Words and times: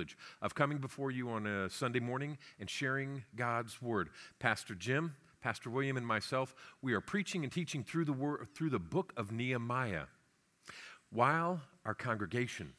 privilege 0.00 0.16
of 0.40 0.54
coming 0.54 0.78
before 0.78 1.10
you 1.10 1.28
on 1.28 1.46
a 1.46 1.68
Sunday 1.68 2.00
morning 2.00 2.38
and 2.58 2.70
sharing 2.70 3.22
God's 3.36 3.82
Word. 3.82 4.08
Pastor 4.38 4.74
Jim, 4.74 5.14
Pastor 5.42 5.68
William, 5.68 5.98
and 5.98 6.06
myself, 6.06 6.54
we 6.80 6.94
are 6.94 7.02
preaching 7.02 7.44
and 7.44 7.52
teaching 7.52 7.84
through 7.84 8.06
the, 8.06 8.38
through 8.54 8.70
the 8.70 8.78
book 8.78 9.12
of 9.18 9.30
Nehemiah. 9.30 10.04
While 11.10 11.60
our 11.84 11.94
congregation, 11.94 12.72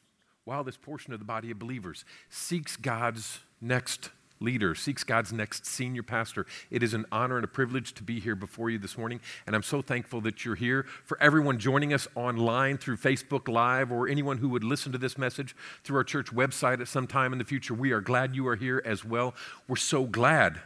while 0.44 0.64
this 0.64 0.76
portion 0.76 1.12
of 1.12 1.20
the 1.20 1.24
body 1.24 1.52
of 1.52 1.60
believers 1.60 2.04
seeks 2.28 2.76
God's 2.76 3.38
next 3.60 4.10
leader, 4.42 4.74
seeks 4.74 5.04
God's 5.04 5.32
next 5.32 5.64
senior 5.64 6.02
pastor. 6.02 6.46
It 6.70 6.82
is 6.82 6.92
an 6.94 7.06
honor 7.10 7.36
and 7.36 7.44
a 7.44 7.48
privilege 7.48 7.94
to 7.94 8.02
be 8.02 8.20
here 8.20 8.34
before 8.34 8.68
you 8.70 8.78
this 8.78 8.98
morning, 8.98 9.20
and 9.46 9.56
I'm 9.56 9.62
so 9.62 9.80
thankful 9.80 10.20
that 10.22 10.44
you're 10.44 10.54
here. 10.54 10.84
For 11.04 11.16
everyone 11.22 11.58
joining 11.58 11.94
us 11.94 12.08
online 12.14 12.78
through 12.78 12.96
Facebook 12.96 13.48
Live 13.48 13.92
or 13.92 14.08
anyone 14.08 14.38
who 14.38 14.48
would 14.50 14.64
listen 14.64 14.92
to 14.92 14.98
this 14.98 15.16
message 15.16 15.56
through 15.84 15.96
our 15.96 16.04
church 16.04 16.26
website 16.26 16.80
at 16.80 16.88
some 16.88 17.06
time 17.06 17.32
in 17.32 17.38
the 17.38 17.44
future, 17.44 17.74
we 17.74 17.92
are 17.92 18.00
glad 18.00 18.34
you 18.34 18.46
are 18.48 18.56
here 18.56 18.82
as 18.84 19.04
well. 19.04 19.34
We're 19.68 19.76
so 19.76 20.04
glad 20.04 20.60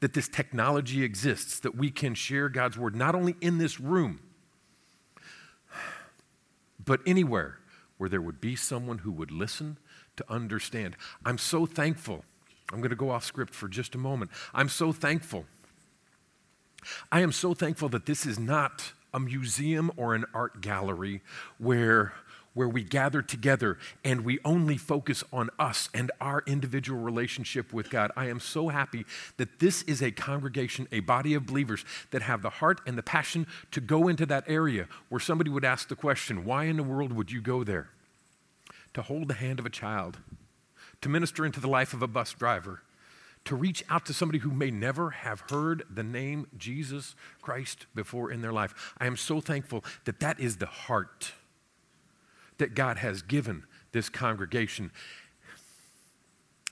that 0.00 0.14
this 0.14 0.28
technology 0.28 1.02
exists, 1.04 1.60
that 1.60 1.76
we 1.76 1.90
can 1.90 2.14
share 2.14 2.48
God's 2.48 2.78
word 2.78 2.96
not 2.96 3.14
only 3.14 3.36
in 3.40 3.58
this 3.58 3.78
room, 3.78 4.20
but 6.84 7.00
anywhere 7.06 7.58
where 7.98 8.08
there 8.08 8.22
would 8.22 8.40
be 8.40 8.56
someone 8.56 8.98
who 8.98 9.12
would 9.12 9.30
listen 9.30 9.76
to 10.16 10.24
understand. 10.32 10.96
I'm 11.24 11.38
so 11.38 11.66
thankful 11.66 12.24
I'm 12.72 12.78
going 12.78 12.90
to 12.90 12.96
go 12.96 13.10
off 13.10 13.24
script 13.24 13.54
for 13.54 13.68
just 13.68 13.94
a 13.94 13.98
moment. 13.98 14.30
I'm 14.54 14.68
so 14.68 14.92
thankful. 14.92 15.46
I 17.10 17.20
am 17.20 17.32
so 17.32 17.54
thankful 17.54 17.88
that 17.90 18.06
this 18.06 18.24
is 18.24 18.38
not 18.38 18.92
a 19.12 19.20
museum 19.20 19.90
or 19.96 20.14
an 20.14 20.24
art 20.32 20.60
gallery 20.60 21.20
where, 21.58 22.12
where 22.54 22.68
we 22.68 22.84
gather 22.84 23.22
together 23.22 23.76
and 24.04 24.24
we 24.24 24.38
only 24.44 24.76
focus 24.76 25.24
on 25.32 25.50
us 25.58 25.88
and 25.92 26.10
our 26.20 26.42
individual 26.46 27.00
relationship 27.00 27.72
with 27.72 27.90
God. 27.90 28.12
I 28.16 28.28
am 28.28 28.40
so 28.40 28.68
happy 28.68 29.04
that 29.36 29.58
this 29.58 29.82
is 29.82 30.00
a 30.00 30.12
congregation, 30.12 30.86
a 30.92 31.00
body 31.00 31.34
of 31.34 31.46
believers 31.46 31.84
that 32.12 32.22
have 32.22 32.40
the 32.40 32.50
heart 32.50 32.80
and 32.86 32.96
the 32.96 33.02
passion 33.02 33.46
to 33.72 33.80
go 33.80 34.08
into 34.08 34.24
that 34.26 34.44
area 34.46 34.86
where 35.08 35.20
somebody 35.20 35.50
would 35.50 35.64
ask 35.64 35.88
the 35.88 35.96
question, 35.96 36.44
why 36.44 36.64
in 36.64 36.76
the 36.76 36.82
world 36.82 37.12
would 37.12 37.32
you 37.32 37.40
go 37.40 37.64
there? 37.64 37.88
To 38.94 39.02
hold 39.02 39.28
the 39.28 39.34
hand 39.34 39.58
of 39.58 39.66
a 39.66 39.70
child 39.70 40.18
to 41.02 41.08
minister 41.08 41.46
into 41.46 41.60
the 41.60 41.68
life 41.68 41.92
of 41.92 42.02
a 42.02 42.06
bus 42.06 42.32
driver, 42.32 42.82
to 43.44 43.56
reach 43.56 43.82
out 43.88 44.04
to 44.06 44.12
somebody 44.12 44.40
who 44.40 44.50
may 44.50 44.70
never 44.70 45.10
have 45.10 45.40
heard 45.50 45.82
the 45.90 46.02
name 46.02 46.46
Jesus 46.56 47.14
Christ 47.40 47.86
before 47.94 48.30
in 48.30 48.42
their 48.42 48.52
life. 48.52 48.94
I 48.98 49.06
am 49.06 49.16
so 49.16 49.40
thankful 49.40 49.84
that 50.04 50.20
that 50.20 50.38
is 50.38 50.58
the 50.58 50.66
heart 50.66 51.32
that 52.58 52.74
God 52.74 52.98
has 52.98 53.22
given 53.22 53.64
this 53.92 54.08
congregation. 54.08 54.92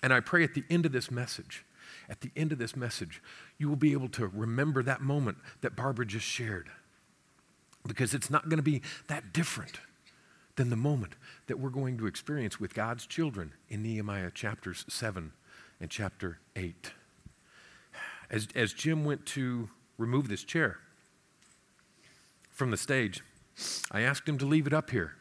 And 0.03 0.13
I 0.13 0.21
pray 0.21 0.45
at 0.45 0.55
the 0.55 0.65
end 0.69 0.85
of 0.85 0.93
this 0.93 1.11
message, 1.11 1.65
at 2.09 2.21
the 2.21 2.31
end 2.37 2.53
of 2.53 2.59
this 2.59 2.77
message, 2.77 3.23
you 3.57 3.69
will 3.69 3.77
be 3.77 3.93
able 3.93 4.09
to 4.11 4.27
remember 4.27 4.83
that 4.83 5.01
moment 5.01 5.39
that 5.63 5.75
Barbara 5.75 6.07
just 6.07 6.27
shared. 6.27 6.69
Because 7.87 8.13
it's 8.13 8.29
not 8.29 8.49
going 8.51 8.59
to 8.59 8.63
be 8.63 8.83
that 9.09 9.33
different 9.33 9.81
than 10.59 10.71
the 10.71 10.77
moment 10.77 11.15
that 11.47 11.59
we're 11.59 11.71
going 11.71 11.97
to 11.97 12.07
experience 12.07 12.61
with 12.61 12.75
God's 12.75 13.07
children 13.07 13.53
in 13.69 13.83
Nehemiah 13.83 14.31
chapters 14.33 14.85
7 14.89 15.33
and 15.81 15.89
chapter 15.89 16.41
8. 16.57 16.93
As, 18.29 18.49
as 18.57 18.73
Jim 18.73 19.05
went 19.05 19.25
to 19.27 19.71
remove 19.97 20.29
this 20.29 20.43
chair 20.43 20.79
from 22.51 22.73
the 22.73 22.77
stage, 22.77 23.23
I 23.93 24.03
asked 24.03 24.29
him 24.29 24.37
to 24.39 24.47
leave 24.47 24.67
it 24.67 24.73
up 24.73 24.91
here 24.91 25.15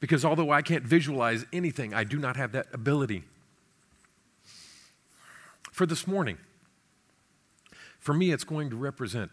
because 0.00 0.24
although 0.24 0.50
I 0.50 0.62
can't 0.62 0.84
visualize 0.84 1.46
anything, 1.52 1.94
I 1.94 2.02
do 2.02 2.18
not 2.18 2.36
have 2.36 2.50
that 2.52 2.66
ability. 2.72 3.22
For 5.70 5.86
this 5.86 6.08
morning, 6.08 6.38
for 8.00 8.14
me, 8.14 8.32
it's 8.32 8.44
going 8.44 8.70
to 8.70 8.76
represent 8.76 9.32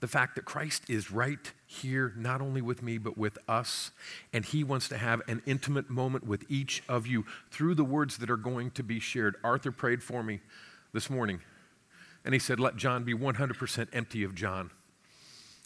the 0.00 0.08
fact 0.08 0.36
that 0.36 0.44
Christ 0.44 0.84
is 0.88 1.10
right 1.10 1.52
here, 1.66 2.12
not 2.16 2.40
only 2.40 2.62
with 2.62 2.82
me, 2.82 2.98
but 2.98 3.18
with 3.18 3.36
us. 3.48 3.90
And 4.32 4.44
he 4.44 4.62
wants 4.62 4.88
to 4.88 4.98
have 4.98 5.22
an 5.26 5.42
intimate 5.44 5.90
moment 5.90 6.26
with 6.26 6.44
each 6.48 6.82
of 6.88 7.06
you 7.06 7.24
through 7.50 7.74
the 7.74 7.84
words 7.84 8.18
that 8.18 8.30
are 8.30 8.36
going 8.36 8.70
to 8.72 8.82
be 8.82 9.00
shared. 9.00 9.36
Arthur 9.42 9.72
prayed 9.72 10.02
for 10.02 10.22
me 10.22 10.40
this 10.92 11.10
morning, 11.10 11.40
and 12.24 12.32
he 12.32 12.38
said, 12.38 12.60
Let 12.60 12.76
John 12.76 13.04
be 13.04 13.14
100% 13.14 13.88
empty 13.92 14.22
of 14.22 14.34
John, 14.34 14.70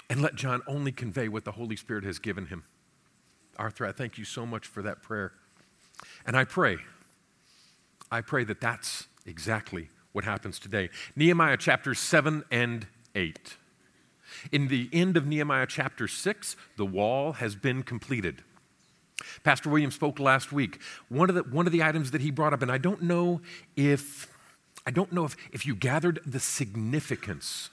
and 0.08 0.22
let 0.22 0.34
John 0.34 0.62
only 0.66 0.92
convey 0.92 1.28
what 1.28 1.44
the 1.44 1.52
Holy 1.52 1.76
Spirit 1.76 2.04
has 2.04 2.18
given 2.18 2.46
him. 2.46 2.64
Arthur, 3.58 3.86
I 3.86 3.92
thank 3.92 4.16
you 4.16 4.24
so 4.24 4.46
much 4.46 4.66
for 4.66 4.82
that 4.82 5.02
prayer. 5.02 5.32
And 6.26 6.36
I 6.36 6.44
pray, 6.44 6.78
I 8.10 8.22
pray 8.22 8.44
that 8.44 8.60
that's 8.60 9.08
exactly 9.26 9.90
what 10.12 10.24
happens 10.24 10.58
today. 10.58 10.88
Nehemiah 11.14 11.56
chapters 11.56 11.98
7 11.98 12.44
and 12.50 12.86
8. 13.14 13.56
In 14.50 14.68
the 14.68 14.88
end 14.92 15.16
of 15.16 15.26
Nehemiah 15.26 15.66
chapter 15.66 16.08
6, 16.08 16.56
the 16.76 16.86
wall 16.86 17.32
has 17.34 17.54
been 17.54 17.82
completed. 17.82 18.42
Pastor 19.44 19.70
William 19.70 19.90
spoke 19.90 20.18
last 20.18 20.52
week. 20.52 20.80
One 21.08 21.28
of 21.28 21.34
the, 21.34 21.42
one 21.42 21.66
of 21.66 21.72
the 21.72 21.82
items 21.82 22.10
that 22.10 22.20
he 22.20 22.30
brought 22.30 22.52
up, 22.52 22.62
and 22.62 22.72
I 22.72 22.78
don't 22.78 23.02
know 23.02 23.40
if, 23.76 24.32
I 24.86 24.90
don't 24.90 25.12
know 25.12 25.24
if, 25.24 25.36
if 25.52 25.66
you 25.66 25.74
gathered 25.74 26.20
the 26.26 26.40
significance. 26.40 27.70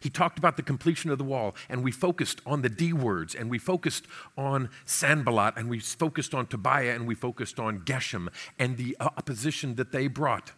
He 0.00 0.10
talked 0.10 0.38
about 0.38 0.56
the 0.56 0.62
completion 0.62 1.10
of 1.10 1.18
the 1.18 1.24
wall, 1.24 1.54
and 1.68 1.82
we 1.82 1.90
focused 1.90 2.40
on 2.46 2.62
the 2.62 2.68
D 2.68 2.92
words, 2.92 3.34
and 3.34 3.50
we 3.50 3.58
focused 3.58 4.06
on 4.36 4.70
Sanballat, 4.84 5.54
and 5.56 5.68
we 5.68 5.80
focused 5.80 6.34
on 6.34 6.46
Tobiah, 6.46 6.94
and 6.94 7.06
we 7.06 7.14
focused 7.14 7.58
on 7.58 7.80
Geshem, 7.80 8.28
and 8.58 8.76
the 8.76 8.96
uh, 9.00 9.10
opposition 9.16 9.74
that 9.74 9.92
they 9.92 10.06
brought. 10.06 10.52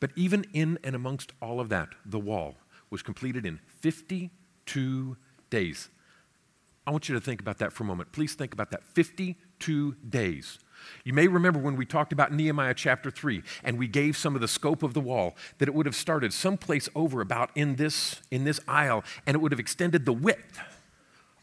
But 0.00 0.10
even 0.14 0.44
in 0.52 0.78
and 0.84 0.94
amongst 0.94 1.32
all 1.42 1.60
of 1.60 1.68
that, 1.70 1.88
the 2.06 2.20
wall, 2.20 2.56
was 2.90 3.02
completed 3.02 3.46
in 3.46 3.60
52 3.80 5.16
days. 5.50 5.88
I 6.86 6.90
want 6.90 7.08
you 7.08 7.14
to 7.14 7.20
think 7.20 7.40
about 7.40 7.58
that 7.58 7.72
for 7.72 7.84
a 7.84 7.86
moment. 7.86 8.12
Please 8.12 8.34
think 8.34 8.54
about 8.54 8.70
that 8.70 8.82
52 8.82 9.96
days. 10.08 10.58
You 11.04 11.12
may 11.12 11.28
remember 11.28 11.58
when 11.58 11.76
we 11.76 11.84
talked 11.84 12.12
about 12.14 12.32
Nehemiah 12.32 12.72
chapter 12.72 13.10
3 13.10 13.42
and 13.62 13.78
we 13.78 13.88
gave 13.88 14.16
some 14.16 14.34
of 14.34 14.40
the 14.40 14.48
scope 14.48 14.82
of 14.82 14.94
the 14.94 15.00
wall 15.00 15.36
that 15.58 15.68
it 15.68 15.74
would 15.74 15.84
have 15.84 15.94
started 15.94 16.32
someplace 16.32 16.88
over 16.94 17.20
about 17.20 17.50
in 17.54 17.76
this, 17.76 18.22
in 18.30 18.44
this 18.44 18.58
aisle 18.66 19.04
and 19.26 19.34
it 19.34 19.38
would 19.40 19.52
have 19.52 19.60
extended 19.60 20.06
the 20.06 20.14
width 20.14 20.60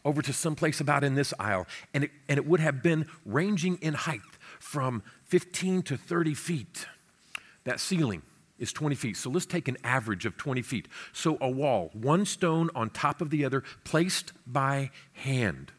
over 0.04 0.22
to 0.22 0.32
someplace 0.32 0.80
about 0.80 1.04
in 1.04 1.14
this 1.14 1.32
aisle 1.38 1.66
and 1.94 2.04
it, 2.04 2.10
and 2.28 2.38
it 2.38 2.46
would 2.46 2.60
have 2.60 2.82
been 2.82 3.06
ranging 3.24 3.76
in 3.76 3.94
height 3.94 4.20
from 4.58 5.02
15 5.26 5.82
to 5.82 5.96
30 5.96 6.34
feet. 6.34 6.86
That 7.64 7.78
ceiling 7.78 8.22
is 8.58 8.72
20 8.72 8.94
feet. 8.94 9.16
So 9.16 9.30
let's 9.30 9.46
take 9.46 9.68
an 9.68 9.76
average 9.84 10.26
of 10.26 10.36
20 10.36 10.62
feet. 10.62 10.88
So 11.12 11.38
a 11.40 11.50
wall, 11.50 11.90
one 11.92 12.24
stone 12.24 12.70
on 12.74 12.90
top 12.90 13.20
of 13.20 13.30
the 13.30 13.44
other, 13.44 13.62
placed 13.84 14.32
by 14.46 14.90
hand. 15.12 15.72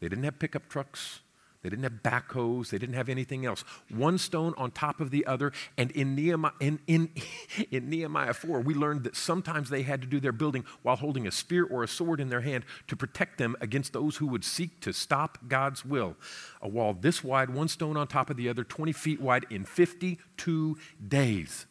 They 0.00 0.08
didn't 0.08 0.24
have 0.24 0.38
pickup 0.38 0.68
trucks. 0.68 1.20
They 1.64 1.70
didn't 1.70 1.84
have 1.84 2.02
backhoes. 2.02 2.68
They 2.68 2.76
didn't 2.76 2.94
have 2.94 3.08
anything 3.08 3.46
else. 3.46 3.64
One 3.88 4.18
stone 4.18 4.52
on 4.58 4.70
top 4.70 5.00
of 5.00 5.10
the 5.10 5.24
other. 5.24 5.50
And 5.78 5.90
in 5.92 6.14
Nehemiah, 6.14 6.52
in, 6.60 6.78
in, 6.86 7.08
in 7.70 7.88
Nehemiah 7.88 8.34
4, 8.34 8.60
we 8.60 8.74
learned 8.74 9.04
that 9.04 9.16
sometimes 9.16 9.70
they 9.70 9.80
had 9.80 10.02
to 10.02 10.06
do 10.06 10.20
their 10.20 10.32
building 10.32 10.66
while 10.82 10.96
holding 10.96 11.26
a 11.26 11.30
spear 11.30 11.64
or 11.64 11.82
a 11.82 11.88
sword 11.88 12.20
in 12.20 12.28
their 12.28 12.42
hand 12.42 12.64
to 12.88 12.96
protect 12.96 13.38
them 13.38 13.56
against 13.62 13.94
those 13.94 14.16
who 14.18 14.26
would 14.26 14.44
seek 14.44 14.80
to 14.80 14.92
stop 14.92 15.38
God's 15.48 15.86
will. 15.86 16.16
A 16.60 16.68
wall 16.68 16.92
this 16.92 17.24
wide, 17.24 17.48
one 17.48 17.68
stone 17.68 17.96
on 17.96 18.08
top 18.08 18.28
of 18.28 18.36
the 18.36 18.50
other, 18.50 18.62
20 18.62 18.92
feet 18.92 19.20
wide, 19.22 19.46
in 19.48 19.64
52 19.64 20.76
days. 21.08 21.64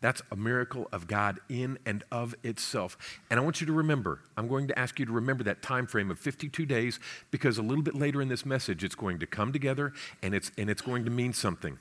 That's 0.00 0.22
a 0.30 0.36
miracle 0.36 0.88
of 0.92 1.06
God 1.06 1.40
in 1.48 1.78
and 1.84 2.04
of 2.10 2.34
itself. 2.42 2.96
And 3.30 3.38
I 3.38 3.42
want 3.42 3.60
you 3.60 3.66
to 3.66 3.72
remember, 3.72 4.20
I'm 4.36 4.48
going 4.48 4.66
to 4.68 4.78
ask 4.78 4.98
you 4.98 5.04
to 5.04 5.12
remember 5.12 5.44
that 5.44 5.60
time 5.60 5.86
frame 5.86 6.10
of 6.10 6.18
52 6.18 6.64
days 6.64 6.98
because 7.30 7.58
a 7.58 7.62
little 7.62 7.82
bit 7.82 7.94
later 7.94 8.22
in 8.22 8.28
this 8.28 8.46
message 8.46 8.82
it's 8.82 8.94
going 8.94 9.18
to 9.18 9.26
come 9.26 9.52
together 9.52 9.92
and 10.22 10.34
it's 10.34 10.50
and 10.56 10.70
it's 10.70 10.80
going 10.80 11.04
to 11.04 11.10
mean 11.10 11.32
something. 11.34 11.78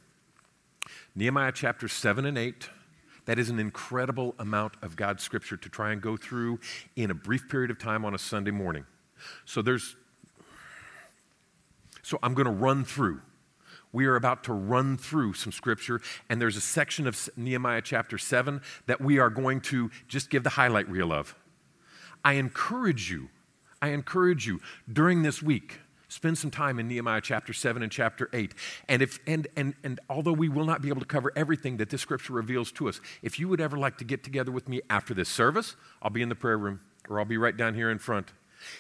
Nehemiah 1.16 1.54
chapter 1.54 1.88
7 1.88 2.26
and 2.26 2.38
8 2.38 2.70
that 3.26 3.38
is 3.38 3.50
an 3.50 3.60
incredible 3.60 4.34
amount 4.40 4.74
of 4.82 4.96
God's 4.96 5.22
scripture 5.22 5.56
to 5.56 5.70
try 5.70 5.92
and 5.92 6.02
go 6.02 6.18
through 6.18 6.60
in 6.96 7.12
a 7.12 7.14
brief 7.14 7.48
period 7.48 7.70
of 7.70 7.78
time 7.78 8.04
on 8.04 8.16
a 8.16 8.18
Sunday 8.18 8.50
morning. 8.50 8.86
So 9.46 9.62
there's 9.62 9.96
so 12.02 12.18
I'm 12.24 12.34
going 12.34 12.48
to 12.48 12.52
run 12.52 12.84
through 12.84 13.22
we 13.92 14.06
are 14.06 14.16
about 14.16 14.44
to 14.46 14.54
run 14.54 14.98
through 14.98 15.34
some 15.34 15.52
scripture, 15.52 16.02
and 16.30 16.42
there's 16.42 16.56
a 16.56 16.62
section 16.62 17.08
of 17.08 17.30
Nehemiah 17.36 17.82
chapter 17.82 18.18
7 18.18 18.62
that 18.86 19.02
we 19.02 19.20
are 19.20 19.30
going 19.30 19.62
to 19.62 19.90
just 20.08 20.30
give 20.30 20.44
the 20.44 20.52
highlight 20.52 20.90
reel 20.90 21.12
of. 21.12 21.36
I 22.24 22.34
encourage 22.34 23.10
you, 23.10 23.30
I 23.82 23.90
encourage 23.90 24.46
you 24.46 24.60
during 24.92 25.24
this 25.24 25.42
week, 25.42 25.80
spend 26.10 26.38
some 26.38 26.52
time 26.52 26.80
in 26.80 26.88
Nehemiah 26.88 27.22
chapter 27.22 27.54
7 27.54 27.82
and 27.82 27.92
chapter 27.92 28.30
8. 28.34 28.54
And 28.88 29.02
if 29.02 29.20
and 29.26 29.48
and 29.56 29.74
and 29.84 30.00
although 30.10 30.34
we 30.34 30.50
will 30.50 30.66
not 30.66 30.82
be 30.82 30.90
able 30.90 31.02
to 31.02 31.08
cover 31.08 31.32
everything 31.36 31.78
that 31.78 31.90
this 31.90 32.02
scripture 32.02 32.34
reveals 32.34 32.72
to 32.74 32.90
us, 32.90 33.00
if 33.22 33.40
you 33.40 33.48
would 33.48 33.62
ever 33.62 33.78
like 33.78 33.98
to 34.00 34.04
get 34.04 34.24
together 34.24 34.52
with 34.52 34.68
me 34.68 34.82
after 34.90 35.14
this 35.14 35.30
service, 35.30 35.76
I'll 36.02 36.10
be 36.10 36.22
in 36.22 36.30
the 36.30 36.36
prayer 36.36 36.58
room 36.58 36.82
or 37.08 37.20
I'll 37.20 37.26
be 37.26 37.38
right 37.38 37.56
down 37.56 37.74
here 37.74 37.90
in 37.90 38.00
front. 38.00 38.34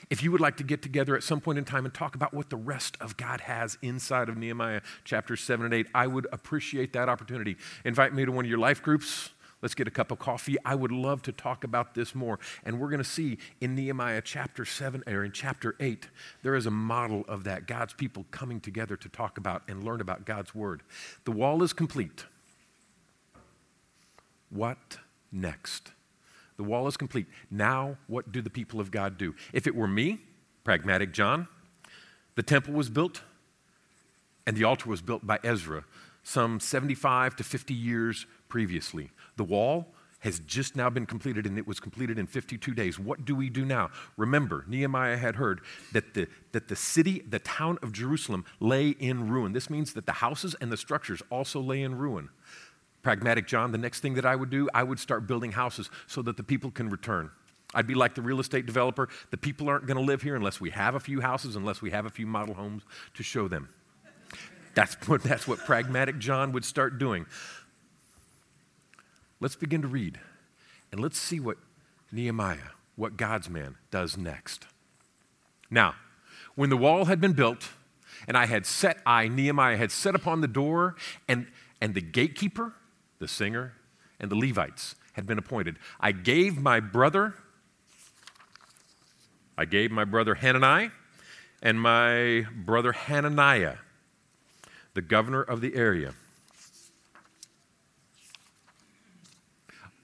If 0.09 0.23
you 0.23 0.31
would 0.31 0.41
like 0.41 0.57
to 0.57 0.63
get 0.63 0.81
together 0.81 1.15
at 1.15 1.23
some 1.23 1.41
point 1.41 1.57
in 1.57 1.65
time 1.65 1.85
and 1.85 1.93
talk 1.93 2.15
about 2.15 2.33
what 2.33 2.49
the 2.49 2.57
rest 2.57 2.97
of 2.99 3.17
God 3.17 3.41
has 3.41 3.77
inside 3.81 4.29
of 4.29 4.37
Nehemiah 4.37 4.81
chapters 5.03 5.41
7 5.41 5.65
and 5.65 5.73
8, 5.73 5.87
I 5.93 6.07
would 6.07 6.27
appreciate 6.31 6.93
that 6.93 7.09
opportunity. 7.09 7.57
Invite 7.85 8.13
me 8.13 8.25
to 8.25 8.31
one 8.31 8.45
of 8.45 8.49
your 8.49 8.59
life 8.59 8.81
groups. 8.81 9.29
Let's 9.61 9.75
get 9.75 9.87
a 9.87 9.91
cup 9.91 10.11
of 10.11 10.19
coffee. 10.19 10.55
I 10.63 10.75
would 10.75 10.91
love 10.91 11.21
to 11.23 11.31
talk 11.31 11.63
about 11.63 11.93
this 11.93 12.15
more. 12.15 12.39
And 12.63 12.79
we're 12.79 12.89
going 12.89 13.03
to 13.03 13.09
see 13.09 13.37
in 13.59 13.75
Nehemiah 13.75 14.21
chapter 14.23 14.63
7 14.63 15.03
or 15.05 15.23
in 15.23 15.31
chapter 15.31 15.75
8, 15.79 16.07
there 16.43 16.55
is 16.55 16.65
a 16.65 16.71
model 16.71 17.25
of 17.27 17.43
that 17.43 17.67
God's 17.67 17.93
people 17.93 18.25
coming 18.31 18.61
together 18.61 18.95
to 18.95 19.09
talk 19.09 19.37
about 19.37 19.63
and 19.67 19.83
learn 19.83 19.99
about 19.99 20.25
God's 20.25 20.55
word. 20.55 20.81
The 21.25 21.31
wall 21.31 21.61
is 21.61 21.73
complete. 21.73 22.25
What 24.49 24.97
next? 25.31 25.91
The 26.59 26.65
wall 26.65 26.87
is 26.87 26.97
complete. 26.97 27.25
Now, 27.49 27.95
what 28.07 28.33
do 28.33 28.41
the 28.41 28.49
people 28.49 28.81
of 28.81 28.91
God 28.91 29.17
do? 29.17 29.33
If 29.53 29.65
it 29.65 29.73
were 29.73 29.87
me, 29.87 30.19
pragmatic 30.65 31.13
John, 31.13 31.47
the 32.35 32.43
temple 32.43 32.73
was 32.73 32.89
built 32.89 33.21
and 34.45 34.57
the 34.57 34.65
altar 34.65 34.89
was 34.89 35.01
built 35.01 35.25
by 35.25 35.39
Ezra 35.41 35.85
some 36.21 36.59
75 36.59 37.37
to 37.37 37.45
50 37.45 37.73
years 37.73 38.25
previously. 38.49 39.09
The 39.37 39.45
wall 39.45 39.87
has 40.19 40.39
just 40.39 40.75
now 40.75 40.89
been 40.89 41.05
completed 41.05 41.45
and 41.45 41.57
it 41.57 41.65
was 41.65 41.79
completed 41.79 42.19
in 42.19 42.27
52 42.27 42.73
days. 42.73 42.99
What 42.99 43.23
do 43.23 43.35
we 43.35 43.49
do 43.49 43.63
now? 43.63 43.89
Remember, 44.17 44.65
Nehemiah 44.67 45.15
had 45.15 45.37
heard 45.37 45.61
that 45.93 46.13
the, 46.13 46.27
that 46.51 46.67
the 46.67 46.75
city, 46.75 47.23
the 47.29 47.39
town 47.39 47.79
of 47.81 47.93
Jerusalem, 47.93 48.43
lay 48.59 48.89
in 48.89 49.29
ruin. 49.29 49.53
This 49.53 49.69
means 49.69 49.93
that 49.93 50.05
the 50.05 50.11
houses 50.11 50.57
and 50.59 50.73
the 50.73 50.77
structures 50.77 51.21
also 51.29 51.61
lay 51.61 51.81
in 51.81 51.95
ruin. 51.95 52.27
Pragmatic 53.01 53.47
John, 53.47 53.71
the 53.71 53.77
next 53.77 54.01
thing 54.01 54.15
that 54.15 54.25
I 54.25 54.35
would 54.35 54.49
do, 54.49 54.69
I 54.73 54.83
would 54.83 54.99
start 54.99 55.27
building 55.27 55.53
houses 55.53 55.89
so 56.07 56.21
that 56.23 56.37
the 56.37 56.43
people 56.43 56.71
can 56.71 56.89
return. 56.89 57.31
I'd 57.73 57.87
be 57.87 57.93
like 57.93 58.15
the 58.15 58.21
real 58.21 58.39
estate 58.39 58.65
developer. 58.65 59.09
The 59.31 59.37
people 59.37 59.69
aren't 59.69 59.85
going 59.85 59.97
to 59.97 60.03
live 60.03 60.21
here 60.21 60.35
unless 60.35 60.59
we 60.59 60.71
have 60.71 60.95
a 60.95 60.99
few 60.99 61.21
houses, 61.21 61.55
unless 61.55 61.81
we 61.81 61.91
have 61.91 62.05
a 62.05 62.09
few 62.09 62.25
model 62.25 62.55
homes 62.55 62.83
to 63.13 63.23
show 63.23 63.47
them. 63.47 63.69
That's 64.73 64.95
what, 65.07 65.23
that's 65.23 65.47
what 65.47 65.59
pragmatic 65.59 66.19
John 66.19 66.51
would 66.51 66.65
start 66.65 66.97
doing. 66.97 67.25
Let's 69.39 69.55
begin 69.55 69.81
to 69.83 69.87
read 69.87 70.19
and 70.91 70.99
let's 70.99 71.17
see 71.17 71.39
what 71.39 71.57
Nehemiah, 72.11 72.71
what 72.95 73.15
God's 73.15 73.49
man, 73.49 73.75
does 73.91 74.17
next. 74.17 74.65
Now, 75.69 75.95
when 76.55 76.69
the 76.69 76.77
wall 76.77 77.05
had 77.05 77.21
been 77.21 77.33
built, 77.33 77.69
and 78.27 78.35
I 78.35 78.47
had 78.47 78.65
set, 78.65 78.97
I, 79.05 79.27
Nehemiah, 79.27 79.77
had 79.77 79.91
set 79.91 80.15
upon 80.15 80.41
the 80.41 80.47
door, 80.47 80.95
and, 81.27 81.47
and 81.79 81.93
the 81.93 82.01
gatekeeper, 82.01 82.73
the 83.19 83.27
singer, 83.27 83.73
and 84.19 84.31
the 84.31 84.35
Levites 84.35 84.95
had 85.13 85.25
been 85.25 85.37
appointed. 85.37 85.77
I 85.99 86.11
gave 86.11 86.57
my 86.57 86.79
brother, 86.79 87.35
I 89.57 89.65
gave 89.65 89.91
my 89.91 90.05
brother 90.05 90.35
Hanani 90.35 90.91
and 91.61 91.79
my 91.79 92.45
brother 92.55 92.93
Hananiah, 92.93 93.75
the 94.93 95.01
governor 95.01 95.41
of 95.41 95.61
the 95.61 95.75
area, 95.75 96.13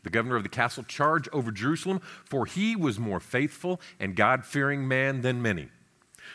the 0.03 0.09
governor 0.09 0.35
of 0.35 0.43
the 0.43 0.49
castle, 0.49 0.83
charge 0.83 1.27
over 1.33 1.51
Jerusalem, 1.51 1.99
for 2.25 2.45
he 2.45 2.75
was 2.75 2.99
more 2.99 3.19
faithful 3.19 3.81
and 3.99 4.15
God 4.15 4.45
fearing 4.45 4.87
man 4.87 5.21
than 5.21 5.41
many. 5.41 5.69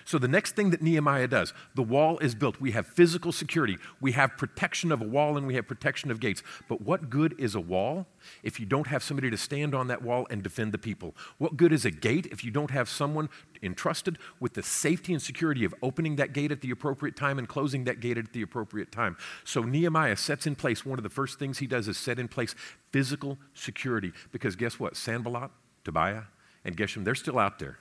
So, 0.05 0.19
the 0.19 0.29
next 0.29 0.57
thing 0.57 0.71
that 0.71 0.83
Nehemiah 0.83 1.29
does, 1.29 1.53
the 1.75 1.83
wall 1.83 2.19
is 2.19 2.35
built. 2.35 2.61
We 2.61 2.73
have 2.73 2.87
physical 2.87 3.33
security, 3.33 3.79
we 4.01 4.13
have 4.13 4.37
protection 4.37 4.93
of 4.93 5.01
a 5.01 5.05
wall, 5.05 5.37
and 5.37 5.47
we 5.47 5.55
have 5.55 5.67
protection 5.67 6.11
of 6.11 6.21
gates. 6.21 6.43
But 6.69 6.83
what 6.83 7.11
good 7.11 7.35
is 7.39 7.55
a 7.55 7.61
wall 7.61 8.07
if 8.43 8.61
you 8.61 8.67
don't 8.67 8.87
have 8.87 9.03
somebody 9.03 9.31
to 9.31 9.37
stand 9.37 9.75
on 9.75 9.89
that 9.89 10.03
wall 10.03 10.27
and 10.31 10.43
defend 10.43 10.73
the 10.73 10.79
people? 10.79 11.15
What 11.39 11.57
good 11.57 11.73
is 11.73 11.85
a 11.85 11.91
gate 11.91 12.27
if 12.31 12.45
you 12.45 12.51
don't 12.51 12.71
have 12.71 12.89
someone 12.89 13.29
entrusted 13.63 14.19
with 14.39 14.55
the 14.55 14.63
safety 14.63 15.13
and 15.13 15.23
security 15.23 15.65
of 15.65 15.75
opening 15.83 16.17
that 16.17 16.33
gate 16.33 16.53
at 16.53 16.61
the 16.61 16.71
appropriate 16.71 17.17
time 17.17 17.39
and 17.39 17.49
closing 17.49 17.85
that 17.85 18.01
gate 18.01 18.19
at 18.19 18.33
the 18.33 18.43
appropriate 18.43 18.93
time? 18.93 19.17
So, 19.45 19.63
Nehemiah 19.63 20.17
sets 20.17 20.47
in 20.47 20.55
place, 20.55 20.85
one 20.85 20.99
of 20.99 21.03
the 21.03 21.11
first 21.11 21.39
things 21.39 21.59
he 21.59 21.67
does 21.67 21.89
is 21.89 21.99
set 21.99 22.19
in 22.19 22.29
place 22.29 22.55
physical 22.93 23.39
security. 23.55 24.13
Because 24.33 24.57
guess 24.57 24.79
what? 24.79 24.97
Sanballat, 24.97 25.51
Tobiah, 25.85 26.25
and 26.65 26.77
Geshem, 26.77 27.05
they're 27.05 27.15
still 27.15 27.39
out 27.39 27.59
there. 27.59 27.79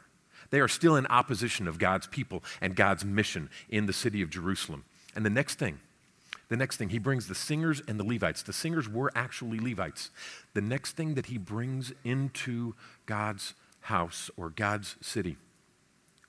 They 0.50 0.60
are 0.60 0.68
still 0.68 0.96
in 0.96 1.06
opposition 1.08 1.68
of 1.68 1.80
God's 1.80 2.08
people 2.08 2.44
and 2.62 2.76
God's 2.76 3.06
mission 3.06 3.50
in 3.70 3.86
the 3.86 3.94
city 3.94 4.22
of 4.22 4.30
Jerusalem. 4.30 4.86
And 5.16 5.26
the 5.26 5.30
next 5.30 5.60
thing, 5.60 5.80
the 6.50 6.58
next 6.58 6.78
thing, 6.78 6.90
he 6.90 7.00
brings 7.00 7.28
the 7.28 7.36
singers 7.36 7.82
and 7.88 8.00
the 8.00 8.04
Levites. 8.04 8.42
The 8.42 8.54
singers 8.54 8.90
were 8.90 9.12
actually 9.16 9.60
Levites. 9.60 10.10
The 10.54 10.62
next 10.62 10.94
thing 10.94 11.14
that 11.14 11.28
he 11.28 11.38
brings 11.38 11.94
into 12.04 12.74
God's 13.06 13.54
house 13.82 14.30
or 14.36 14.50
God's 14.50 14.96
city 15.02 15.38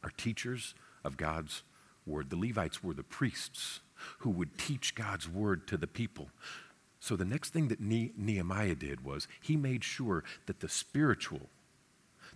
are 0.05 0.12
teachers 0.17 0.75
of 1.05 1.17
God's 1.17 1.62
word. 2.06 2.31
The 2.31 2.37
Levites 2.37 2.84
were 2.84 2.94
the 2.94 3.02
priests 3.02 3.81
who 4.19 4.31
would 4.31 4.58
teach 4.58 4.94
God's 4.94 5.28
word 5.28 5.67
to 5.69 5.76
the 5.76 5.87
people. 5.87 6.28
So 7.00 7.17
the 7.17 7.25
next 7.25 7.50
thing 7.50 7.69
that 7.69 7.81
Nehemiah 7.81 8.75
did 8.75 9.05
was 9.05 9.26
he 9.40 9.56
made 9.56 9.84
sure 9.84 10.22
that 10.46 10.61
the 10.61 10.69
spiritual 10.69 11.49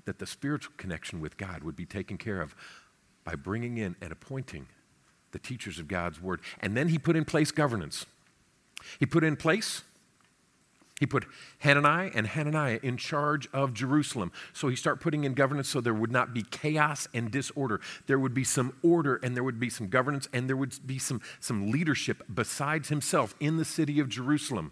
that 0.04 0.18
the 0.18 0.26
spiritual 0.26 0.74
connection 0.76 1.20
with 1.20 1.36
God 1.36 1.62
would 1.64 1.76
be 1.76 1.86
taken 1.86 2.18
care 2.18 2.40
of 2.40 2.54
by 3.24 3.34
bringing 3.34 3.78
in 3.78 3.96
and 4.00 4.12
appointing 4.12 4.66
the 5.32 5.38
teachers 5.38 5.78
of 5.78 5.88
God's 5.88 6.20
word. 6.20 6.40
And 6.60 6.76
then 6.76 6.88
he 6.88 6.98
put 6.98 7.16
in 7.16 7.24
place 7.24 7.50
governance. 7.50 8.06
He 8.98 9.06
put 9.06 9.24
in 9.24 9.36
place, 9.36 9.82
he 11.00 11.06
put 11.06 11.26
Hanani 11.58 12.12
and 12.14 12.26
Hananiah 12.26 12.78
in 12.82 12.96
charge 12.96 13.48
of 13.52 13.74
Jerusalem. 13.74 14.30
So 14.52 14.68
he 14.68 14.76
started 14.76 15.00
putting 15.02 15.24
in 15.24 15.34
governance 15.34 15.68
so 15.68 15.80
there 15.80 15.94
would 15.94 16.12
not 16.12 16.32
be 16.32 16.42
chaos 16.42 17.08
and 17.12 17.30
disorder. 17.30 17.80
There 18.06 18.18
would 18.18 18.34
be 18.34 18.44
some 18.44 18.74
order 18.82 19.16
and 19.16 19.34
there 19.34 19.42
would 19.42 19.58
be 19.58 19.70
some 19.70 19.88
governance 19.88 20.28
and 20.32 20.48
there 20.48 20.56
would 20.56 20.86
be 20.86 20.98
some, 20.98 21.20
some 21.40 21.70
leadership 21.70 22.22
besides 22.32 22.90
himself 22.90 23.34
in 23.40 23.56
the 23.56 23.64
city 23.64 23.98
of 23.98 24.08
Jerusalem. 24.08 24.70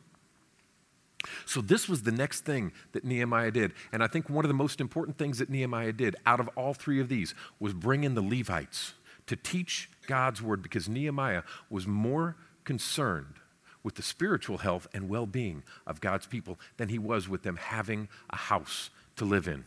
So, 1.46 1.60
this 1.60 1.88
was 1.88 2.02
the 2.02 2.12
next 2.12 2.44
thing 2.44 2.72
that 2.92 3.04
Nehemiah 3.04 3.50
did. 3.50 3.72
And 3.92 4.02
I 4.02 4.06
think 4.06 4.28
one 4.28 4.44
of 4.44 4.48
the 4.48 4.54
most 4.54 4.80
important 4.80 5.18
things 5.18 5.38
that 5.38 5.50
Nehemiah 5.50 5.92
did 5.92 6.16
out 6.26 6.40
of 6.40 6.48
all 6.56 6.74
three 6.74 7.00
of 7.00 7.08
these 7.08 7.34
was 7.60 7.72
bring 7.72 8.04
in 8.04 8.14
the 8.14 8.22
Levites 8.22 8.94
to 9.26 9.36
teach 9.36 9.88
God's 10.06 10.42
word 10.42 10.62
because 10.62 10.88
Nehemiah 10.88 11.42
was 11.70 11.86
more 11.86 12.36
concerned 12.64 13.34
with 13.82 13.94
the 13.96 14.02
spiritual 14.02 14.58
health 14.58 14.86
and 14.94 15.08
well 15.08 15.26
being 15.26 15.62
of 15.86 16.00
God's 16.00 16.26
people 16.26 16.58
than 16.76 16.88
he 16.88 16.98
was 16.98 17.28
with 17.28 17.42
them 17.42 17.56
having 17.56 18.08
a 18.30 18.36
house 18.36 18.90
to 19.16 19.24
live 19.24 19.48
in. 19.48 19.64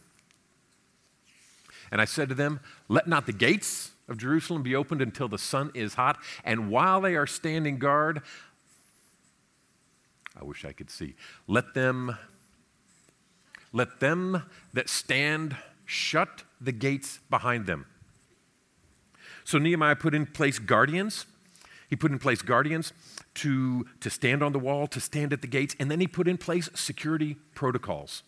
And 1.91 2.01
I 2.01 2.05
said 2.05 2.29
to 2.29 2.35
them, 2.35 2.59
Let 2.87 3.07
not 3.07 3.25
the 3.25 3.33
gates 3.33 3.91
of 4.07 4.17
Jerusalem 4.17 4.63
be 4.63 4.75
opened 4.75 5.01
until 5.01 5.27
the 5.27 5.37
sun 5.37 5.71
is 5.73 5.95
hot, 5.95 6.17
and 6.43 6.69
while 6.69 7.01
they 7.01 7.15
are 7.15 7.27
standing 7.27 7.77
guard, 7.77 8.21
I 10.39 10.43
wish 10.43 10.65
I 10.65 10.73
could 10.73 10.89
see. 10.89 11.15
Let 11.47 11.73
them, 11.73 12.17
let 13.71 13.99
them 13.99 14.43
that 14.73 14.89
stand 14.89 15.55
shut 15.85 16.43
the 16.59 16.71
gates 16.71 17.19
behind 17.29 17.65
them. 17.65 17.85
So 19.43 19.57
Nehemiah 19.57 19.95
put 19.95 20.15
in 20.15 20.25
place 20.25 20.59
guardians. 20.59 21.25
He 21.87 21.95
put 21.95 22.11
in 22.11 22.19
place 22.19 22.41
guardians 22.41 22.93
to, 23.35 23.85
to 23.99 24.09
stand 24.09 24.41
on 24.41 24.53
the 24.53 24.59
wall, 24.59 24.87
to 24.87 24.99
stand 24.99 25.31
at 25.31 25.41
the 25.41 25.47
gates, 25.47 25.75
and 25.79 25.91
then 25.91 25.99
he 25.99 26.07
put 26.07 26.27
in 26.27 26.37
place 26.37 26.69
security 26.73 27.37
protocols. 27.53 28.23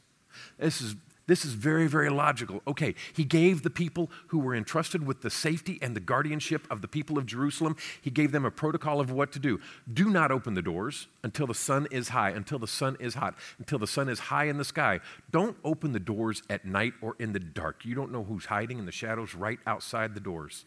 This 0.60 0.80
is 0.80 0.96
this 1.28 1.46
is 1.46 1.54
very, 1.54 1.88
very 1.88 2.10
logical. 2.10 2.62
Okay, 2.66 2.96
he 3.14 3.24
gave 3.24 3.62
the 3.62 3.70
people 3.70 4.10
who 4.28 4.40
were 4.40 4.56
entrusted 4.56 5.06
with 5.06 5.22
the 5.22 5.30
safety 5.30 5.78
and 5.82 5.96
the 5.96 6.00
guardianship 6.00 6.66
of 6.72 6.82
the 6.82 6.88
people 6.88 7.18
of 7.18 7.26
Jerusalem, 7.26 7.76
he 8.02 8.10
gave 8.10 8.32
them 8.32 8.46
a 8.46 8.52
protocol 8.52 9.00
of 9.00 9.12
what 9.12 9.32
to 9.34 9.40
do. 9.40 9.60
Do 9.94 10.10
not 10.10 10.32
open 10.32 10.54
the 10.54 10.62
doors 10.62 11.08
until 11.24 11.46
the 11.46 11.54
sun 11.54 11.88
is 11.92 12.10
high, 12.10 12.30
until 12.30 12.60
the 12.60 12.68
sun 12.68 12.98
is 13.00 13.16
hot, 13.16 13.36
until 13.60 13.78
the 13.78 13.88
sun 13.88 14.10
is 14.10 14.20
high 14.20 14.46
in 14.46 14.58
the 14.58 14.66
sky. 14.66 15.02
Don't 15.32 15.58
open 15.64 15.92
the 15.92 16.00
doors 16.00 16.42
at 16.50 16.66
night 16.66 16.94
or 17.02 17.16
in 17.20 17.34
the 17.34 17.40
dark. 17.40 17.86
You 17.86 17.94
don't 17.94 18.12
know 18.12 18.24
who's 18.24 18.46
hiding 18.46 18.80
in 18.80 18.86
the 18.86 18.92
shadows 18.92 19.36
right 19.36 19.60
outside 19.68 20.14
the 20.14 20.20
doors. 20.20 20.66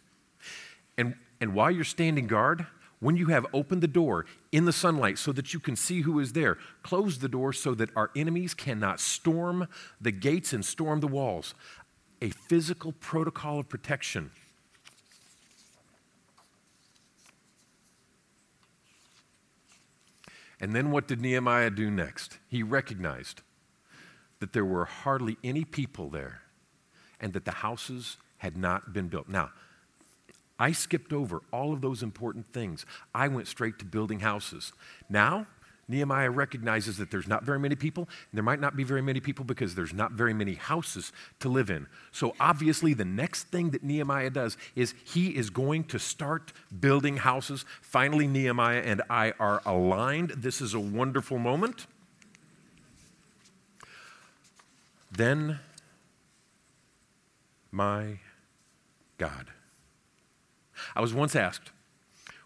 And, 0.99 1.15
and 1.41 1.55
while 1.55 1.71
you're 1.71 1.85
standing 1.85 2.27
guard, 2.27 2.67
when 3.01 3.17
you 3.17 3.27
have 3.27 3.47
opened 3.53 3.83
the 3.83 3.89
door 3.89 4.27
in 4.53 4.67
the 4.67 4.73
sunlight 4.73 5.19
so 5.19 5.33
that 5.33 5.53
you 5.53 5.61
can 5.61 5.75
see 5.75 6.03
who 6.03 6.21
is 6.21 6.35
there, 6.35 6.59
close 6.83 7.19
the 7.19 7.29
door 7.29 7.53
so 7.53 7.75
that 7.75 7.91
our 7.97 8.11
enemies 8.15 8.55
cannot 8.55 9.01
storm 9.01 9.67
the 10.01 10.13
gates 10.13 10.53
and 10.53 10.65
storm 10.65 11.01
the 11.01 11.07
walls. 11.07 11.55
A 12.23 12.31
physical 12.31 12.93
protocol 12.93 13.59
of 13.61 13.69
protection. 13.69 14.31
And 20.61 20.75
then 20.75 20.91
what 20.91 21.09
did 21.09 21.23
Nehemiah 21.23 21.71
do 21.71 21.91
next? 21.91 22.39
He 22.49 22.63
recognized 22.63 23.41
that 24.41 24.53
there 24.53 24.65
were 24.65 24.85
hardly 24.85 25.39
any 25.43 25.65
people 25.65 26.11
there 26.11 26.43
and 27.19 27.33
that 27.33 27.47
the 27.47 27.51
houses 27.51 28.19
had 28.39 28.59
not 28.59 28.93
been 28.93 29.09
built. 29.09 29.29
Now, 29.29 29.51
I 30.61 30.73
skipped 30.73 31.13
over 31.15 31.41
all 31.53 31.73
of 31.73 31.81
those 31.81 32.03
important 32.03 32.53
things. 32.53 32.85
I 33.15 33.29
went 33.29 33.49
straight 33.49 33.79
to 33.79 33.87
building 33.87 34.21
houses. 34.21 34.73
Now, 35.09 35.47
Nehemiah 35.89 36.31
recognizes 36.31 36.99
that 36.99 37.11
there's 37.11 37.27
not 37.27 37.43
very 37.45 37.59
many 37.59 37.75
people, 37.75 38.03
and 38.03 38.37
there 38.37 38.45
might 38.45 38.61
not 38.61 38.77
be 38.77 38.85
very 38.85 39.03
many 39.03 39.19
people 39.19 39.45
because 39.45 39.75
there's 39.75 39.95
not 39.95 40.13
very 40.13 40.35
many 40.35 40.55
houses 40.55 41.13
to 41.41 41.49
live 41.49 41.71
in. 41.71 41.87
So, 42.13 42.37
obviously, 42.39 42.95
the 42.95 43.07
next 43.07 43.45
thing 43.45 43.71
that 43.71 43.83
Nehemiah 43.83 44.31
does 44.31 44.57
is 44.77 44.95
he 45.03 45.31
is 45.31 45.51
going 45.51 45.85
to 45.85 45.99
start 45.99 46.53
building 46.79 47.17
houses. 47.17 47.65
Finally, 47.81 48.29
Nehemiah 48.29 48.83
and 48.85 49.03
I 49.11 49.33
are 49.41 49.63
aligned. 49.65 50.31
This 50.31 50.61
is 50.61 50.75
a 50.75 50.81
wonderful 50.81 51.39
moment. 51.39 51.87
Then, 55.11 55.59
my 57.73 58.21
God. 59.19 59.47
I 60.95 61.01
was 61.01 61.15
once 61.15 61.37
asked, 61.37 61.71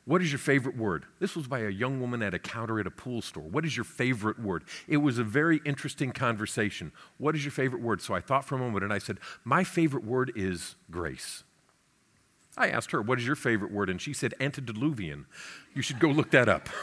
what 0.06 0.20
is 0.20 0.30
your 0.30 0.38
favorite 0.38 0.76
word? 0.76 1.06
This 1.18 1.34
was 1.34 1.46
by 1.46 1.60
a 1.60 1.70
young 1.70 1.98
woman 1.98 2.22
at 2.22 2.34
a 2.34 2.38
counter 2.38 2.78
at 2.78 2.86
a 2.86 2.90
pool 2.90 3.22
store. 3.22 3.44
What 3.44 3.64
is 3.64 3.74
your 3.74 3.84
favorite 3.84 4.38
word? 4.38 4.64
It 4.86 4.98
was 4.98 5.18
a 5.18 5.24
very 5.24 5.62
interesting 5.64 6.12
conversation. 6.12 6.92
What 7.16 7.34
is 7.34 7.42
your 7.42 7.52
favorite 7.52 7.80
word? 7.80 8.02
So 8.02 8.12
I 8.14 8.20
thought 8.20 8.44
for 8.44 8.56
a 8.56 8.58
moment 8.58 8.84
and 8.84 8.92
I 8.92 8.98
said, 8.98 9.18
My 9.44 9.64
favorite 9.64 10.04
word 10.04 10.30
is 10.36 10.76
grace. 10.90 11.42
I 12.56 12.68
asked 12.68 12.90
her, 12.90 13.00
What 13.00 13.18
is 13.18 13.26
your 13.26 13.34
favorite 13.34 13.72
word? 13.72 13.88
And 13.88 13.98
she 14.00 14.12
said, 14.12 14.34
Antediluvian. 14.38 15.24
You 15.74 15.80
should 15.80 16.00
go 16.00 16.08
look 16.08 16.30
that 16.32 16.50
up. 16.50 16.68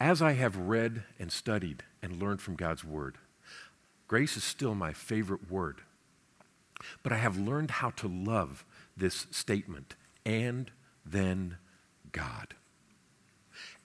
As 0.00 0.22
I 0.22 0.32
have 0.32 0.56
read 0.56 1.02
and 1.18 1.30
studied 1.30 1.82
and 2.02 2.22
learned 2.22 2.40
from 2.40 2.54
God's 2.54 2.84
word, 2.84 3.18
grace 4.06 4.36
is 4.36 4.44
still 4.44 4.74
my 4.74 4.94
favorite 4.94 5.50
word. 5.50 5.82
But 7.02 7.12
I 7.12 7.16
have 7.16 7.38
learned 7.38 7.72
how 7.72 7.90
to 7.90 8.08
love 8.08 8.64
this 8.96 9.26
statement 9.30 9.94
and 10.24 10.70
then 11.04 11.56
God. 12.12 12.54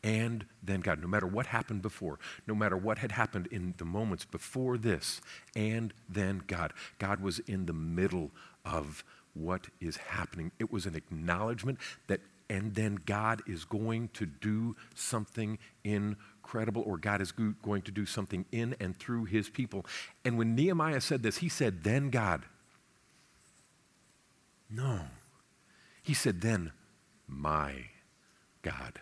And 0.03 0.45
then 0.61 0.81
God, 0.81 1.01
no 1.01 1.07
matter 1.07 1.25
what 1.25 1.47
happened 1.47 1.81
before, 1.81 2.19
no 2.45 2.53
matter 2.53 2.75
what 2.75 2.97
had 2.97 3.13
happened 3.13 3.47
in 3.47 3.73
the 3.77 3.85
moments 3.85 4.25
before 4.25 4.77
this, 4.77 5.21
and 5.55 5.93
then 6.09 6.43
God. 6.45 6.73
God 6.99 7.21
was 7.21 7.39
in 7.39 7.65
the 7.65 7.73
middle 7.73 8.31
of 8.65 9.03
what 9.33 9.67
is 9.79 9.95
happening. 9.95 10.51
It 10.59 10.71
was 10.71 10.85
an 10.85 10.95
acknowledgement 10.95 11.79
that, 12.07 12.19
and 12.49 12.75
then 12.75 12.99
God 13.05 13.41
is 13.47 13.63
going 13.63 14.09
to 14.09 14.25
do 14.25 14.75
something 14.93 15.57
incredible, 15.85 16.83
or 16.85 16.97
God 16.97 17.21
is 17.21 17.31
going 17.31 17.81
to 17.83 17.91
do 17.91 18.05
something 18.05 18.45
in 18.51 18.75
and 18.81 18.97
through 18.97 19.25
his 19.25 19.49
people. 19.49 19.85
And 20.25 20.37
when 20.37 20.53
Nehemiah 20.53 21.01
said 21.01 21.23
this, 21.23 21.37
he 21.37 21.47
said, 21.47 21.83
Then 21.83 22.09
God. 22.09 22.43
No. 24.73 25.01
He 26.01 26.13
said, 26.13 26.41
Then 26.41 26.71
my 27.27 27.85
God. 28.61 28.99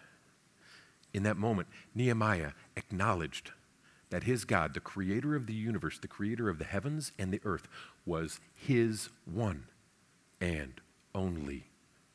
In 1.14 1.24
that 1.24 1.38
moment, 1.38 1.68
Nehemiah 1.96 2.52
acknowledged 2.76 3.52
that 4.10 4.24
his 4.24 4.44
God, 4.44 4.74
the 4.74 4.80
creator 4.80 5.36
of 5.36 5.48
the 5.48 5.54
universe, 5.54 5.98
the 5.98 6.08
creator 6.08 6.50
of 6.50 6.58
the 6.58 6.66
heavens 6.66 7.12
and 7.18 7.32
the 7.32 7.42
earth, 7.46 7.68
was 8.06 8.40
his 8.54 9.10
one 9.26 9.66
and 10.42 10.82
only 11.16 11.68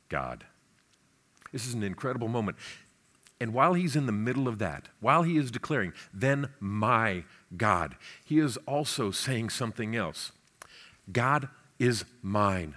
God. 0.08 0.44
This 1.52 1.66
is 1.66 1.75
an 1.75 1.82
incredible 1.82 2.28
moment. 2.28 2.58
And 3.40 3.52
while 3.52 3.75
he's 3.75 3.96
in 3.96 4.06
the 4.06 4.12
middle 4.12 4.48
of 4.48 4.58
that, 4.58 4.88
while 5.00 5.22
he 5.22 5.36
is 5.36 5.50
declaring, 5.50 5.92
then 6.12 6.50
my 6.60 7.25
God, 7.56 7.96
he 8.25 8.38
is 8.38 8.56
also 8.66 9.10
saying 9.10 9.50
something 9.50 9.94
else. 9.94 10.32
God 11.12 11.48
is 11.78 12.04
mine 12.22 12.75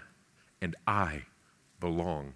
and 0.61 0.75
I 0.87 1.23
belong 1.79 2.33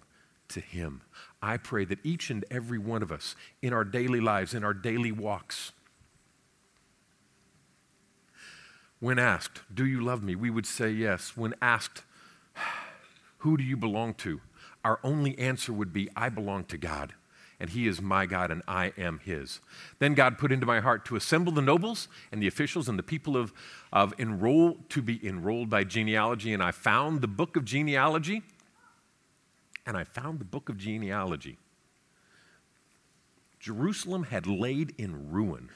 to 0.48 0.60
Him. 0.60 1.02
I 1.42 1.56
pray 1.56 1.84
that 1.84 1.98
each 2.04 2.30
and 2.30 2.44
every 2.50 2.78
one 2.78 3.02
of 3.02 3.12
us 3.12 3.36
in 3.62 3.72
our 3.72 3.84
daily 3.84 4.20
lives, 4.20 4.54
in 4.54 4.64
our 4.64 4.74
daily 4.74 5.12
walks, 5.12 5.72
when 9.00 9.18
asked, 9.18 9.60
Do 9.72 9.84
you 9.84 10.02
love 10.02 10.22
me? 10.22 10.34
we 10.34 10.50
would 10.50 10.66
say 10.66 10.90
yes. 10.90 11.36
When 11.36 11.54
asked, 11.60 12.02
Who 13.38 13.56
do 13.56 13.64
you 13.64 13.76
belong 13.76 14.14
to? 14.14 14.40
our 14.84 15.00
only 15.02 15.36
answer 15.38 15.72
would 15.72 15.92
be, 15.92 16.10
I 16.14 16.28
belong 16.28 16.64
to 16.64 16.76
God 16.76 17.14
and 17.64 17.70
he 17.70 17.88
is 17.88 18.02
my 18.02 18.26
God, 18.26 18.50
and 18.50 18.60
I 18.68 18.92
am 18.98 19.20
his. 19.24 19.58
Then 19.98 20.12
God 20.12 20.36
put 20.36 20.52
into 20.52 20.66
my 20.66 20.80
heart 20.80 21.06
to 21.06 21.16
assemble 21.16 21.50
the 21.50 21.62
nobles 21.62 22.08
and 22.30 22.42
the 22.42 22.46
officials 22.46 22.90
and 22.90 22.98
the 22.98 23.02
people 23.02 23.38
of, 23.38 23.54
of 23.90 24.12
enroll 24.18 24.80
to 24.90 25.00
be 25.00 25.26
enrolled 25.26 25.70
by 25.70 25.84
genealogy. 25.84 26.52
And 26.52 26.62
I 26.62 26.72
found 26.72 27.22
the 27.22 27.26
book 27.26 27.56
of 27.56 27.64
genealogy, 27.64 28.42
and 29.86 29.96
I 29.96 30.04
found 30.04 30.40
the 30.40 30.44
book 30.44 30.68
of 30.68 30.76
genealogy. 30.76 31.56
Jerusalem 33.58 34.24
had 34.24 34.46
laid 34.46 34.92
in 34.98 35.32
ruin, 35.32 35.70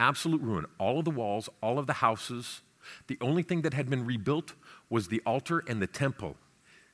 absolute 0.00 0.42
ruin. 0.42 0.66
All 0.80 0.98
of 0.98 1.04
the 1.04 1.12
walls, 1.12 1.48
all 1.62 1.78
of 1.78 1.86
the 1.86 1.92
houses. 1.92 2.62
The 3.06 3.18
only 3.20 3.44
thing 3.44 3.62
that 3.62 3.72
had 3.72 3.88
been 3.88 4.04
rebuilt 4.04 4.54
was 4.90 5.06
the 5.06 5.22
altar 5.24 5.62
and 5.68 5.80
the 5.80 5.86
temple. 5.86 6.34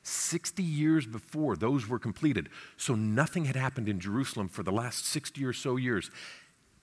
60 0.02 0.62
years 0.62 1.07
before 1.07 1.57
those 1.57 1.87
were 1.88 1.99
completed. 1.99 2.49
So 2.76 2.95
nothing 2.95 3.45
had 3.45 3.57
happened 3.57 3.88
in 3.88 4.00
Jerusalem 4.00 4.49
for 4.49 4.62
the 4.62 4.73
last 4.73 5.07
60 5.07 5.45
or 5.45 5.52
so 5.52 5.76
years. 5.76 6.11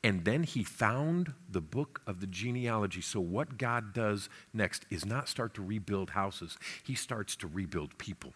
And 0.04 0.26
then 0.26 0.44
he 0.44 0.64
found 0.64 1.34
the 1.50 1.62
book 1.62 2.02
of 2.06 2.20
the 2.20 2.28
genealogy. 2.28 3.02
So, 3.02 3.20
what 3.20 3.58
God 3.58 3.94
does 3.94 4.30
next 4.54 4.86
is 4.92 5.06
not 5.06 5.28
start 5.28 5.56
to 5.56 5.64
rebuild 5.64 6.12
houses, 6.12 6.58
he 6.84 6.94
starts 6.94 7.36
to 7.38 7.48
rebuild 7.48 7.98
people. 7.98 8.34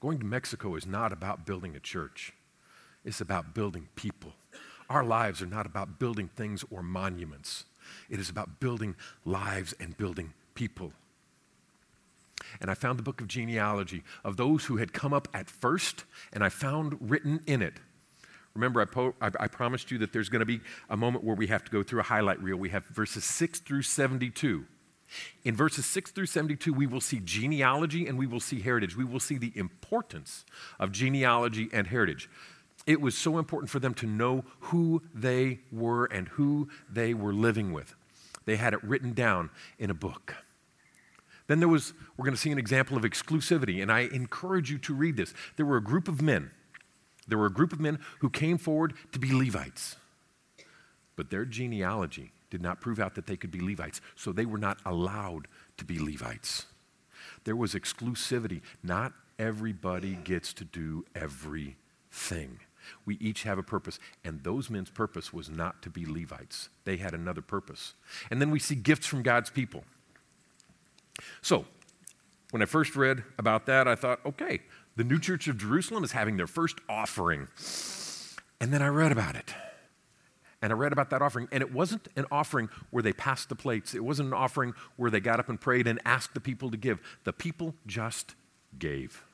Going 0.00 0.18
to 0.18 0.26
Mexico 0.26 0.74
is 0.74 0.86
not 0.86 1.12
about 1.12 1.46
building 1.46 1.76
a 1.76 1.80
church, 1.80 2.32
it's 3.04 3.20
about 3.20 3.54
building 3.54 3.88
people. 3.94 4.32
Our 4.90 5.04
lives 5.04 5.40
are 5.40 5.46
not 5.46 5.64
about 5.64 5.98
building 5.98 6.28
things 6.36 6.64
or 6.70 6.82
monuments, 6.82 7.64
it 8.10 8.18
is 8.18 8.28
about 8.28 8.58
building 8.58 8.96
lives 9.24 9.72
and 9.78 9.96
building 9.96 10.34
people 10.54 10.92
and 12.60 12.70
I 12.70 12.74
found 12.74 12.98
the 12.98 13.02
book 13.02 13.20
of 13.20 13.28
genealogy 13.28 14.02
of 14.24 14.36
those 14.36 14.66
who 14.66 14.76
had 14.76 14.92
come 14.92 15.12
up 15.12 15.28
at 15.34 15.48
first, 15.48 16.04
and 16.32 16.44
I 16.44 16.48
found 16.48 16.96
written 17.00 17.40
in 17.46 17.62
it. 17.62 17.74
Remember, 18.54 18.80
I, 18.80 18.84
po- 18.84 19.14
I, 19.20 19.30
I 19.40 19.48
promised 19.48 19.90
you 19.90 19.98
that 19.98 20.12
there's 20.12 20.28
going 20.28 20.40
to 20.40 20.46
be 20.46 20.60
a 20.88 20.96
moment 20.96 21.24
where 21.24 21.34
we 21.34 21.48
have 21.48 21.64
to 21.64 21.70
go 21.70 21.82
through 21.82 22.00
a 22.00 22.04
highlight 22.04 22.40
reel. 22.40 22.56
We 22.56 22.68
have 22.68 22.86
verses 22.86 23.24
6 23.24 23.60
through 23.60 23.82
72. 23.82 24.64
In 25.44 25.54
verses 25.54 25.86
6 25.86 26.12
through 26.12 26.26
72, 26.26 26.72
we 26.72 26.86
will 26.86 27.00
see 27.00 27.20
genealogy 27.22 28.06
and 28.06 28.16
we 28.16 28.26
will 28.26 28.40
see 28.40 28.60
heritage. 28.60 28.96
We 28.96 29.04
will 29.04 29.20
see 29.20 29.38
the 29.38 29.52
importance 29.54 30.44
of 30.78 30.92
genealogy 30.92 31.68
and 31.72 31.86
heritage. 31.86 32.28
It 32.86 33.00
was 33.00 33.16
so 33.16 33.38
important 33.38 33.70
for 33.70 33.78
them 33.78 33.94
to 33.94 34.06
know 34.06 34.44
who 34.60 35.02
they 35.14 35.60
were 35.72 36.04
and 36.06 36.28
who 36.28 36.68
they 36.90 37.14
were 37.14 37.32
living 37.32 37.72
with. 37.72 37.94
They 38.44 38.56
had 38.56 38.74
it 38.74 38.84
written 38.84 39.14
down 39.14 39.50
in 39.78 39.90
a 39.90 39.94
book. 39.94 40.36
Then 41.46 41.58
there 41.60 41.68
was, 41.68 41.92
we're 42.16 42.24
going 42.24 42.34
to 42.34 42.40
see 42.40 42.52
an 42.52 42.58
example 42.58 42.96
of 42.96 43.02
exclusivity, 43.02 43.82
and 43.82 43.92
I 43.92 44.00
encourage 44.00 44.70
you 44.70 44.78
to 44.78 44.94
read 44.94 45.16
this. 45.16 45.34
There 45.56 45.66
were 45.66 45.76
a 45.76 45.82
group 45.82 46.08
of 46.08 46.22
men, 46.22 46.50
there 47.28 47.38
were 47.38 47.46
a 47.46 47.52
group 47.52 47.72
of 47.72 47.80
men 47.80 47.98
who 48.20 48.30
came 48.30 48.58
forward 48.58 48.94
to 49.12 49.18
be 49.18 49.32
Levites, 49.32 49.96
but 51.16 51.30
their 51.30 51.44
genealogy 51.44 52.32
did 52.50 52.62
not 52.62 52.80
prove 52.80 53.00
out 53.00 53.14
that 53.14 53.26
they 53.26 53.36
could 53.36 53.50
be 53.50 53.60
Levites, 53.60 54.00
so 54.14 54.30
they 54.30 54.46
were 54.46 54.58
not 54.58 54.78
allowed 54.86 55.48
to 55.76 55.84
be 55.84 55.98
Levites. 55.98 56.66
There 57.44 57.56
was 57.56 57.74
exclusivity. 57.74 58.62
Not 58.82 59.12
everybody 59.38 60.14
gets 60.14 60.52
to 60.54 60.64
do 60.64 61.04
everything. 61.14 62.60
We 63.06 63.16
each 63.16 63.44
have 63.44 63.58
a 63.58 63.62
purpose, 63.62 63.98
and 64.24 64.44
those 64.44 64.68
men's 64.68 64.90
purpose 64.90 65.32
was 65.32 65.48
not 65.48 65.82
to 65.82 65.90
be 65.90 66.04
Levites. 66.04 66.68
They 66.84 66.98
had 66.98 67.14
another 67.14 67.40
purpose. 67.40 67.94
And 68.30 68.40
then 68.40 68.50
we 68.50 68.58
see 68.58 68.74
gifts 68.74 69.06
from 69.06 69.22
God's 69.22 69.50
people. 69.50 69.84
So, 71.42 71.66
when 72.50 72.62
I 72.62 72.66
first 72.66 72.94
read 72.94 73.24
about 73.38 73.66
that, 73.66 73.88
I 73.88 73.94
thought, 73.94 74.20
okay, 74.24 74.60
the 74.96 75.04
New 75.04 75.18
Church 75.18 75.48
of 75.48 75.58
Jerusalem 75.58 76.04
is 76.04 76.12
having 76.12 76.36
their 76.36 76.46
first 76.46 76.78
offering. 76.88 77.48
And 78.60 78.72
then 78.72 78.80
I 78.80 78.88
read 78.88 79.12
about 79.12 79.34
it. 79.34 79.54
And 80.62 80.72
I 80.72 80.76
read 80.76 80.92
about 80.92 81.10
that 81.10 81.20
offering, 81.20 81.48
and 81.52 81.62
it 81.62 81.72
wasn't 81.74 82.08
an 82.16 82.24
offering 82.30 82.70
where 82.90 83.02
they 83.02 83.12
passed 83.12 83.50
the 83.50 83.54
plates. 83.54 83.92
It 83.94 84.02
wasn't 84.02 84.28
an 84.28 84.34
offering 84.34 84.72
where 84.96 85.10
they 85.10 85.20
got 85.20 85.38
up 85.38 85.50
and 85.50 85.60
prayed 85.60 85.86
and 85.86 86.00
asked 86.06 86.32
the 86.32 86.40
people 86.40 86.70
to 86.70 86.78
give. 86.78 87.00
The 87.24 87.34
people 87.34 87.74
just 87.86 88.34
gave 88.78 89.24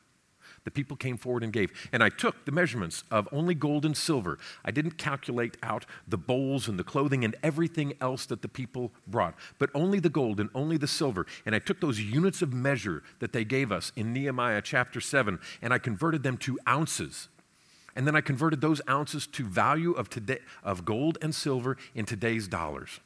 the 0.65 0.71
people 0.71 0.97
came 0.97 1.17
forward 1.17 1.43
and 1.43 1.53
gave. 1.53 1.73
And 1.93 2.03
I 2.03 2.09
took 2.09 2.45
the 2.45 2.53
measurements 2.53 3.05
of 3.11 3.29
only 3.33 3.55
gold 3.55 3.85
and 3.85 3.97
silver. 3.97 4.39
I 4.65 4.71
didn't 4.71 4.99
calculate 4.99 5.57
out 5.63 5.87
the 6.07 6.19
bowls 6.19 6.69
and 6.69 6.79
the 6.79 6.85
clothing 6.85 7.25
and 7.25 7.35
everything 7.43 7.95
else 8.01 8.27
that 8.27 8.43
the 8.43 8.49
people 8.49 8.93
brought, 9.07 9.35
but 9.59 9.71
only 9.75 10.01
the 10.01 10.09
gold 10.09 10.41
and 10.41 10.51
only 10.55 10.77
the 10.77 10.87
silver. 10.87 11.27
And 11.47 11.55
I 11.55 11.59
took 11.59 11.81
those 11.81 12.01
units 12.01 12.43
of 12.43 12.53
measure 12.53 13.03
that 13.21 13.33
they 13.33 13.45
gave 13.45 13.73
us 13.73 13.93
in 13.97 14.13
Nehemiah 14.13 14.63
chapter 14.63 15.01
7 15.01 15.39
and 15.63 15.73
I 15.73 15.79
converted 15.79 16.23
them 16.23 16.37
to 16.39 16.59
ounces. 16.69 17.29
And 17.97 18.07
then 18.07 18.15
I 18.15 18.21
converted 18.21 18.61
those 18.61 18.81
ounces 18.89 19.27
to 19.29 19.45
value 19.45 19.93
of, 19.93 20.09
today, 20.09 20.39
of 20.63 20.85
gold 20.85 21.19
and 21.21 21.35
silver 21.35 21.77
in 21.95 22.05
today's 22.07 22.47
dollars. 22.47 23.01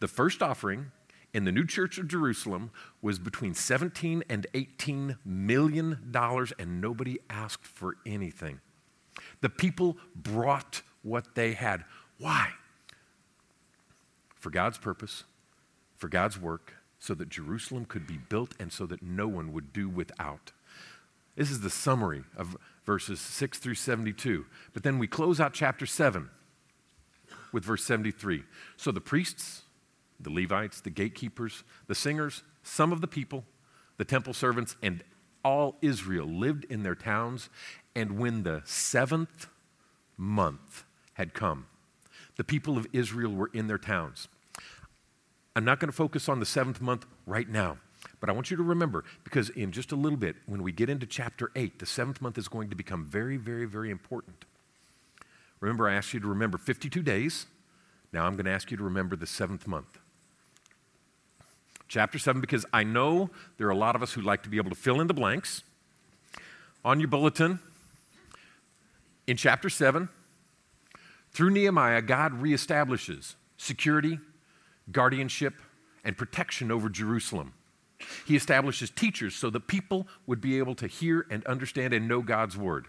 The 0.00 0.08
first 0.08 0.42
offering 0.42 0.92
in 1.32 1.44
the 1.44 1.52
new 1.52 1.64
church 1.64 1.98
of 1.98 2.08
Jerusalem 2.08 2.70
was 3.02 3.18
between 3.18 3.54
17 3.54 4.24
and 4.28 4.46
18 4.54 5.18
million 5.24 6.08
dollars, 6.10 6.52
and 6.58 6.80
nobody 6.80 7.18
asked 7.28 7.66
for 7.66 7.96
anything. 8.04 8.60
The 9.40 9.48
people 9.48 9.96
brought 10.14 10.82
what 11.02 11.34
they 11.34 11.52
had. 11.52 11.84
Why? 12.18 12.50
For 14.34 14.50
God's 14.50 14.78
purpose, 14.78 15.24
for 15.96 16.08
God's 16.08 16.40
work, 16.40 16.74
so 16.98 17.14
that 17.14 17.28
Jerusalem 17.28 17.86
could 17.86 18.06
be 18.06 18.18
built 18.18 18.54
and 18.58 18.72
so 18.72 18.86
that 18.86 19.02
no 19.02 19.26
one 19.26 19.52
would 19.52 19.72
do 19.72 19.88
without. 19.88 20.52
This 21.36 21.50
is 21.50 21.60
the 21.60 21.70
summary 21.70 22.24
of 22.36 22.56
verses 22.84 23.20
6 23.20 23.58
through 23.58 23.76
72. 23.76 24.44
But 24.74 24.82
then 24.82 24.98
we 24.98 25.06
close 25.06 25.40
out 25.40 25.54
chapter 25.54 25.86
7 25.86 26.28
with 27.52 27.64
verse 27.64 27.84
73. 27.84 28.44
So 28.76 28.92
the 28.92 29.00
priests, 29.00 29.62
the 30.22 30.30
Levites, 30.30 30.80
the 30.80 30.90
gatekeepers, 30.90 31.64
the 31.86 31.94
singers, 31.94 32.42
some 32.62 32.92
of 32.92 33.00
the 33.00 33.06
people, 33.06 33.44
the 33.96 34.04
temple 34.04 34.34
servants, 34.34 34.76
and 34.82 35.02
all 35.44 35.76
Israel 35.82 36.26
lived 36.26 36.64
in 36.64 36.82
their 36.82 36.94
towns. 36.94 37.48
And 37.94 38.18
when 38.18 38.42
the 38.42 38.62
seventh 38.64 39.48
month 40.16 40.84
had 41.14 41.34
come, 41.34 41.66
the 42.36 42.44
people 42.44 42.78
of 42.78 42.86
Israel 42.92 43.32
were 43.32 43.50
in 43.52 43.66
their 43.66 43.78
towns. 43.78 44.28
I'm 45.56 45.64
not 45.64 45.80
going 45.80 45.90
to 45.90 45.96
focus 45.96 46.28
on 46.28 46.40
the 46.40 46.46
seventh 46.46 46.80
month 46.80 47.06
right 47.26 47.48
now, 47.48 47.78
but 48.20 48.30
I 48.30 48.32
want 48.32 48.50
you 48.50 48.56
to 48.56 48.62
remember 48.62 49.04
because 49.24 49.50
in 49.50 49.72
just 49.72 49.92
a 49.92 49.96
little 49.96 50.18
bit, 50.18 50.36
when 50.46 50.62
we 50.62 50.72
get 50.72 50.88
into 50.88 51.06
chapter 51.06 51.50
8, 51.56 51.78
the 51.78 51.86
seventh 51.86 52.22
month 52.22 52.38
is 52.38 52.48
going 52.48 52.70
to 52.70 52.76
become 52.76 53.04
very, 53.04 53.36
very, 53.36 53.66
very 53.66 53.90
important. 53.90 54.44
Remember, 55.60 55.88
I 55.88 55.94
asked 55.94 56.14
you 56.14 56.20
to 56.20 56.28
remember 56.28 56.56
52 56.56 57.02
days. 57.02 57.46
Now 58.12 58.26
I'm 58.26 58.36
going 58.36 58.46
to 58.46 58.52
ask 58.52 58.70
you 58.70 58.76
to 58.76 58.84
remember 58.84 59.16
the 59.16 59.26
seventh 59.26 59.66
month. 59.66 59.99
Chapter 61.90 62.20
7, 62.20 62.40
because 62.40 62.64
I 62.72 62.84
know 62.84 63.30
there 63.58 63.66
are 63.66 63.72
a 63.72 63.76
lot 63.76 63.96
of 63.96 64.02
us 64.02 64.12
who 64.12 64.20
like 64.20 64.44
to 64.44 64.48
be 64.48 64.58
able 64.58 64.70
to 64.70 64.76
fill 64.76 65.00
in 65.00 65.08
the 65.08 65.14
blanks. 65.14 65.64
On 66.84 67.00
your 67.00 67.08
bulletin, 67.08 67.58
in 69.26 69.36
chapter 69.36 69.68
7, 69.68 70.08
through 71.32 71.50
Nehemiah, 71.50 72.00
God 72.00 72.40
reestablishes 72.40 73.34
security, 73.56 74.20
guardianship, 74.92 75.54
and 76.04 76.16
protection 76.16 76.70
over 76.70 76.88
Jerusalem. 76.88 77.54
He 78.24 78.36
establishes 78.36 78.90
teachers 78.90 79.34
so 79.34 79.50
the 79.50 79.58
people 79.58 80.06
would 80.28 80.40
be 80.40 80.58
able 80.58 80.76
to 80.76 80.86
hear 80.86 81.26
and 81.28 81.44
understand 81.44 81.92
and 81.92 82.06
know 82.06 82.22
God's 82.22 82.56
word. 82.56 82.86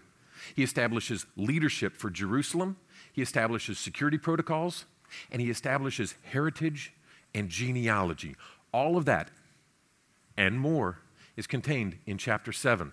He 0.54 0.62
establishes 0.62 1.26
leadership 1.36 1.96
for 1.96 2.08
Jerusalem. 2.08 2.76
He 3.12 3.20
establishes 3.20 3.80
security 3.80 4.16
protocols. 4.16 4.84
And 5.32 5.42
he 5.42 5.50
establishes 5.50 6.14
heritage 6.22 6.92
and 7.34 7.48
genealogy. 7.48 8.36
All 8.72 8.96
of 8.96 9.04
that 9.04 9.28
and 10.36 10.58
more 10.58 10.98
is 11.36 11.46
contained 11.46 11.98
in 12.06 12.18
chapter 12.18 12.52
7. 12.52 12.92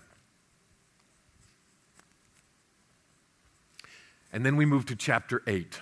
And 4.32 4.46
then 4.46 4.56
we 4.56 4.66
move 4.66 4.86
to 4.88 4.96
chapter 4.96 5.42
8. 5.48 5.80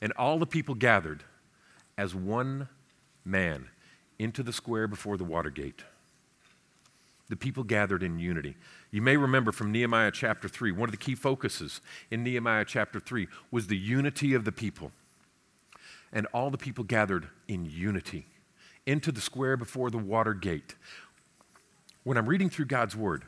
And 0.00 0.12
all 0.12 0.38
the 0.38 0.46
people 0.46 0.74
gathered 0.74 1.24
as 1.96 2.14
one 2.14 2.68
man 3.24 3.68
into 4.18 4.42
the 4.42 4.52
square 4.52 4.88
before 4.88 5.16
the 5.16 5.24
water 5.24 5.50
gate. 5.50 5.84
The 7.28 7.36
people 7.36 7.62
gathered 7.62 8.02
in 8.02 8.18
unity. 8.18 8.56
You 8.90 9.02
may 9.02 9.16
remember 9.16 9.52
from 9.52 9.70
Nehemiah 9.70 10.10
chapter 10.10 10.48
3, 10.48 10.72
one 10.72 10.88
of 10.88 10.90
the 10.90 10.96
key 10.96 11.14
focuses 11.14 11.80
in 12.10 12.24
Nehemiah 12.24 12.64
chapter 12.64 12.98
3 12.98 13.28
was 13.50 13.68
the 13.68 13.76
unity 13.76 14.34
of 14.34 14.44
the 14.44 14.52
people. 14.52 14.90
And 16.12 16.26
all 16.34 16.50
the 16.50 16.58
people 16.58 16.82
gathered 16.82 17.28
in 17.46 17.66
unity 17.66 18.26
into 18.86 19.12
the 19.12 19.20
square 19.20 19.56
before 19.56 19.90
the 19.90 19.98
water 19.98 20.34
gate. 20.34 20.74
When 22.04 22.16
I'm 22.16 22.26
reading 22.26 22.50
through 22.50 22.66
God's 22.66 22.96
word, 22.96 23.24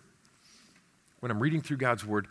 when 1.20 1.30
I'm 1.30 1.40
reading 1.40 1.60
through 1.60 1.76
God's 1.76 2.04
word, 2.04 2.26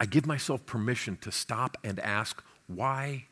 I 0.00 0.06
give 0.06 0.26
myself 0.26 0.64
permission 0.66 1.16
to 1.22 1.32
stop 1.32 1.76
and 1.82 1.98
ask, 2.00 2.42
why 2.66 3.26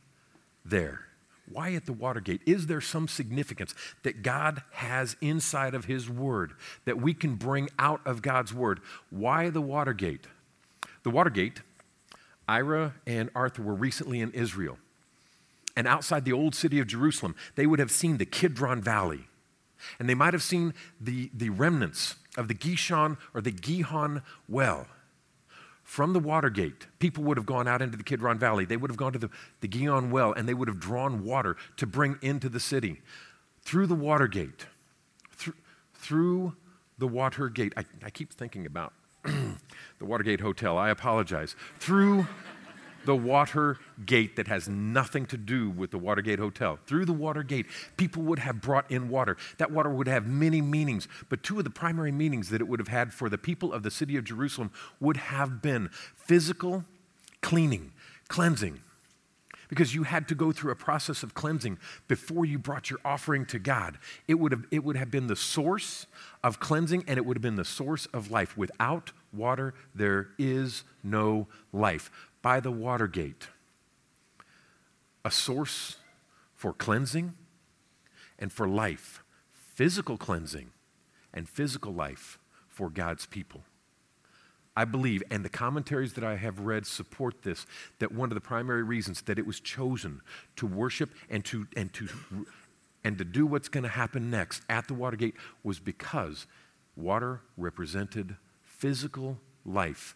there? 0.65 1.03
Why 1.49 1.75
at 1.75 1.87
the 1.87 1.93
Watergate? 1.93 2.41
Is 2.45 2.67
there 2.67 2.81
some 2.81 3.07
significance 3.07 3.75
that 4.03 4.23
God 4.23 4.63
has 4.73 5.17
inside 5.21 5.75
of 5.75 5.85
His 5.85 6.11
Word 6.11 6.55
that 6.87 7.01
we 7.01 7.15
can 7.15 7.37
bring 7.37 7.69
out 7.79 8.01
of 8.05 8.21
God's 8.21 8.53
Word? 8.53 8.81
Why 9.11 9.51
the 9.51 9.61
Watergate? 9.61 10.27
The 11.05 11.11
Watergate, 11.11 11.61
Ira 12.49 12.95
and 13.07 13.31
Arthur 13.35 13.63
were 13.63 13.75
recently 13.75 14.21
in 14.21 14.33
Israel. 14.33 14.79
And 15.77 15.87
outside 15.87 16.25
the 16.25 16.33
old 16.33 16.55
city 16.55 16.81
of 16.81 16.87
Jerusalem, 16.87 17.37
they 17.55 17.67
would 17.67 17.79
have 17.79 17.91
seen 17.91 18.17
the 18.17 18.27
Kidron 18.27 18.81
Valley. 18.81 19.29
And 19.99 20.09
they 20.09 20.15
might 20.15 20.33
have 20.33 20.43
seen 20.43 20.73
the, 21.01 21.31
the 21.35 21.51
remnants 21.51 22.17
of 22.37 22.49
the 22.49 22.55
Gishon 22.55 23.19
or 23.35 23.41
the 23.41 23.53
Gihon 23.53 24.23
well 24.49 24.87
from 25.87 26.13
the 26.13 26.19
Watergate, 26.19 26.89
people 26.99 27.23
would 27.23 27.37
have 27.37 27.47
gone 27.47 27.69
out 27.69 27.81
into 27.81 27.97
the 27.97 28.03
Kidron 28.03 28.41
Valley. 28.41 28.65
They 28.65 28.77
would 28.77 28.91
have 28.91 28.97
gone 28.97 29.13
to 29.13 29.21
the, 29.21 29.31
the 29.61 29.69
Gihon 29.69 30.11
well 30.11 30.33
and 30.33 30.49
they 30.49 30.53
would 30.53 30.67
have 30.67 30.81
drawn 30.81 31.25
water 31.25 31.57
to 31.77 31.87
bring 31.87 32.19
into 32.21 32.49
the 32.49 32.59
city. 32.59 33.01
Through 33.63 33.87
the 33.87 33.95
Watergate, 33.95 34.67
through, 35.31 35.55
through 35.95 36.57
the 36.99 37.07
Watergate, 37.07 37.73
I, 37.77 37.85
I 38.05 38.11
keep 38.11 38.33
thinking 38.33 38.67
about 38.67 38.95
the 39.23 39.55
Watergate 40.01 40.41
Hotel. 40.41 40.77
I 40.77 40.91
apologize. 40.91 41.55
Through 41.79 42.27
the 43.07 43.17
Watergate 43.17 44.37
that 44.37 44.49
has 44.49 44.69
nothing 44.69 45.27
to 45.27 45.37
do 45.37 45.71
with 45.71 45.93
the 45.93 45.99
Watergate 45.99 46.39
Hotel. 46.39 46.79
Through 46.87 47.07
the 47.07 47.13
Watergate, 47.13 47.67
people 47.97 48.23
would 48.25 48.41
have 48.41 48.61
brought 48.61 48.91
in 48.91 49.09
water. 49.09 49.37
That 49.59 49.71
water 49.71 49.89
would 49.89 50.09
have 50.09 50.27
many 50.27 50.61
meanings, 50.61 51.09
but 51.29 51.43
two 51.43 51.57
of 51.59 51.65
the 51.65 51.71
primary 51.71 52.13
meanings 52.13 52.51
that 52.51 52.61
it 52.61 52.69
would 52.69 52.81
have 52.81 52.89
had 52.89 53.15
for 53.15 53.31
the 53.31 53.39
people 53.39 53.73
of 53.73 53.83
the 53.83 53.91
city 53.91 54.17
of 54.17 54.25
Jerusalem 54.25 54.71
would 55.01 55.17
have 55.17 55.63
been 55.63 55.89
physical 56.17 56.85
cleaning, 57.41 57.93
cleansing. 58.29 58.81
Because 59.69 59.95
you 59.95 60.05
had 60.05 60.29
to 60.29 60.37
go 60.37 60.53
through 60.53 60.71
a 60.71 60.77
process 60.77 61.25
of 61.25 61.35
cleansing 61.35 61.79
before 62.07 62.45
you 62.45 62.57
brought 62.57 62.89
your 62.89 63.01
offering 63.05 63.47
to 63.47 63.59
God. 63.59 63.99
It 64.29 64.35
would, 64.35 64.53
have, 64.53 64.65
it 64.71 64.85
would 64.85 64.97
have 64.97 65.11
been 65.11 65.27
the 65.27 65.35
source 65.35 66.07
of 66.45 66.61
cleansing 66.61 67.03
and 67.09 67.19
it 67.19 67.27
would 67.27 67.37
have 67.37 67.43
been 67.43 67.57
the 67.57 67.65
source 67.65 68.07
of 68.07 68.31
life. 68.31 68.57
Without 68.57 69.11
water, 69.33 69.75
there 69.93 70.29
is 70.39 70.85
no 71.03 71.49
life 71.73 72.11
by 72.47 72.61
the 72.61 72.71
Watergate, 72.71 73.49
a 75.25 75.33
source 75.33 75.97
for 76.55 76.73
cleansing 76.73 77.35
and 78.39 78.53
for 78.53 78.69
life, 78.69 79.25
physical 79.51 80.17
cleansing 80.17 80.71
and 81.35 81.49
physical 81.49 81.93
life 81.93 82.39
for 82.69 82.89
God's 82.89 83.27
people. 83.27 83.63
I 84.77 84.85
believe, 84.85 85.25
and 85.29 85.45
the 85.45 85.49
commentaries 85.49 86.13
that 86.13 86.23
I 86.23 86.37
have 86.37 86.61
read 86.61 86.87
support 86.87 87.43
this, 87.43 87.67
that 87.99 88.13
one 88.13 88.31
of 88.31 88.37
the 88.37 88.41
primary 88.41 88.85
reasons 88.85 89.23
that 89.23 89.41
it 89.41 89.45
was 89.45 89.59
chosen 89.59 90.21
to 90.55 90.69
worship 90.69 91.11
and 91.29 91.45
to, 91.47 91.67
and 91.77 91.93
to, 91.95 92.09
and 93.03 93.19
to 93.19 93.25
do 93.25 93.45
what's 93.45 93.69
going 93.69 93.83
to 93.83 93.89
happen 93.91 94.31
next 94.31 94.63
at 94.69 94.87
the 94.87 94.95
Watergate 94.95 95.35
was 95.65 95.81
because 95.81 96.47
water 96.95 97.41
represented 97.57 98.37
physical 98.63 99.41
life 99.65 100.15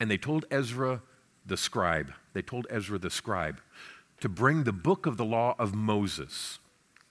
and 0.00 0.10
they 0.10 0.16
told 0.16 0.46
Ezra 0.50 1.02
the 1.44 1.56
scribe, 1.56 2.12
they 2.32 2.42
told 2.42 2.66
Ezra 2.70 2.98
the 2.98 3.10
scribe 3.10 3.60
to 4.20 4.28
bring 4.28 4.64
the 4.64 4.72
book 4.72 5.06
of 5.06 5.16
the 5.16 5.24
law 5.24 5.54
of 5.58 5.74
Moses. 5.74 6.58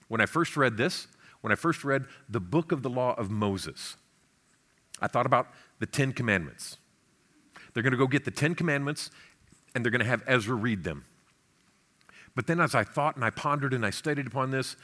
When 0.08 0.20
I 0.20 0.26
first 0.26 0.56
read 0.56 0.76
this, 0.76 1.06
when 1.40 1.52
I 1.52 1.56
first 1.56 1.84
read 1.84 2.04
the 2.28 2.40
book 2.40 2.72
of 2.72 2.82
the 2.82 2.90
law 2.90 3.14
of 3.14 3.30
Moses, 3.30 3.96
I 5.00 5.06
thought 5.06 5.26
about 5.26 5.48
the 5.78 5.86
Ten 5.86 6.12
Commandments. 6.12 6.76
They're 7.72 7.82
going 7.82 7.92
to 7.92 7.98
go 7.98 8.06
get 8.06 8.24
the 8.24 8.30
Ten 8.30 8.54
Commandments 8.54 9.10
and 9.74 9.84
they're 9.84 9.92
going 9.92 10.00
to 10.00 10.06
have 10.06 10.22
Ezra 10.26 10.54
read 10.54 10.84
them. 10.84 11.04
But 12.34 12.46
then, 12.46 12.60
as 12.60 12.74
I 12.74 12.84
thought 12.84 13.16
and 13.16 13.24
I 13.24 13.30
pondered 13.30 13.74
and 13.74 13.84
I 13.84 13.90
studied 13.90 14.26
upon 14.26 14.50
this, 14.50 14.76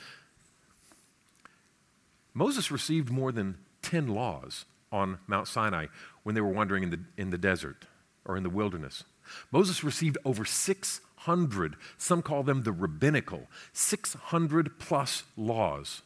Moses 2.35 2.71
received 2.71 3.11
more 3.11 3.33
than 3.33 3.57
10 3.83 4.09
laws 4.09 4.65
on 4.93 5.19
Mount 5.27 5.49
Sinai 5.49 5.87
when 6.23 6.35
they 6.35 6.41
were 6.41 6.51
wandering 6.51 6.83
in 6.83 6.91
the, 6.91 7.01
in 7.17 7.31
the 7.31 7.39
desert 7.39 7.87
or 8.27 8.37
in 8.37 8.43
the 8.43 8.51
wilderness. 8.51 9.05
Moses 9.51 9.83
received 9.83 10.19
over 10.25 10.45
600, 10.45 11.77
some 11.97 12.23
call 12.23 12.43
them 12.43 12.63
the 12.63 12.73
rabbinical, 12.73 13.49
600 13.73 14.79
plus 14.79 15.25
laws. 15.37 16.03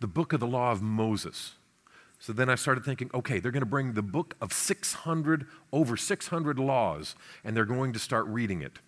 The 0.00 0.06
book 0.06 0.32
of 0.32 0.40
the 0.40 0.46
law 0.46 0.72
of 0.72 0.82
Moses. 0.82 1.54
So 2.18 2.32
then 2.32 2.48
I 2.48 2.54
started 2.54 2.84
thinking, 2.84 3.10
okay, 3.12 3.40
they're 3.40 3.52
going 3.52 3.60
to 3.60 3.66
bring 3.66 3.92
the 3.92 4.02
book 4.02 4.36
of 4.40 4.52
600, 4.52 5.46
over 5.72 5.96
600 5.96 6.58
laws, 6.58 7.14
and 7.44 7.56
they're 7.56 7.64
going 7.64 7.92
to 7.92 7.98
start 7.98 8.26
reading 8.26 8.62
it. 8.62 8.78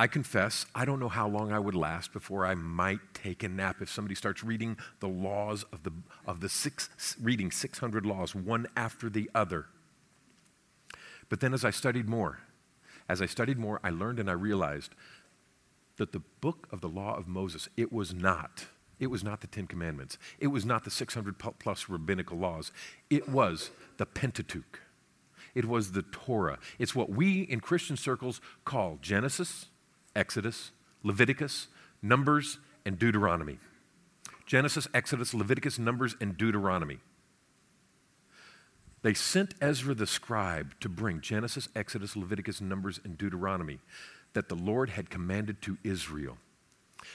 I 0.00 0.06
confess, 0.06 0.64
I 0.74 0.86
don't 0.86 0.98
know 0.98 1.10
how 1.10 1.28
long 1.28 1.52
I 1.52 1.58
would 1.58 1.74
last 1.74 2.14
before 2.14 2.46
I 2.46 2.54
might 2.54 3.00
take 3.12 3.42
a 3.42 3.50
nap 3.50 3.82
if 3.82 3.90
somebody 3.90 4.14
starts 4.14 4.42
reading 4.42 4.78
the 5.00 5.08
laws 5.08 5.66
of 5.74 5.82
the, 5.82 5.92
of 6.24 6.40
the 6.40 6.48
six, 6.48 6.88
reading 7.20 7.50
600 7.50 8.06
laws, 8.06 8.34
one 8.34 8.66
after 8.74 9.10
the 9.10 9.28
other. 9.34 9.66
But 11.28 11.40
then 11.40 11.52
as 11.52 11.66
I 11.66 11.70
studied 11.70 12.08
more, 12.08 12.38
as 13.10 13.20
I 13.20 13.26
studied 13.26 13.58
more, 13.58 13.78
I 13.84 13.90
learned 13.90 14.18
and 14.18 14.30
I 14.30 14.32
realized 14.32 14.94
that 15.98 16.12
the 16.12 16.22
book 16.40 16.66
of 16.72 16.80
the 16.80 16.88
law 16.88 17.14
of 17.14 17.28
Moses, 17.28 17.68
it 17.76 17.92
was 17.92 18.14
not. 18.14 18.68
It 18.98 19.08
was 19.08 19.22
not 19.22 19.42
the 19.42 19.48
Ten 19.48 19.66
Commandments. 19.66 20.16
It 20.38 20.46
was 20.46 20.64
not 20.64 20.84
the 20.84 20.90
600 20.90 21.38
plus 21.58 21.90
rabbinical 21.90 22.38
laws. 22.38 22.72
It 23.10 23.28
was 23.28 23.70
the 23.98 24.06
Pentateuch. 24.06 24.80
It 25.54 25.66
was 25.66 25.92
the 25.92 26.04
Torah. 26.04 26.58
It's 26.78 26.94
what 26.94 27.10
we 27.10 27.42
in 27.42 27.60
Christian 27.60 27.98
circles 27.98 28.40
call 28.64 28.98
Genesis, 29.02 29.66
Exodus, 30.14 30.70
Leviticus, 31.02 31.68
Numbers, 32.02 32.58
and 32.84 32.98
Deuteronomy. 32.98 33.58
Genesis, 34.46 34.88
Exodus, 34.92 35.32
Leviticus, 35.32 35.78
Numbers, 35.78 36.16
and 36.20 36.36
Deuteronomy. 36.36 36.98
They 39.02 39.14
sent 39.14 39.54
Ezra 39.60 39.94
the 39.94 40.06
scribe 40.06 40.74
to 40.80 40.88
bring 40.88 41.20
Genesis, 41.20 41.68
Exodus, 41.74 42.16
Leviticus, 42.16 42.60
Numbers, 42.60 43.00
and 43.04 43.16
Deuteronomy 43.16 43.78
that 44.34 44.48
the 44.48 44.54
Lord 44.54 44.90
had 44.90 45.08
commanded 45.08 45.62
to 45.62 45.78
Israel. 45.82 46.36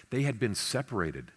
They 0.09 0.23
had 0.23 0.39
been 0.39 0.55
separated. 0.55 1.31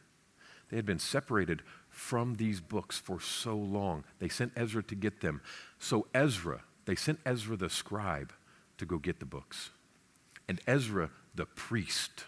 They 0.70 0.76
had 0.76 0.86
been 0.86 0.98
separated 0.98 1.62
from 1.90 2.36
these 2.36 2.60
books 2.60 2.98
for 2.98 3.20
so 3.20 3.56
long. 3.56 4.04
They 4.20 4.28
sent 4.28 4.52
Ezra 4.56 4.82
to 4.84 4.94
get 4.94 5.20
them. 5.20 5.40
So, 5.78 6.06
Ezra, 6.14 6.62
they 6.86 6.94
sent 6.94 7.20
Ezra 7.26 7.56
the 7.56 7.70
scribe 7.70 8.32
to 8.78 8.86
go 8.86 8.98
get 8.98 9.20
the 9.20 9.26
books. 9.26 9.70
And 10.48 10.60
Ezra 10.66 11.10
the 11.38 11.46
priest 11.46 12.24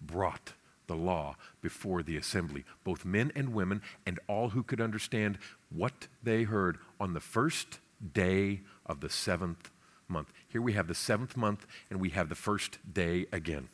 brought 0.00 0.52
the 0.86 0.94
law 0.94 1.36
before 1.62 2.02
the 2.02 2.18
assembly, 2.18 2.64
both 2.84 3.04
men 3.04 3.32
and 3.34 3.54
women, 3.54 3.80
and 4.04 4.20
all 4.28 4.50
who 4.50 4.62
could 4.62 4.80
understand 4.80 5.38
what 5.70 6.06
they 6.22 6.42
heard 6.42 6.78
on 7.00 7.14
the 7.14 7.20
first 7.20 7.78
day 8.12 8.60
of 8.84 9.00
the 9.00 9.08
seventh 9.08 9.70
month. 10.06 10.30
Here 10.48 10.60
we 10.60 10.74
have 10.74 10.86
the 10.86 10.94
seventh 10.94 11.34
month, 11.34 11.66
and 11.88 11.98
we 11.98 12.10
have 12.10 12.28
the 12.28 12.34
first 12.34 12.78
day 12.92 13.26
again. 13.32 13.68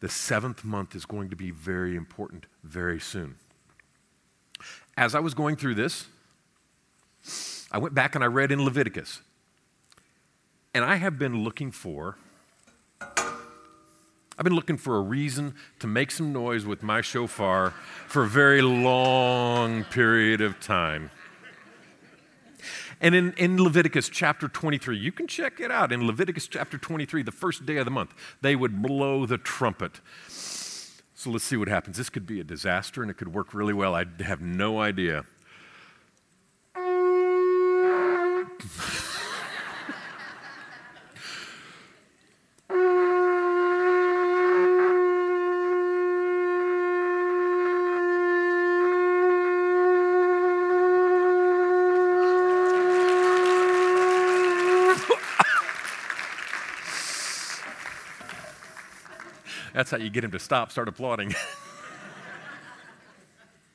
The 0.00 0.08
seventh 0.08 0.64
month 0.64 0.96
is 0.96 1.06
going 1.06 1.30
to 1.30 1.36
be 1.36 1.52
very 1.52 1.94
important 1.94 2.46
very 2.64 2.98
soon. 2.98 3.36
As 4.96 5.14
I 5.14 5.20
was 5.20 5.34
going 5.34 5.54
through 5.54 5.76
this, 5.76 6.06
I 7.70 7.78
went 7.78 7.94
back 7.94 8.16
and 8.16 8.24
I 8.24 8.26
read 8.26 8.50
in 8.50 8.64
Leviticus. 8.64 9.20
And 10.74 10.84
I 10.84 10.96
have 10.96 11.16
been 11.16 11.44
looking 11.44 11.70
for 11.70 12.16
I've 14.42 14.44
been 14.44 14.56
looking 14.56 14.76
for 14.76 14.96
a 14.96 15.00
reason 15.00 15.54
to 15.78 15.86
make 15.86 16.10
some 16.10 16.32
noise 16.32 16.66
with 16.66 16.82
my 16.82 17.00
shofar 17.00 17.70
for 18.08 18.24
a 18.24 18.28
very 18.28 18.60
long 18.60 19.84
period 19.84 20.40
of 20.40 20.58
time. 20.58 21.12
And 23.00 23.14
in, 23.14 23.34
in 23.34 23.62
Leviticus 23.62 24.08
chapter 24.08 24.48
23, 24.48 24.98
you 24.98 25.12
can 25.12 25.28
check 25.28 25.60
it 25.60 25.70
out. 25.70 25.92
In 25.92 26.08
Leviticus 26.08 26.48
chapter 26.48 26.76
23, 26.76 27.22
the 27.22 27.30
first 27.30 27.66
day 27.66 27.76
of 27.76 27.84
the 27.84 27.92
month, 27.92 28.14
they 28.40 28.56
would 28.56 28.82
blow 28.82 29.26
the 29.26 29.38
trumpet. 29.38 30.00
So 30.26 31.30
let's 31.30 31.44
see 31.44 31.56
what 31.56 31.68
happens. 31.68 31.96
This 31.96 32.10
could 32.10 32.26
be 32.26 32.40
a 32.40 32.44
disaster 32.44 33.00
and 33.00 33.12
it 33.12 33.14
could 33.14 33.32
work 33.32 33.54
really 33.54 33.74
well. 33.74 33.94
I 33.94 34.06
have 34.24 34.40
no 34.40 34.80
idea. 34.80 35.24
That's 59.81 59.81
how 59.92 59.98
you 59.98 60.10
get 60.10 60.24
him 60.24 60.32
to 60.32 60.38
stop, 60.38 60.72
start 60.72 60.88
applauding. 60.88 61.34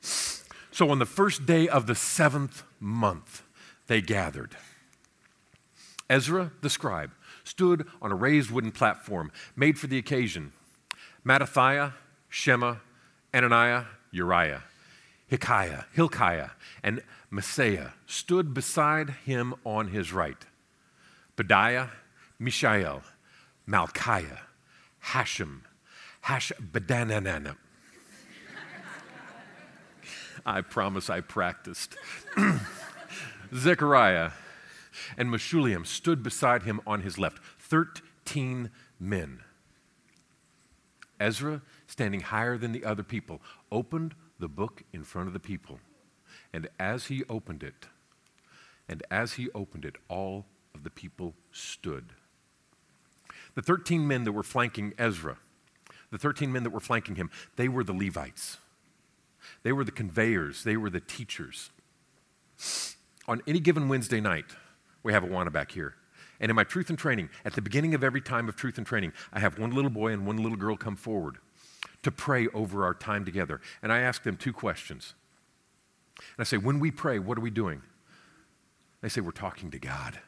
so 0.00 0.90
on 0.90 0.98
the 0.98 1.06
first 1.06 1.46
day 1.46 1.66
of 1.66 1.86
the 1.86 1.94
seventh 1.94 2.64
month, 2.78 3.42
they 3.86 4.02
gathered. 4.02 4.56
Ezra, 6.10 6.52
the 6.60 6.70
scribe, 6.70 7.10
stood 7.44 7.86
on 8.02 8.12
a 8.12 8.14
raised 8.14 8.50
wooden 8.50 8.70
platform 8.70 9.32
made 9.56 9.78
for 9.78 9.86
the 9.86 9.98
occasion. 9.98 10.52
Mattithiah, 11.24 11.94
Shema, 12.28 12.76
Ananiah, 13.32 13.86
Uriah, 14.10 14.64
Hilkiah, 15.26 15.84
Hilkiah, 15.92 16.50
and 16.82 17.02
Maaseiah 17.32 17.92
stood 18.06 18.54
beside 18.54 19.10
him 19.24 19.54
on 19.64 19.88
his 19.88 20.12
right. 20.12 20.46
Pedaiah, 21.36 21.90
Mishael, 22.38 23.02
Malchiah, 23.68 24.38
Hashum, 25.06 25.60
Hash 26.28 26.52
Badananana. 26.60 27.56
I 30.44 30.60
promise 30.60 31.08
I 31.08 31.22
practiced. 31.22 31.96
Zechariah 33.54 34.32
and 35.16 35.30
Meshullam 35.30 35.86
stood 35.86 36.22
beside 36.22 36.64
him 36.64 36.82
on 36.86 37.00
his 37.00 37.18
left. 37.18 37.42
Thirteen 37.58 38.70
men. 39.00 39.40
Ezra, 41.18 41.62
standing 41.86 42.20
higher 42.20 42.58
than 42.58 42.72
the 42.72 42.84
other 42.84 43.02
people, 43.02 43.40
opened 43.72 44.14
the 44.38 44.48
book 44.48 44.82
in 44.92 45.04
front 45.04 45.28
of 45.28 45.32
the 45.32 45.40
people. 45.40 45.80
And 46.52 46.68
as 46.78 47.06
he 47.06 47.24
opened 47.30 47.62
it, 47.62 47.86
and 48.86 49.02
as 49.10 49.32
he 49.32 49.48
opened 49.54 49.86
it, 49.86 49.96
all 50.08 50.44
of 50.74 50.84
the 50.84 50.90
people 50.90 51.32
stood. 51.52 52.12
The 53.54 53.62
13 53.62 54.06
men 54.06 54.24
that 54.24 54.32
were 54.32 54.42
flanking 54.42 54.92
Ezra 54.98 55.38
the 56.10 56.18
13 56.18 56.52
men 56.52 56.62
that 56.62 56.70
were 56.70 56.80
flanking 56.80 57.16
him, 57.16 57.30
they 57.56 57.68
were 57.68 57.84
the 57.84 57.92
Levites. 57.92 58.58
They 59.62 59.72
were 59.72 59.84
the 59.84 59.92
conveyors, 59.92 60.64
they 60.64 60.76
were 60.76 60.90
the 60.90 61.00
teachers. 61.00 61.70
On 63.26 63.42
any 63.46 63.60
given 63.60 63.88
Wednesday 63.88 64.20
night, 64.20 64.46
we 65.02 65.12
have 65.12 65.24
a 65.24 65.26
Awana 65.26 65.52
back 65.52 65.72
here. 65.72 65.94
And 66.40 66.50
in 66.50 66.56
my 66.56 66.64
truth 66.64 66.88
and 66.88 66.98
training, 66.98 67.30
at 67.44 67.54
the 67.54 67.62
beginning 67.62 67.94
of 67.94 68.04
every 68.04 68.20
time 68.20 68.48
of 68.48 68.56
truth 68.56 68.78
and 68.78 68.86
training, 68.86 69.12
I 69.32 69.40
have 69.40 69.58
one 69.58 69.72
little 69.72 69.90
boy 69.90 70.12
and 70.12 70.26
one 70.26 70.36
little 70.36 70.56
girl 70.56 70.76
come 70.76 70.96
forward 70.96 71.38
to 72.02 72.10
pray 72.10 72.46
over 72.48 72.84
our 72.84 72.94
time 72.94 73.24
together. 73.24 73.60
And 73.82 73.92
I 73.92 74.00
ask 74.00 74.22
them 74.22 74.36
two 74.36 74.52
questions. 74.52 75.14
And 76.18 76.40
I 76.40 76.44
say, 76.44 76.56
When 76.56 76.78
we 76.78 76.90
pray, 76.90 77.18
what 77.18 77.38
are 77.38 77.40
we 77.42 77.50
doing? 77.50 77.82
They 79.00 79.08
say, 79.08 79.20
We're 79.20 79.32
talking 79.32 79.70
to 79.72 79.78
God. 79.78 80.18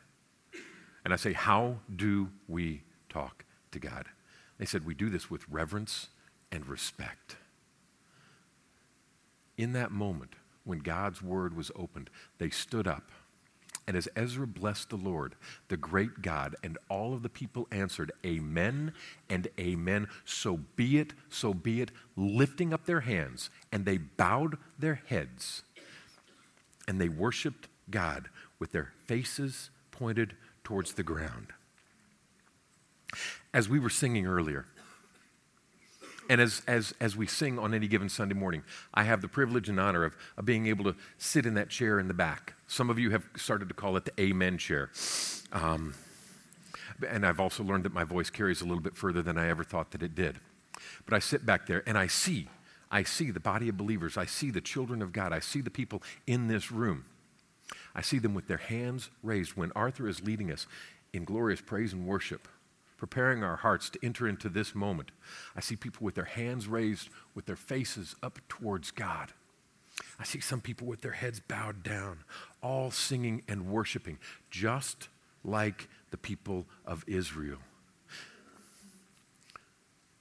And 1.04 1.12
I 1.12 1.16
say, 1.16 1.32
How 1.32 1.76
do 1.94 2.28
we 2.48 2.82
talk 3.08 3.44
to 3.72 3.78
God? 3.78 4.06
They 4.60 4.66
said, 4.66 4.84
We 4.84 4.94
do 4.94 5.08
this 5.08 5.30
with 5.30 5.48
reverence 5.48 6.08
and 6.52 6.66
respect. 6.66 7.36
In 9.56 9.72
that 9.72 9.90
moment, 9.90 10.34
when 10.64 10.80
God's 10.80 11.22
word 11.22 11.56
was 11.56 11.72
opened, 11.74 12.10
they 12.36 12.50
stood 12.50 12.86
up. 12.86 13.10
And 13.86 13.96
as 13.96 14.06
Ezra 14.14 14.46
blessed 14.46 14.90
the 14.90 14.96
Lord, 14.96 15.34
the 15.68 15.78
great 15.78 16.20
God, 16.20 16.56
and 16.62 16.76
all 16.90 17.14
of 17.14 17.22
the 17.22 17.30
people 17.30 17.68
answered, 17.72 18.12
Amen 18.24 18.92
and 19.30 19.48
Amen. 19.58 20.08
So 20.26 20.58
be 20.76 20.98
it, 20.98 21.14
so 21.30 21.54
be 21.54 21.80
it, 21.80 21.90
lifting 22.14 22.74
up 22.74 22.84
their 22.84 23.00
hands. 23.00 23.48
And 23.72 23.86
they 23.86 23.96
bowed 23.96 24.58
their 24.78 25.00
heads 25.06 25.62
and 26.86 27.00
they 27.00 27.08
worshiped 27.08 27.68
God 27.90 28.28
with 28.58 28.72
their 28.72 28.92
faces 29.06 29.70
pointed 29.90 30.34
towards 30.64 30.92
the 30.92 31.02
ground 31.02 31.54
as 33.52 33.68
we 33.68 33.78
were 33.78 33.90
singing 33.90 34.26
earlier, 34.26 34.66
and 36.30 36.40
as, 36.40 36.62
as, 36.68 36.94
as 37.00 37.16
we 37.16 37.26
sing 37.26 37.58
on 37.58 37.74
any 37.74 37.88
given 37.88 38.08
Sunday 38.08 38.36
morning, 38.36 38.62
I 38.94 39.02
have 39.02 39.20
the 39.20 39.26
privilege 39.26 39.68
and 39.68 39.80
honor 39.80 40.04
of, 40.04 40.16
of 40.38 40.44
being 40.44 40.68
able 40.68 40.84
to 40.84 40.94
sit 41.18 41.44
in 41.44 41.54
that 41.54 41.70
chair 41.70 41.98
in 41.98 42.06
the 42.06 42.14
back. 42.14 42.54
Some 42.68 42.88
of 42.88 43.00
you 43.00 43.10
have 43.10 43.24
started 43.36 43.68
to 43.68 43.74
call 43.74 43.96
it 43.96 44.04
the 44.04 44.12
Amen 44.20 44.56
chair. 44.56 44.90
Um, 45.52 45.94
and 47.08 47.26
I've 47.26 47.40
also 47.40 47.64
learned 47.64 47.84
that 47.84 47.92
my 47.92 48.04
voice 48.04 48.30
carries 48.30 48.60
a 48.60 48.64
little 48.64 48.82
bit 48.82 48.96
further 48.96 49.22
than 49.22 49.36
I 49.36 49.48
ever 49.48 49.64
thought 49.64 49.90
that 49.90 50.04
it 50.04 50.14
did. 50.14 50.38
But 51.04 51.14
I 51.14 51.18
sit 51.18 51.44
back 51.44 51.66
there 51.66 51.82
and 51.84 51.98
I 51.98 52.06
see, 52.06 52.46
I 52.92 53.02
see 53.02 53.32
the 53.32 53.40
body 53.40 53.68
of 53.68 53.76
believers. 53.76 54.16
I 54.16 54.26
see 54.26 54.52
the 54.52 54.60
children 54.60 55.02
of 55.02 55.12
God. 55.12 55.32
I 55.32 55.40
see 55.40 55.60
the 55.60 55.68
people 55.68 56.00
in 56.28 56.46
this 56.46 56.70
room. 56.70 57.06
I 57.92 58.02
see 58.02 58.20
them 58.20 58.34
with 58.34 58.46
their 58.46 58.58
hands 58.58 59.10
raised 59.24 59.56
when 59.56 59.72
Arthur 59.74 60.06
is 60.06 60.22
leading 60.22 60.52
us 60.52 60.68
in 61.12 61.24
glorious 61.24 61.60
praise 61.60 61.92
and 61.92 62.06
worship 62.06 62.46
preparing 63.00 63.42
our 63.42 63.56
hearts 63.56 63.88
to 63.88 63.98
enter 64.04 64.28
into 64.28 64.50
this 64.50 64.74
moment. 64.74 65.10
I 65.56 65.60
see 65.60 65.74
people 65.74 66.04
with 66.04 66.14
their 66.14 66.26
hands 66.26 66.68
raised, 66.68 67.08
with 67.34 67.46
their 67.46 67.56
faces 67.56 68.14
up 68.22 68.38
towards 68.46 68.90
God. 68.90 69.32
I 70.18 70.24
see 70.24 70.40
some 70.40 70.60
people 70.60 70.86
with 70.86 71.00
their 71.00 71.12
heads 71.12 71.40
bowed 71.40 71.82
down, 71.82 72.18
all 72.62 72.90
singing 72.90 73.42
and 73.48 73.66
worshiping, 73.66 74.18
just 74.50 75.08
like 75.42 75.88
the 76.10 76.18
people 76.18 76.66
of 76.84 77.02
Israel. 77.06 77.58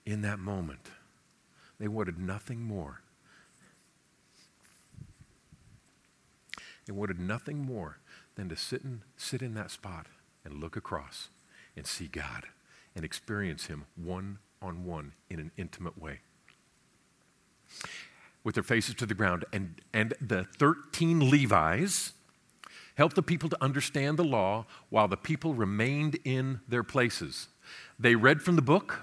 In 0.06 0.22
that 0.22 0.40
moment, 0.40 0.88
they 1.80 1.90
wanted 1.90 2.18
nothing 2.18 2.64
more. 2.64 3.02
They 6.88 6.94
wanted 6.94 7.20
nothing 7.20 7.58
more 7.58 7.98
than 8.36 8.48
to 8.48 8.56
sit 8.56 8.84
in, 8.84 9.02
sit 9.18 9.42
in 9.42 9.54
that 9.56 9.70
spot 9.70 10.08
and 10.46 10.62
look 10.62 10.78
across 10.78 11.28
and 11.76 11.86
see 11.86 12.08
God 12.08 12.46
and 13.00 13.06
experience 13.06 13.68
Him 13.68 13.86
one 13.96 14.40
on 14.62 14.84
one 14.84 15.14
in 15.30 15.40
an 15.40 15.52
intimate 15.56 15.98
way. 15.98 16.20
With 18.44 18.56
their 18.56 18.64
faces 18.64 18.94
to 18.96 19.06
the 19.06 19.14
ground, 19.14 19.46
and, 19.54 19.76
and 19.94 20.16
the 20.20 20.44
13 20.58 21.30
Levites 21.30 22.12
helped 22.96 23.16
the 23.16 23.24
people 23.24 23.48
to 23.48 23.64
understand 23.64 24.18
the 24.18 24.26
law 24.26 24.66
while 24.90 25.08
the 25.08 25.16
people 25.16 25.54
remained 25.54 26.18
in 26.26 26.60
their 26.68 26.84
places. 26.84 27.48
They 27.98 28.16
read 28.16 28.42
from 28.42 28.58
the 28.58 28.62
book 28.62 29.00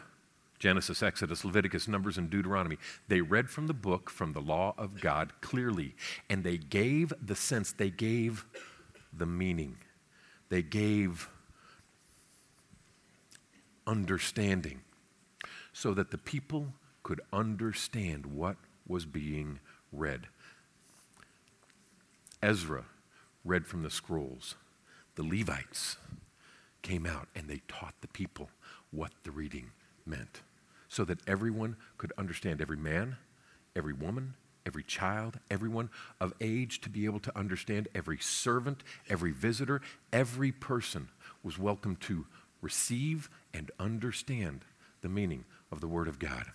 Genesis, 0.58 1.02
Exodus, 1.02 1.42
Leviticus, 1.42 1.88
Numbers, 1.88 2.18
and 2.18 2.28
Deuteronomy. 2.28 2.76
They 3.08 3.22
read 3.22 3.48
from 3.48 3.66
the 3.66 3.74
book, 3.74 4.10
from 4.10 4.34
the 4.34 4.42
law 4.42 4.74
of 4.76 5.00
God 5.00 5.32
clearly, 5.40 5.94
and 6.28 6.44
they 6.44 6.58
gave 6.58 7.14
the 7.18 7.34
sense, 7.34 7.72
they 7.72 7.90
gave 7.90 8.44
the 9.10 9.26
meaning, 9.26 9.78
they 10.50 10.60
gave 10.60 11.30
understanding 13.86 14.80
so 15.72 15.94
that 15.94 16.10
the 16.10 16.18
people 16.18 16.72
could 17.02 17.20
understand 17.32 18.26
what 18.26 18.56
was 18.86 19.06
being 19.06 19.60
read. 19.92 20.28
Ezra 22.42 22.84
read 23.44 23.66
from 23.66 23.82
the 23.82 23.90
scrolls. 23.90 24.56
The 25.14 25.22
Levites 25.22 25.96
came 26.82 27.06
out 27.06 27.28
and 27.34 27.48
they 27.48 27.62
taught 27.68 27.94
the 28.00 28.08
people 28.08 28.50
what 28.90 29.12
the 29.24 29.30
reading 29.30 29.70
meant 30.04 30.42
so 30.88 31.04
that 31.04 31.18
everyone 31.26 31.76
could 31.98 32.12
understand 32.16 32.60
every 32.60 32.76
man, 32.76 33.16
every 33.74 33.92
woman, 33.92 34.34
every 34.64 34.82
child, 34.82 35.38
everyone 35.50 35.90
of 36.20 36.32
age 36.40 36.80
to 36.80 36.90
be 36.90 37.04
able 37.04 37.20
to 37.20 37.38
understand, 37.38 37.88
every 37.94 38.18
servant, 38.18 38.82
every 39.08 39.32
visitor, 39.32 39.80
every 40.12 40.52
person 40.52 41.08
was 41.42 41.58
welcome 41.58 41.96
to 41.96 42.26
receive 42.66 43.30
and 43.54 43.70
understand 43.78 44.64
the 45.00 45.08
meaning 45.08 45.44
of 45.70 45.80
the 45.80 45.86
Word 45.86 46.08
of 46.08 46.18
God. 46.18 46.46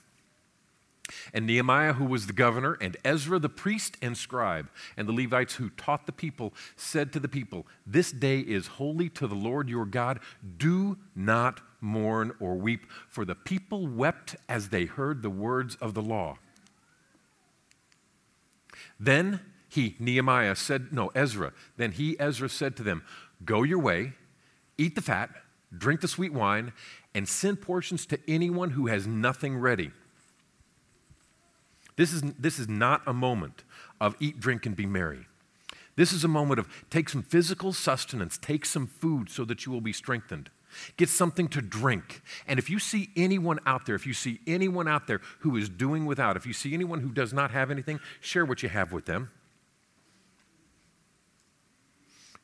And 1.33 1.47
Nehemiah, 1.47 1.93
who 1.93 2.03
was 2.03 2.27
the 2.27 2.33
governor, 2.33 2.77
and 2.81 2.97
Ezra 3.05 3.39
the 3.39 3.49
priest 3.49 3.95
and 4.01 4.17
scribe, 4.17 4.69
and 4.97 5.07
the 5.07 5.13
Levites 5.13 5.55
who 5.55 5.69
taught 5.69 6.05
the 6.05 6.11
people, 6.11 6.53
said 6.75 7.13
to 7.13 7.19
the 7.19 7.29
people, 7.29 7.65
This 7.85 8.11
day 8.11 8.39
is 8.39 8.67
holy 8.67 9.07
to 9.11 9.25
the 9.25 9.35
Lord 9.35 9.69
your 9.69 9.85
God. 9.85 10.19
Do 10.57 10.97
not 11.15 11.61
mourn 11.79 12.33
or 12.41 12.55
weep. 12.55 12.85
For 13.07 13.23
the 13.23 13.35
people 13.35 13.87
wept 13.87 14.35
as 14.49 14.69
they 14.69 14.85
heard 14.85 15.21
the 15.21 15.29
words 15.29 15.75
of 15.75 15.93
the 15.93 16.01
law. 16.01 16.37
Then 18.99 19.39
he, 19.69 19.95
Nehemiah, 19.97 20.55
said, 20.55 20.91
No, 20.91 21.07
Ezra, 21.15 21.53
then 21.77 21.93
he, 21.93 22.19
Ezra, 22.19 22.49
said 22.49 22.75
to 22.75 22.83
them, 22.83 23.03
Go 23.45 23.63
your 23.63 23.79
way, 23.79 24.13
eat 24.77 24.95
the 24.95 25.01
fat, 25.01 25.29
drink 25.75 26.01
the 26.01 26.07
sweet 26.07 26.33
wine, 26.33 26.73
and 27.13 27.27
send 27.27 27.61
portions 27.61 28.05
to 28.07 28.19
anyone 28.27 28.71
who 28.71 28.87
has 28.87 29.07
nothing 29.07 29.57
ready. 29.57 29.91
This 31.97 32.13
is, 32.13 32.21
this 32.39 32.57
is 32.57 32.67
not 32.67 33.01
a 33.05 33.13
moment 33.13 33.63
of 33.99 34.15
eat, 34.19 34.39
drink, 34.39 34.65
and 34.65 34.75
be 34.75 34.85
merry. 34.85 35.27
This 35.95 36.13
is 36.13 36.23
a 36.23 36.27
moment 36.27 36.59
of 36.59 36.67
take 36.89 37.09
some 37.09 37.21
physical 37.21 37.73
sustenance, 37.73 38.37
take 38.37 38.65
some 38.65 38.87
food 38.87 39.29
so 39.29 39.45
that 39.45 39.65
you 39.65 39.71
will 39.71 39.81
be 39.81 39.93
strengthened. 39.93 40.49
Get 40.95 41.09
something 41.09 41.49
to 41.49 41.61
drink. 41.61 42.21
And 42.47 42.57
if 42.57 42.69
you 42.69 42.79
see 42.79 43.09
anyone 43.15 43.59
out 43.65 43.85
there, 43.85 43.95
if 43.95 44.07
you 44.07 44.13
see 44.13 44.39
anyone 44.47 44.87
out 44.87 45.05
there 45.05 45.19
who 45.39 45.57
is 45.57 45.67
doing 45.67 46.05
without, 46.05 46.37
if 46.37 46.45
you 46.45 46.53
see 46.53 46.73
anyone 46.73 47.01
who 47.01 47.09
does 47.09 47.33
not 47.33 47.51
have 47.51 47.69
anything, 47.69 47.99
share 48.21 48.45
what 48.45 48.63
you 48.63 48.69
have 48.69 48.93
with 48.93 49.05
them. 49.05 49.29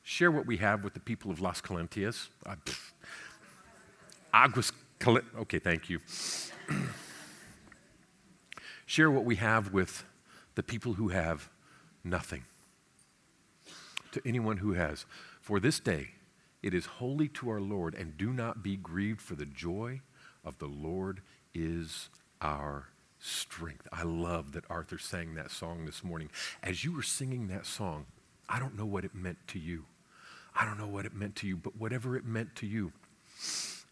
Share 0.03 0.29
what 0.29 0.45
we 0.45 0.57
have 0.57 0.83
with 0.83 0.93
the 0.93 0.99
people 0.99 1.31
of 1.31 1.39
Las 1.39 1.61
Calentias. 1.61 2.29
Uh, 2.45 2.55
Aguas 4.37 4.71
Okay, 5.07 5.57
thank 5.57 5.89
you. 5.89 5.99
Share 8.85 9.09
what 9.09 9.25
we 9.25 9.37
have 9.37 9.73
with 9.73 10.03
the 10.55 10.61
people 10.61 10.93
who 10.93 11.07
have 11.07 11.49
nothing. 12.03 12.43
To 14.11 14.21
anyone 14.25 14.57
who 14.57 14.73
has. 14.73 15.05
For 15.41 15.59
this 15.59 15.79
day, 15.79 16.09
it 16.61 16.73
is 16.73 16.85
holy 16.85 17.27
to 17.29 17.49
our 17.49 17.59
Lord, 17.59 17.95
and 17.95 18.17
do 18.17 18.31
not 18.31 18.61
be 18.61 18.75
grieved, 18.75 19.21
for 19.21 19.35
the 19.35 19.45
joy 19.45 20.01
of 20.43 20.59
the 20.59 20.67
Lord 20.67 21.21
is 21.55 22.09
our 22.39 22.89
strength. 23.19 23.87
I 23.91 24.03
love 24.03 24.51
that 24.51 24.65
Arthur 24.69 24.99
sang 24.99 25.33
that 25.35 25.51
song 25.51 25.85
this 25.85 26.03
morning. 26.03 26.29
As 26.61 26.83
you 26.83 26.95
were 26.95 27.03
singing 27.03 27.47
that 27.47 27.65
song, 27.65 28.05
I 28.47 28.59
don't 28.59 28.77
know 28.77 28.85
what 28.85 29.03
it 29.03 29.15
meant 29.15 29.39
to 29.47 29.59
you. 29.59 29.85
I 30.55 30.65
don't 30.65 30.77
know 30.77 30.87
what 30.87 31.05
it 31.05 31.15
meant 31.15 31.35
to 31.37 31.47
you, 31.47 31.55
but 31.57 31.75
whatever 31.75 32.15
it 32.15 32.25
meant 32.25 32.55
to 32.57 32.67
you, 32.67 32.91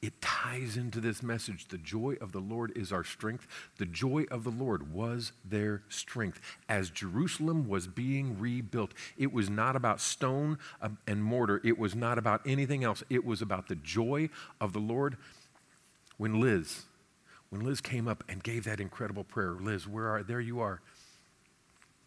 it 0.06 0.22
ties 0.22 0.78
into 0.78 1.02
this 1.02 1.24
message. 1.24 1.68
The 1.68 1.80
joy 1.80 2.16
of 2.22 2.32
the 2.32 2.40
Lord 2.40 2.72
is 2.78 2.92
our 2.92 3.04
strength. 3.04 3.48
The 3.80 3.88
joy 3.88 4.26
of 4.30 4.44
the 4.44 4.52
Lord 4.52 4.94
was 4.94 5.32
their 5.44 5.82
strength. 5.90 6.40
As 6.70 6.92
Jerusalem 6.92 7.68
was 7.68 7.88
being 7.88 8.40
rebuilt, 8.40 8.94
it 9.18 9.34
was 9.34 9.50
not 9.50 9.76
about 9.76 10.00
stone 10.00 10.60
um, 10.80 11.00
and 11.08 11.24
mortar, 11.24 11.60
it 11.64 11.80
was 11.80 11.96
not 11.96 12.20
about 12.20 12.42
anything 12.46 12.84
else. 12.84 13.04
It 13.10 13.26
was 13.26 13.42
about 13.42 13.68
the 13.68 13.76
joy 13.76 14.30
of 14.62 14.74
the 14.74 14.80
Lord. 14.80 15.18
When 16.18 16.40
Liz, 16.40 16.84
when 17.50 17.62
Liz 17.62 17.82
came 17.82 18.08
up 18.08 18.24
and 18.30 18.44
gave 18.44 18.64
that 18.66 18.80
incredible 18.80 19.24
prayer, 19.24 19.56
Liz, 19.60 19.88
where 19.88 20.08
are 20.10 20.22
there 20.22 20.40
you 20.40 20.60
are? 20.60 20.82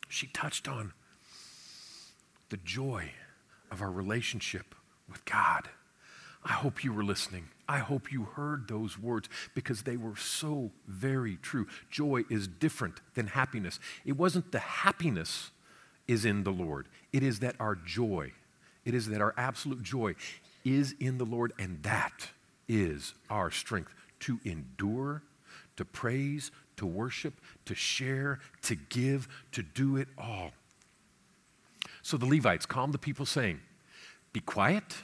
She 0.08 0.28
touched 0.28 0.68
on 0.68 0.92
the 2.50 2.58
joy 2.58 3.10
of 3.72 3.82
our 3.82 3.90
relationship 3.90 4.76
with 5.10 5.24
God. 5.24 5.68
I 6.44 6.52
hope 6.52 6.84
you 6.84 6.92
were 6.92 7.02
listening. 7.02 7.48
I 7.68 7.78
hope 7.78 8.10
you 8.10 8.24
heard 8.24 8.66
those 8.66 8.98
words 8.98 9.28
because 9.54 9.82
they 9.82 9.98
were 9.98 10.16
so 10.16 10.70
very 10.86 11.36
true. 11.36 11.66
Joy 11.90 12.24
is 12.30 12.48
different 12.48 13.00
than 13.14 13.26
happiness. 13.26 13.78
It 14.06 14.16
wasn't 14.16 14.52
the 14.52 14.58
happiness 14.58 15.50
is 16.06 16.24
in 16.24 16.44
the 16.44 16.50
Lord, 16.50 16.88
it 17.12 17.22
is 17.22 17.40
that 17.40 17.54
our 17.60 17.74
joy, 17.74 18.32
it 18.86 18.94
is 18.94 19.08
that 19.08 19.20
our 19.20 19.34
absolute 19.36 19.82
joy 19.82 20.14
is 20.64 20.94
in 20.98 21.18
the 21.18 21.26
Lord, 21.26 21.52
and 21.58 21.82
that 21.82 22.30
is 22.66 23.12
our 23.28 23.50
strength 23.50 23.94
to 24.20 24.40
endure, 24.44 25.22
to 25.76 25.84
praise, 25.84 26.50
to 26.76 26.86
worship, 26.86 27.34
to 27.66 27.74
share, 27.74 28.40
to 28.62 28.74
give, 28.74 29.28
to 29.52 29.62
do 29.62 29.98
it 29.98 30.08
all. 30.16 30.52
So 32.00 32.16
the 32.16 32.26
Levites 32.26 32.64
calmed 32.64 32.94
the 32.94 32.98
people, 32.98 33.26
saying, 33.26 33.60
Be 34.32 34.40
quiet, 34.40 34.96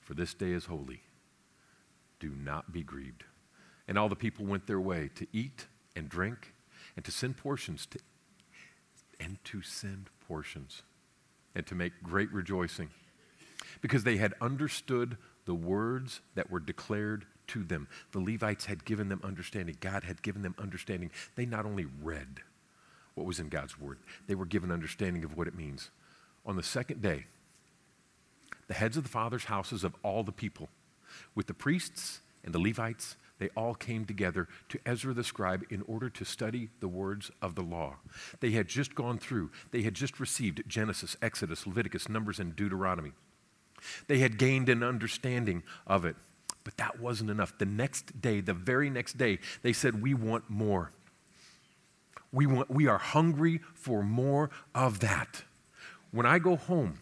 for 0.00 0.14
this 0.14 0.32
day 0.32 0.52
is 0.52 0.64
holy 0.64 1.02
do 2.20 2.30
not 2.30 2.72
be 2.72 2.82
grieved. 2.82 3.24
And 3.88 3.98
all 3.98 4.08
the 4.08 4.14
people 4.14 4.46
went 4.46 4.66
their 4.66 4.80
way 4.80 5.10
to 5.16 5.26
eat 5.32 5.66
and 5.96 6.08
drink 6.08 6.54
and 6.94 7.04
to 7.04 7.10
send 7.10 7.36
portions 7.36 7.86
to 7.86 7.98
and 9.18 9.38
to 9.44 9.60
send 9.60 10.08
portions 10.26 10.82
and 11.54 11.66
to 11.66 11.74
make 11.74 12.02
great 12.02 12.32
rejoicing 12.32 12.90
because 13.80 14.04
they 14.04 14.16
had 14.16 14.34
understood 14.40 15.16
the 15.44 15.54
words 15.54 16.20
that 16.34 16.50
were 16.50 16.60
declared 16.60 17.26
to 17.48 17.64
them. 17.64 17.88
The 18.12 18.20
Levites 18.20 18.66
had 18.66 18.84
given 18.84 19.08
them 19.08 19.20
understanding. 19.24 19.76
God 19.80 20.04
had 20.04 20.22
given 20.22 20.42
them 20.42 20.54
understanding. 20.58 21.10
They 21.34 21.46
not 21.46 21.66
only 21.66 21.86
read 22.02 22.40
what 23.14 23.26
was 23.26 23.40
in 23.40 23.48
God's 23.48 23.78
word, 23.78 23.98
they 24.26 24.34
were 24.34 24.46
given 24.46 24.70
understanding 24.70 25.24
of 25.24 25.36
what 25.36 25.48
it 25.48 25.54
means. 25.54 25.90
On 26.46 26.56
the 26.56 26.62
second 26.62 27.02
day, 27.02 27.26
the 28.68 28.74
heads 28.74 28.96
of 28.96 29.02
the 29.02 29.10
fathers' 29.10 29.44
houses 29.44 29.84
of 29.84 29.94
all 30.02 30.22
the 30.22 30.32
people 30.32 30.68
with 31.34 31.46
the 31.46 31.54
priests 31.54 32.20
and 32.44 32.54
the 32.54 32.58
Levites, 32.58 33.16
they 33.38 33.48
all 33.56 33.74
came 33.74 34.04
together 34.04 34.48
to 34.68 34.78
Ezra 34.84 35.14
the 35.14 35.24
scribe 35.24 35.64
in 35.70 35.82
order 35.86 36.10
to 36.10 36.24
study 36.24 36.68
the 36.80 36.88
words 36.88 37.30
of 37.40 37.54
the 37.54 37.62
law. 37.62 37.96
They 38.40 38.50
had 38.50 38.68
just 38.68 38.94
gone 38.94 39.18
through, 39.18 39.50
they 39.70 39.82
had 39.82 39.94
just 39.94 40.20
received 40.20 40.62
Genesis, 40.68 41.16
Exodus, 41.22 41.66
Leviticus, 41.66 42.08
Numbers, 42.08 42.38
and 42.38 42.54
Deuteronomy. 42.54 43.12
They 44.06 44.18
had 44.18 44.38
gained 44.38 44.68
an 44.68 44.82
understanding 44.82 45.62
of 45.86 46.04
it, 46.04 46.16
but 46.64 46.76
that 46.76 47.00
wasn't 47.00 47.30
enough. 47.30 47.56
The 47.56 47.66
next 47.66 48.20
day, 48.20 48.40
the 48.40 48.54
very 48.54 48.90
next 48.90 49.16
day, 49.16 49.38
they 49.62 49.72
said, 49.72 50.02
We 50.02 50.12
want 50.12 50.50
more. 50.50 50.92
We, 52.32 52.46
want, 52.46 52.70
we 52.70 52.86
are 52.86 52.98
hungry 52.98 53.60
for 53.74 54.02
more 54.02 54.50
of 54.74 55.00
that. 55.00 55.42
When 56.12 56.26
I 56.26 56.38
go 56.38 56.56
home, 56.56 57.00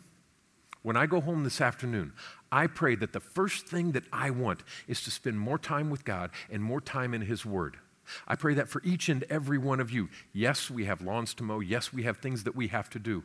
when 0.83 0.96
I 0.96 1.07
go 1.07 1.20
home 1.20 1.44
this 1.44 1.61
afternoon, 1.61 2.12
I 2.50 2.66
pray 2.66 2.94
that 2.96 3.12
the 3.12 3.20
first 3.20 3.66
thing 3.66 3.92
that 3.92 4.04
I 4.12 4.30
want 4.30 4.62
is 4.87 5.02
to 5.02 5.11
spend 5.11 5.38
more 5.38 5.58
time 5.58 5.90
with 5.90 6.04
God 6.04 6.30
and 6.50 6.62
more 6.62 6.80
time 6.80 7.12
in 7.14 7.22
His 7.22 7.44
Word. 7.44 7.76
I 8.26 8.37
pray 8.37 8.54
that 8.54 8.68
for 8.68 8.82
each 8.84 9.11
and 9.11 9.22
every 9.24 9.58
one 9.58 9.80
of 9.80 9.90
you. 9.90 10.08
Yes, 10.32 10.70
we 10.70 10.87
have 10.87 11.02
lawns 11.02 11.34
to 11.34 11.42
mow. 11.42 11.61
Yes, 11.61 11.92
we 11.92 12.04
have 12.04 12.18
things 12.18 12.44
that 12.44 12.56
we 12.56 12.68
have 12.68 12.88
to 12.90 12.98
do. 12.98 13.24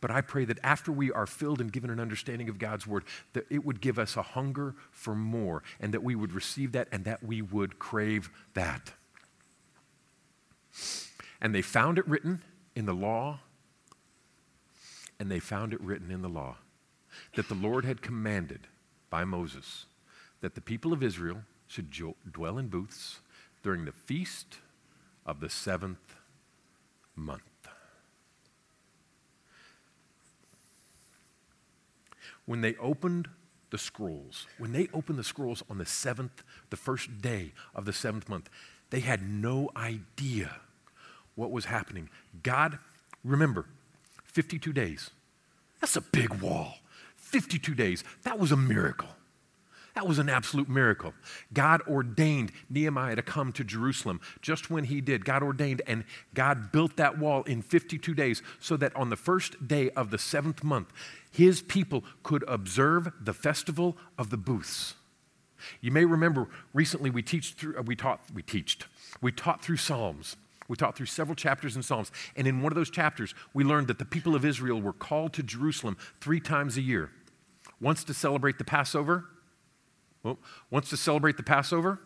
But 0.00 0.12
I 0.12 0.20
pray 0.20 0.44
that 0.46 0.58
after 0.62 0.92
we 0.92 1.10
are 1.12 1.26
filled 1.26 1.60
and 1.60 1.70
given 1.70 1.90
an 1.90 2.00
understanding 2.00 2.48
of 2.48 2.58
God's 2.58 2.86
Word, 2.86 3.04
that 3.32 3.44
it 3.50 3.64
would 3.64 3.80
give 3.80 3.98
us 3.98 4.16
a 4.16 4.22
hunger 4.22 4.74
for 4.92 5.14
more 5.14 5.62
and 5.80 5.92
that 5.92 6.02
we 6.02 6.14
would 6.14 6.32
receive 6.32 6.72
that 6.72 6.88
and 6.92 7.04
that 7.04 7.22
we 7.24 7.42
would 7.42 7.78
crave 7.78 8.30
that. 8.54 8.92
And 11.40 11.54
they 11.54 11.62
found 11.62 11.98
it 11.98 12.06
written 12.06 12.42
in 12.76 12.86
the 12.86 12.94
law, 12.94 13.40
and 15.18 15.30
they 15.30 15.40
found 15.40 15.74
it 15.74 15.80
written 15.80 16.10
in 16.10 16.22
the 16.22 16.28
law 16.28 16.56
that 17.36 17.48
the 17.48 17.54
Lord 17.54 17.84
had 17.84 18.02
commanded 18.02 18.66
by 19.08 19.24
Moses 19.24 19.86
that 20.40 20.54
the 20.54 20.60
people 20.60 20.92
of 20.92 21.02
Israel 21.02 21.42
should 21.66 21.90
jo- 21.90 22.16
dwell 22.30 22.58
in 22.58 22.68
booths 22.68 23.20
during 23.62 23.84
the 23.84 23.92
feast 23.92 24.58
of 25.26 25.40
the 25.40 25.50
seventh 25.50 26.16
month. 27.14 27.42
When 32.46 32.62
they 32.62 32.74
opened 32.76 33.28
the 33.70 33.78
scrolls, 33.78 34.46
when 34.58 34.72
they 34.72 34.88
opened 34.92 35.18
the 35.18 35.24
scrolls 35.24 35.62
on 35.70 35.78
the 35.78 35.86
seventh, 35.86 36.42
the 36.70 36.76
first 36.76 37.20
day 37.20 37.52
of 37.74 37.84
the 37.84 37.92
seventh 37.92 38.28
month, 38.28 38.48
they 38.90 39.00
had 39.00 39.22
no 39.22 39.70
idea 39.76 40.56
what 41.36 41.52
was 41.52 41.66
happening. 41.66 42.08
God, 42.42 42.78
remember, 43.22 43.66
52 44.24 44.72
days. 44.72 45.10
That's 45.80 45.96
a 45.96 46.00
big 46.00 46.34
wall. 46.42 46.74
52 47.30 47.74
days. 47.74 48.04
That 48.24 48.38
was 48.38 48.52
a 48.52 48.56
miracle. 48.56 49.08
That 49.94 50.06
was 50.06 50.18
an 50.18 50.28
absolute 50.28 50.68
miracle. 50.68 51.14
God 51.52 51.82
ordained 51.88 52.52
Nehemiah 52.68 53.16
to 53.16 53.22
come 53.22 53.52
to 53.52 53.64
Jerusalem 53.64 54.20
just 54.40 54.70
when 54.70 54.84
he 54.84 55.00
did. 55.00 55.24
God 55.24 55.42
ordained, 55.42 55.82
and 55.86 56.04
God 56.32 56.70
built 56.70 56.96
that 56.96 57.18
wall 57.18 57.42
in 57.42 57.62
52 57.62 58.14
days 58.14 58.42
so 58.60 58.76
that 58.76 58.94
on 58.94 59.10
the 59.10 59.16
first 59.16 59.66
day 59.66 59.90
of 59.90 60.10
the 60.10 60.18
seventh 60.18 60.62
month, 60.62 60.92
his 61.30 61.60
people 61.60 62.04
could 62.22 62.44
observe 62.46 63.12
the 63.20 63.34
festival 63.34 63.96
of 64.16 64.30
the 64.30 64.36
booths. 64.36 64.94
You 65.80 65.90
may 65.90 66.04
remember 66.04 66.48
recently 66.72 67.10
we 67.10 67.22
teach 67.22 67.52
through, 67.52 67.78
uh, 67.78 67.82
we 67.82 67.96
taught, 67.96 68.20
we 68.32 68.42
teached, 68.42 68.86
we 69.20 69.32
taught 69.32 69.62
through 69.62 69.76
Psalms. 69.76 70.36
We 70.68 70.76
taught 70.76 70.96
through 70.96 71.06
several 71.06 71.34
chapters 71.34 71.74
in 71.74 71.82
Psalms. 71.82 72.12
And 72.36 72.46
in 72.46 72.62
one 72.62 72.70
of 72.70 72.76
those 72.76 72.90
chapters, 72.90 73.34
we 73.52 73.64
learned 73.64 73.88
that 73.88 73.98
the 73.98 74.04
people 74.04 74.36
of 74.36 74.44
Israel 74.44 74.80
were 74.80 74.92
called 74.92 75.32
to 75.32 75.42
Jerusalem 75.42 75.96
three 76.20 76.38
times 76.38 76.76
a 76.76 76.80
year 76.80 77.10
once 77.80 78.04
to 78.04 78.14
celebrate 78.14 78.58
the 78.58 78.64
Passover, 78.64 79.26
once 80.70 80.90
to 80.90 80.96
celebrate 80.96 81.36
the 81.36 81.42
Passover, 81.42 82.00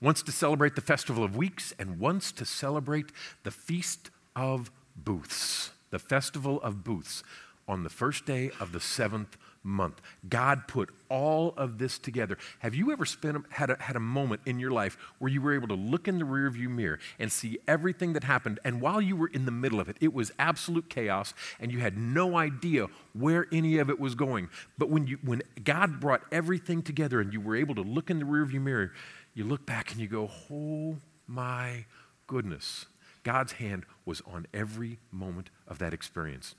once 0.00 0.22
to 0.22 0.32
celebrate 0.32 0.76
the 0.76 0.80
Festival 0.80 1.24
of 1.24 1.36
Weeks, 1.36 1.72
and 1.78 1.98
wants 1.98 2.30
to 2.32 2.44
celebrate 2.44 3.10
the 3.42 3.50
Feast 3.50 4.10
of 4.36 4.70
Booths, 4.96 5.70
the 5.90 5.98
Festival 5.98 6.60
of 6.62 6.84
Booths 6.84 7.22
on 7.66 7.82
the 7.82 7.90
first 7.90 8.24
day 8.24 8.50
of 8.60 8.72
the 8.72 8.80
seventh 8.80 9.36
month. 9.68 10.00
God 10.28 10.66
put 10.66 10.90
all 11.08 11.54
of 11.56 11.78
this 11.78 11.98
together. 11.98 12.38
Have 12.60 12.74
you 12.74 12.90
ever 12.90 13.04
spent, 13.04 13.44
had, 13.50 13.70
a, 13.70 13.76
had 13.80 13.96
a 13.96 14.00
moment 14.00 14.40
in 14.46 14.58
your 14.58 14.70
life 14.70 14.96
where 15.18 15.30
you 15.30 15.40
were 15.40 15.54
able 15.54 15.68
to 15.68 15.74
look 15.74 16.08
in 16.08 16.18
the 16.18 16.24
rearview 16.24 16.68
mirror 16.68 16.98
and 17.18 17.30
see 17.30 17.58
everything 17.68 18.14
that 18.14 18.24
happened? 18.24 18.58
And 18.64 18.80
while 18.80 19.00
you 19.00 19.14
were 19.14 19.28
in 19.28 19.44
the 19.44 19.50
middle 19.50 19.78
of 19.78 19.88
it, 19.88 19.96
it 20.00 20.12
was 20.12 20.32
absolute 20.38 20.88
chaos 20.88 21.34
and 21.60 21.70
you 21.70 21.78
had 21.78 21.96
no 21.96 22.36
idea 22.36 22.86
where 23.12 23.46
any 23.52 23.78
of 23.78 23.90
it 23.90 24.00
was 24.00 24.14
going. 24.14 24.48
But 24.76 24.90
when, 24.90 25.06
you, 25.06 25.18
when 25.22 25.42
God 25.62 26.00
brought 26.00 26.22
everything 26.32 26.82
together 26.82 27.20
and 27.20 27.32
you 27.32 27.40
were 27.40 27.56
able 27.56 27.74
to 27.76 27.82
look 27.82 28.10
in 28.10 28.18
the 28.18 28.24
rearview 28.24 28.60
mirror, 28.60 28.92
you 29.34 29.44
look 29.44 29.66
back 29.66 29.92
and 29.92 30.00
you 30.00 30.08
go, 30.08 30.30
oh 30.50 30.96
my 31.26 31.84
goodness. 32.26 32.86
God's 33.22 33.52
hand 33.52 33.84
was 34.06 34.22
on 34.26 34.46
every 34.54 34.98
moment 35.12 35.50
of 35.66 35.78
that 35.78 35.92
experience. 35.92 36.54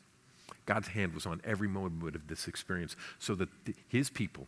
God's 0.70 0.90
hand 0.90 1.16
was 1.16 1.26
on 1.26 1.42
every 1.44 1.68
moment 1.68 2.16
of 2.16 2.28
this 2.28 2.48
experience 2.48 2.96
so 3.18 3.34
that 3.34 3.50
the, 3.66 3.74
his 3.88 4.12
people 4.12 4.46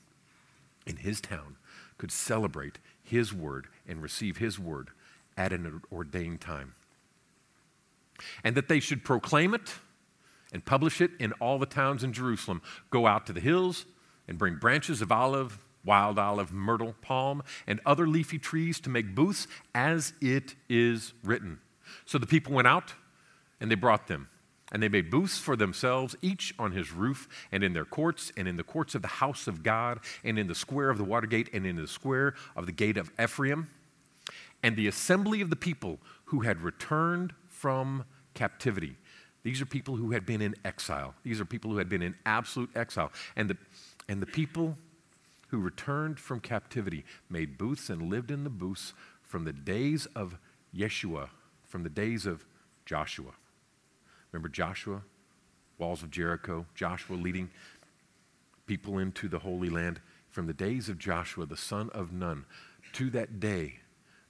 in 0.86 0.98
his 0.98 1.20
town 1.20 1.56
could 1.98 2.12
celebrate 2.12 2.78
his 3.04 3.34
word 3.34 3.66
and 3.88 4.04
receive 4.04 4.38
his 4.38 4.60
word 4.60 4.90
at 5.36 5.52
an 5.52 5.82
ordained 5.92 6.40
time. 6.40 6.76
And 8.44 8.56
that 8.56 8.68
they 8.68 8.80
should 8.80 9.04
proclaim 9.04 9.56
it 9.56 9.74
and 10.54 10.64
publish 10.64 11.02
it 11.02 11.10
in 11.20 11.32
all 11.34 11.58
the 11.58 11.66
towns 11.66 12.04
in 12.04 12.14
Jerusalem. 12.14 12.62
Go 12.92 13.08
out 13.08 13.26
to 13.26 13.34
the 13.34 13.40
hills 13.40 13.88
and 14.28 14.38
bring 14.38 14.58
branches 14.58 15.02
of 15.02 15.12
olive, 15.12 15.58
wild 15.84 16.20
olive, 16.20 16.52
myrtle, 16.52 16.94
palm, 17.02 17.42
and 17.66 17.82
other 17.84 18.06
leafy 18.06 18.38
trees 18.38 18.80
to 18.82 18.92
make 18.92 19.16
booths 19.16 19.48
as 19.74 20.14
it 20.22 20.54
is 20.70 21.14
written. 21.24 21.60
So 22.06 22.20
the 22.20 22.28
people 22.28 22.54
went 22.54 22.68
out 22.68 22.94
and 23.60 23.72
they 23.72 23.76
brought 23.76 24.06
them. 24.06 24.28
And 24.72 24.82
they 24.82 24.90
made 24.90 25.10
booths 25.10 25.38
for 25.38 25.56
themselves, 25.56 26.16
each 26.22 26.54
on 26.58 26.72
his 26.72 26.94
roof, 26.94 27.28
and 27.52 27.64
in 27.64 27.74
their 27.74 27.86
courts, 27.86 28.32
and 28.38 28.48
in 28.48 28.56
the 28.56 28.64
courts 28.64 28.96
of 28.96 29.02
the 29.02 29.08
house 29.08 29.48
of 29.48 29.64
God, 29.64 30.00
and 30.24 30.40
in 30.40 30.48
the 30.48 30.56
square 30.56 30.90
of 30.90 30.98
the 30.98 31.04
water 31.04 31.28
gate, 31.28 31.50
and 31.54 31.66
in 31.66 31.76
the 31.76 31.88
square 31.88 32.36
of 32.56 32.66
the 32.66 32.72
gate 32.72 32.98
of 32.98 33.12
Ephraim. 33.22 33.70
And 34.64 34.76
the 34.76 34.88
assembly 34.88 35.42
of 35.42 35.50
the 35.50 35.56
people 35.56 36.00
who 36.26 36.42
had 36.42 36.62
returned 36.62 37.34
from 37.50 38.06
captivity. 38.34 38.96
These 39.44 39.62
are 39.62 39.66
people 39.66 39.96
who 39.96 40.12
had 40.12 40.26
been 40.26 40.42
in 40.42 40.56
exile. 40.64 41.16
These 41.24 41.42
are 41.42 41.46
people 41.46 41.72
who 41.72 41.78
had 41.78 41.90
been 41.90 42.02
in 42.02 42.16
absolute 42.26 42.70
exile. 42.76 43.12
And 43.36 43.50
the, 43.50 43.58
and 44.08 44.22
the 44.22 44.28
people 44.28 44.78
who 45.50 45.60
returned 45.60 46.20
from 46.20 46.40
captivity 46.40 47.04
made 47.30 47.58
booths 47.58 47.90
and 47.90 48.10
lived 48.10 48.32
in 48.32 48.44
the 48.44 48.50
booths 48.50 48.94
from 49.22 49.44
the 49.44 49.52
days 49.52 50.06
of 50.16 50.38
Yeshua, 50.76 51.30
from 51.68 51.84
the 51.84 51.90
days 51.90 52.26
of 52.26 52.46
Joshua. 52.86 53.32
Remember 54.32 54.50
Joshua, 54.50 55.02
walls 55.78 56.04
of 56.04 56.12
Jericho, 56.12 56.66
Joshua 56.74 57.16
leading 57.16 57.50
people 58.66 58.98
into 58.98 59.28
the 59.28 59.40
Holy 59.40 59.70
Land. 59.70 60.00
From 60.30 60.48
the 60.48 60.54
days 60.54 60.88
of 60.88 60.98
Joshua, 60.98 61.46
the 61.46 61.58
son 61.58 61.90
of 61.90 62.14
Nun, 62.14 62.46
to 62.94 63.10
that 63.10 63.40
day, 63.42 63.80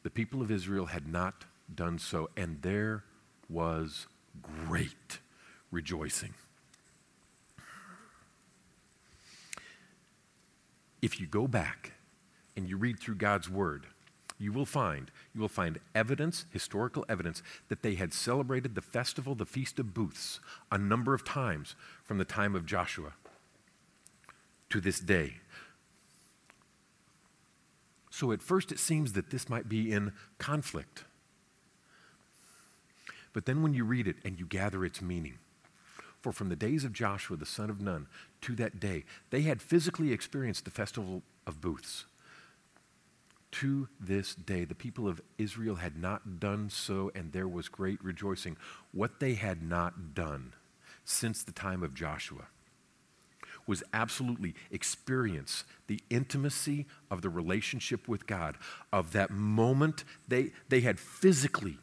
the 0.01 0.09
people 0.09 0.41
of 0.41 0.49
Israel 0.49 0.87
had 0.87 1.07
not 1.07 1.45
done 1.73 1.99
so, 1.99 2.29
and 2.35 2.61
there 2.63 3.03
was 3.47 4.07
great 4.41 5.19
rejoicing. 5.69 6.33
If 11.01 11.19
you 11.19 11.27
go 11.27 11.47
back 11.47 11.93
and 12.55 12.67
you 12.67 12.77
read 12.77 12.99
through 12.99 13.15
God's 13.15 13.49
word, 13.49 13.87
you 14.41 14.51
will 14.51 14.65
find 14.65 15.11
you 15.33 15.39
will 15.39 15.47
find 15.47 15.79
evidence 15.93 16.45
historical 16.51 17.05
evidence 17.07 17.43
that 17.69 17.83
they 17.83 17.95
had 17.95 18.13
celebrated 18.13 18.73
the 18.73 18.81
festival 18.81 19.35
the 19.35 19.45
feast 19.45 19.79
of 19.79 19.93
booths 19.93 20.39
a 20.71 20.77
number 20.77 21.13
of 21.13 21.23
times 21.23 21.75
from 22.03 22.17
the 22.17 22.25
time 22.25 22.55
of 22.55 22.65
joshua 22.65 23.13
to 24.71 24.81
this 24.81 24.99
day. 24.99 25.35
So 28.09 28.31
at 28.31 28.41
first 28.41 28.71
it 28.71 28.79
seems 28.79 29.13
that 29.13 29.29
this 29.29 29.49
might 29.49 29.69
be 29.69 29.91
in 29.91 30.13
conflict. 30.37 31.03
But 33.33 33.45
then 33.45 33.61
when 33.61 33.73
you 33.73 33.85
read 33.85 34.07
it 34.07 34.17
and 34.25 34.39
you 34.39 34.45
gather 34.45 34.83
its 34.83 35.01
meaning 35.01 35.37
for 36.19 36.31
from 36.31 36.49
the 36.49 36.55
days 36.55 36.83
of 36.83 36.93
joshua 36.93 37.35
the 37.35 37.47
son 37.47 37.67
of 37.71 37.81
nun 37.81 38.05
to 38.41 38.55
that 38.55 38.79
day 38.79 39.03
they 39.31 39.41
had 39.41 39.59
physically 39.59 40.11
experienced 40.11 40.65
the 40.65 40.69
festival 40.69 41.23
of 41.47 41.59
booths 41.59 42.05
to 43.51 43.87
this 43.99 44.33
day, 44.33 44.63
the 44.63 44.75
people 44.75 45.07
of 45.07 45.21
Israel 45.37 45.75
had 45.75 45.97
not 46.01 46.39
done 46.39 46.69
so, 46.69 47.11
and 47.13 47.31
there 47.31 47.47
was 47.47 47.67
great 47.67 48.03
rejoicing. 48.03 48.57
What 48.91 49.19
they 49.19 49.33
had 49.33 49.61
not 49.61 50.13
done 50.13 50.53
since 51.03 51.43
the 51.43 51.51
time 51.51 51.83
of 51.83 51.93
Joshua 51.93 52.47
was 53.67 53.83
absolutely 53.93 54.55
experience 54.71 55.63
the 55.87 56.01
intimacy 56.09 56.85
of 57.09 57.21
the 57.21 57.29
relationship 57.29 58.07
with 58.07 58.25
God, 58.25 58.57
of 58.91 59.11
that 59.11 59.29
moment 59.29 60.03
they, 60.27 60.51
they 60.69 60.81
had 60.81 60.99
physically, 60.99 61.77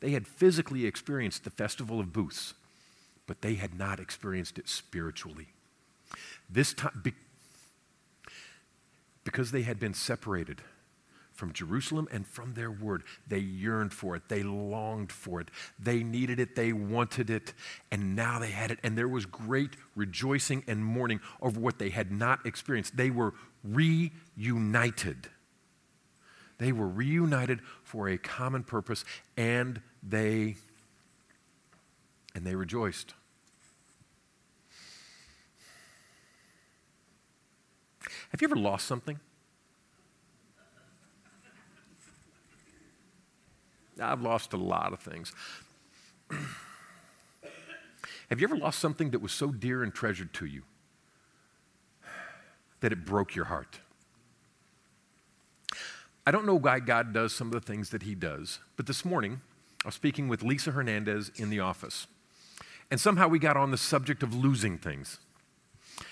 they 0.00 0.10
had 0.10 0.26
physically 0.26 0.86
experienced 0.86 1.44
the 1.44 1.50
festival 1.50 2.00
of 2.00 2.12
booths, 2.12 2.54
but 3.26 3.40
they 3.40 3.54
had 3.54 3.78
not 3.78 3.98
experienced 3.98 4.58
it 4.58 4.68
spiritually. 4.68 5.48
This 6.50 6.74
time, 6.74 7.00
be, 7.02 7.14
because 9.24 9.52
they 9.52 9.62
had 9.62 9.78
been 9.78 9.94
separated 9.94 10.60
from 11.42 11.52
Jerusalem 11.52 12.06
and 12.12 12.24
from 12.24 12.54
their 12.54 12.70
word. 12.70 13.02
They 13.26 13.40
yearned 13.40 13.92
for 13.92 14.14
it. 14.14 14.28
They 14.28 14.44
longed 14.44 15.10
for 15.10 15.40
it. 15.40 15.48
They 15.76 16.04
needed 16.04 16.38
it. 16.38 16.54
They 16.54 16.72
wanted 16.72 17.30
it. 17.30 17.52
And 17.90 18.14
now 18.14 18.38
they 18.38 18.52
had 18.52 18.70
it. 18.70 18.78
And 18.84 18.96
there 18.96 19.08
was 19.08 19.26
great 19.26 19.70
rejoicing 19.96 20.62
and 20.68 20.84
mourning 20.84 21.18
over 21.40 21.58
what 21.58 21.80
they 21.80 21.90
had 21.90 22.12
not 22.12 22.46
experienced. 22.46 22.96
They 22.96 23.10
were 23.10 23.34
reunited. 23.64 25.30
They 26.58 26.70
were 26.70 26.86
reunited 26.86 27.58
for 27.82 28.08
a 28.08 28.18
common 28.18 28.62
purpose 28.62 29.04
and 29.36 29.82
they 30.00 30.54
and 32.36 32.46
they 32.46 32.54
rejoiced. 32.54 33.14
Have 38.30 38.40
you 38.40 38.46
ever 38.46 38.54
lost 38.54 38.86
something? 38.86 39.18
I've 44.00 44.22
lost 44.22 44.52
a 44.52 44.56
lot 44.56 44.92
of 44.92 45.00
things. 45.00 45.32
Have 48.30 48.40
you 48.40 48.46
ever 48.46 48.56
lost 48.56 48.78
something 48.78 49.10
that 49.10 49.20
was 49.20 49.32
so 49.32 49.48
dear 49.48 49.82
and 49.82 49.92
treasured 49.92 50.32
to 50.34 50.46
you 50.46 50.62
that 52.80 52.92
it 52.92 53.04
broke 53.04 53.34
your 53.34 53.44
heart? 53.46 53.80
I 56.26 56.30
don't 56.30 56.46
know 56.46 56.54
why 56.54 56.80
God 56.80 57.12
does 57.12 57.34
some 57.34 57.48
of 57.48 57.52
the 57.52 57.60
things 57.60 57.90
that 57.90 58.04
He 58.04 58.14
does, 58.14 58.60
but 58.76 58.86
this 58.86 59.04
morning 59.04 59.40
I 59.84 59.88
was 59.88 59.94
speaking 59.94 60.28
with 60.28 60.42
Lisa 60.42 60.70
Hernandez 60.70 61.30
in 61.36 61.50
the 61.50 61.60
office, 61.60 62.06
and 62.90 63.00
somehow 63.00 63.28
we 63.28 63.38
got 63.38 63.56
on 63.56 63.70
the 63.70 63.76
subject 63.76 64.22
of 64.22 64.34
losing 64.34 64.78
things. 64.78 65.18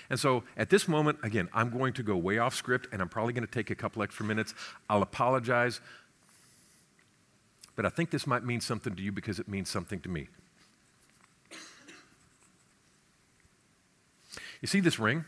And 0.09 0.19
so 0.19 0.43
at 0.57 0.69
this 0.69 0.87
moment, 0.87 1.19
again, 1.23 1.49
I'm 1.53 1.69
going 1.69 1.93
to 1.93 2.03
go 2.03 2.15
way 2.15 2.37
off 2.37 2.53
script 2.53 2.87
and 2.91 3.01
I'm 3.01 3.09
probably 3.09 3.33
going 3.33 3.45
to 3.45 3.51
take 3.51 3.69
a 3.69 3.75
couple 3.75 4.03
extra 4.03 4.25
minutes. 4.25 4.53
I'll 4.89 5.01
apologize. 5.01 5.81
But 7.81 7.91
I 7.91 7.95
think 7.95 8.11
this 8.11 8.27
might 8.27 8.43
mean 8.43 8.61
something 8.61 8.95
to 8.95 9.01
you 9.01 9.11
because 9.11 9.39
it 9.39 9.47
means 9.47 9.67
something 9.67 9.99
to 10.01 10.07
me. 10.07 10.27
You 14.61 14.67
see 14.67 14.81
this 14.81 14.99
ring? 14.99 15.25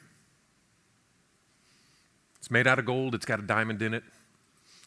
It's 2.38 2.51
made 2.51 2.68
out 2.68 2.78
of 2.78 2.86
gold, 2.86 3.16
it's 3.16 3.26
got 3.26 3.39
a 3.39 3.41
diamond 3.41 3.82
in 3.82 3.95
it, 3.95 4.04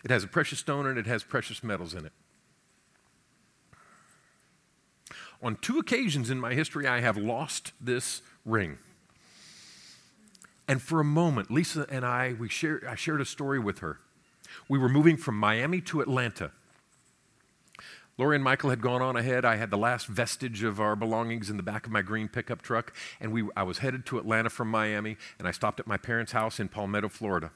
it 0.04 0.12
has 0.12 0.22
a 0.22 0.28
precious 0.28 0.60
stone, 0.60 0.86
and 0.86 0.96
it 0.96 1.08
has 1.08 1.24
precious 1.24 1.64
metals 1.64 1.92
in 1.92 2.06
it. 2.06 2.12
On 5.42 5.56
two 5.56 5.80
occasions 5.80 6.30
in 6.30 6.38
my 6.38 6.54
history, 6.54 6.86
I 6.86 7.00
have 7.00 7.16
lost 7.16 7.72
this 7.80 8.22
ring. 8.44 8.78
And 10.68 10.80
for 10.80 11.00
a 11.00 11.04
moment, 11.04 11.50
Lisa 11.50 11.84
and 11.90 12.06
I, 12.06 12.36
we 12.38 12.48
I 12.88 12.94
shared 12.94 13.20
a 13.20 13.24
story 13.24 13.58
with 13.58 13.80
her. 13.80 13.98
We 14.68 14.78
were 14.78 14.88
moving 14.88 15.16
from 15.16 15.36
Miami 15.36 15.80
to 15.80 16.00
Atlanta. 16.00 16.52
Lori 18.18 18.36
and 18.36 18.44
Michael 18.44 18.70
had 18.70 18.80
gone 18.80 19.02
on 19.02 19.14
ahead. 19.14 19.44
I 19.44 19.56
had 19.56 19.70
the 19.70 19.76
last 19.76 20.06
vestige 20.06 20.62
of 20.62 20.80
our 20.80 20.96
belongings 20.96 21.50
in 21.50 21.58
the 21.58 21.62
back 21.62 21.84
of 21.84 21.92
my 21.92 22.00
green 22.00 22.28
pickup 22.28 22.62
truck, 22.62 22.94
and 23.20 23.30
we, 23.30 23.44
I 23.54 23.62
was 23.62 23.78
headed 23.78 24.06
to 24.06 24.18
Atlanta 24.18 24.48
from 24.48 24.70
Miami, 24.70 25.18
and 25.38 25.46
I 25.46 25.50
stopped 25.50 25.80
at 25.80 25.86
my 25.86 25.98
parents' 25.98 26.32
house 26.32 26.58
in 26.58 26.68
Palmetto, 26.68 27.10
Florida. 27.10 27.50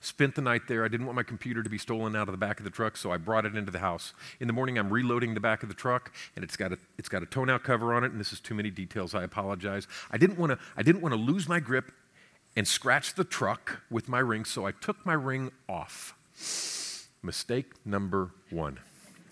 Spent 0.00 0.36
the 0.36 0.42
night 0.42 0.68
there. 0.68 0.84
I 0.84 0.88
didn't 0.88 1.06
want 1.06 1.16
my 1.16 1.24
computer 1.24 1.62
to 1.62 1.68
be 1.68 1.76
stolen 1.76 2.14
out 2.14 2.28
of 2.28 2.32
the 2.32 2.38
back 2.38 2.60
of 2.60 2.64
the 2.64 2.70
truck, 2.70 2.96
so 2.96 3.10
I 3.10 3.16
brought 3.16 3.44
it 3.44 3.56
into 3.56 3.72
the 3.72 3.80
house. 3.80 4.14
In 4.38 4.46
the 4.46 4.52
morning, 4.52 4.78
I'm 4.78 4.90
reloading 4.92 5.34
the 5.34 5.40
back 5.40 5.64
of 5.64 5.68
the 5.68 5.74
truck, 5.74 6.14
and 6.36 6.44
it's 6.44 6.56
got 6.56 6.72
a, 6.72 6.78
it's 6.98 7.08
got 7.08 7.24
a 7.24 7.26
tonneau 7.26 7.58
cover 7.58 7.92
on 7.92 8.04
it, 8.04 8.12
and 8.12 8.20
this 8.20 8.32
is 8.32 8.38
too 8.38 8.54
many 8.54 8.70
details. 8.70 9.12
I 9.12 9.24
apologize. 9.24 9.88
I 10.10 10.18
didn't 10.18 10.38
want 10.38 10.60
to 10.78 11.16
lose 11.16 11.48
my 11.48 11.58
grip 11.58 11.90
and 12.54 12.66
scratch 12.66 13.14
the 13.14 13.24
truck 13.24 13.82
with 13.90 14.08
my 14.08 14.20
ring, 14.20 14.44
so 14.44 14.66
I 14.66 14.70
took 14.70 15.04
my 15.04 15.14
ring 15.14 15.50
off. 15.68 16.14
Mistake 17.22 17.72
number 17.84 18.30
one. 18.50 18.78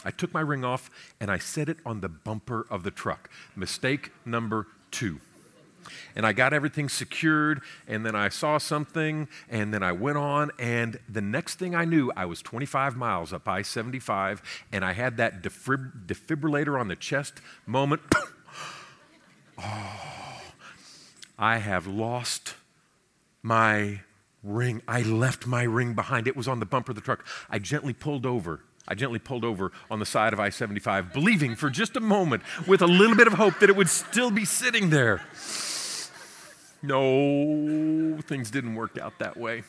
I 0.05 0.11
took 0.11 0.33
my 0.33 0.41
ring 0.41 0.65
off 0.65 0.91
and 1.21 1.31
I 1.31 1.39
set 1.39 1.69
it 1.69 1.79
on 1.85 2.01
the 2.01 2.09
bumper 2.09 2.67
of 2.71 2.83
the 2.83 2.91
truck. 2.91 3.31
Mistake 3.57 4.13
number 4.25 4.67
two. 4.91 5.21
And 6.17 6.27
I 6.27 6.33
got 6.33 6.53
everything 6.53 6.89
secured, 6.89 7.61
and 7.87 8.07
then 8.07 8.15
I 8.15 8.31
saw 8.31 8.57
something, 8.57 9.29
and 9.51 9.75
then 9.75 9.83
I 9.83 9.93
went 9.93 10.17
on, 10.17 10.51
and 10.59 10.99
the 11.09 11.21
next 11.21 11.59
thing 11.59 11.75
I 11.75 11.85
knew, 11.85 12.11
I 12.17 12.25
was 12.25 12.41
25 12.41 12.97
miles 12.97 13.35
up 13.35 13.47
I 13.47 13.61
75, 13.61 14.41
and 14.73 14.83
I 14.83 14.93
had 14.93 15.19
that 15.19 15.43
defib- 15.43 16.07
defibrillator 16.07 16.81
on 16.81 16.89
the 16.89 16.97
chest 16.97 17.35
moment. 17.67 18.01
oh, 19.59 20.43
I 21.39 21.59
have 21.59 21.87
lost 21.87 22.55
my 23.43 24.01
ring. 24.43 24.83
I 24.87 25.03
left 25.03 25.47
my 25.47 25.65
ring 25.65 25.95
behind. 25.95 26.27
It 26.27 26.37
was 26.37 26.49
on 26.49 26.61
the 26.61 26.67
bumper 26.67 26.93
of 26.93 26.97
the 26.97 27.03
truck. 27.03 27.27
I 27.51 27.59
gently 27.59 27.93
pulled 27.93 28.25
over 28.25 28.61
I 28.87 28.95
gently 28.95 29.19
pulled 29.19 29.45
over 29.45 29.73
on 29.91 29.99
the 29.99 30.07
side 30.07 30.33
of 30.33 30.41
I 30.41 30.51
75, 30.51 31.13
believing 31.13 31.55
for 31.57 31.71
just 31.71 31.97
a 31.97 32.01
moment, 32.01 32.43
with 32.67 32.83
a 32.83 32.87
little 32.87 33.17
bit 33.17 33.27
of 33.27 33.35
hope, 33.35 33.59
that 33.61 33.71
it 33.71 33.77
would 33.77 33.89
still 33.89 34.31
be 34.31 34.45
sitting 34.45 34.91
there. 34.91 35.23
No, 36.83 38.19
things 38.23 38.51
didn't 38.51 38.75
work 38.75 38.99
out 38.99 39.19
that 39.19 39.39
way. 39.39 39.63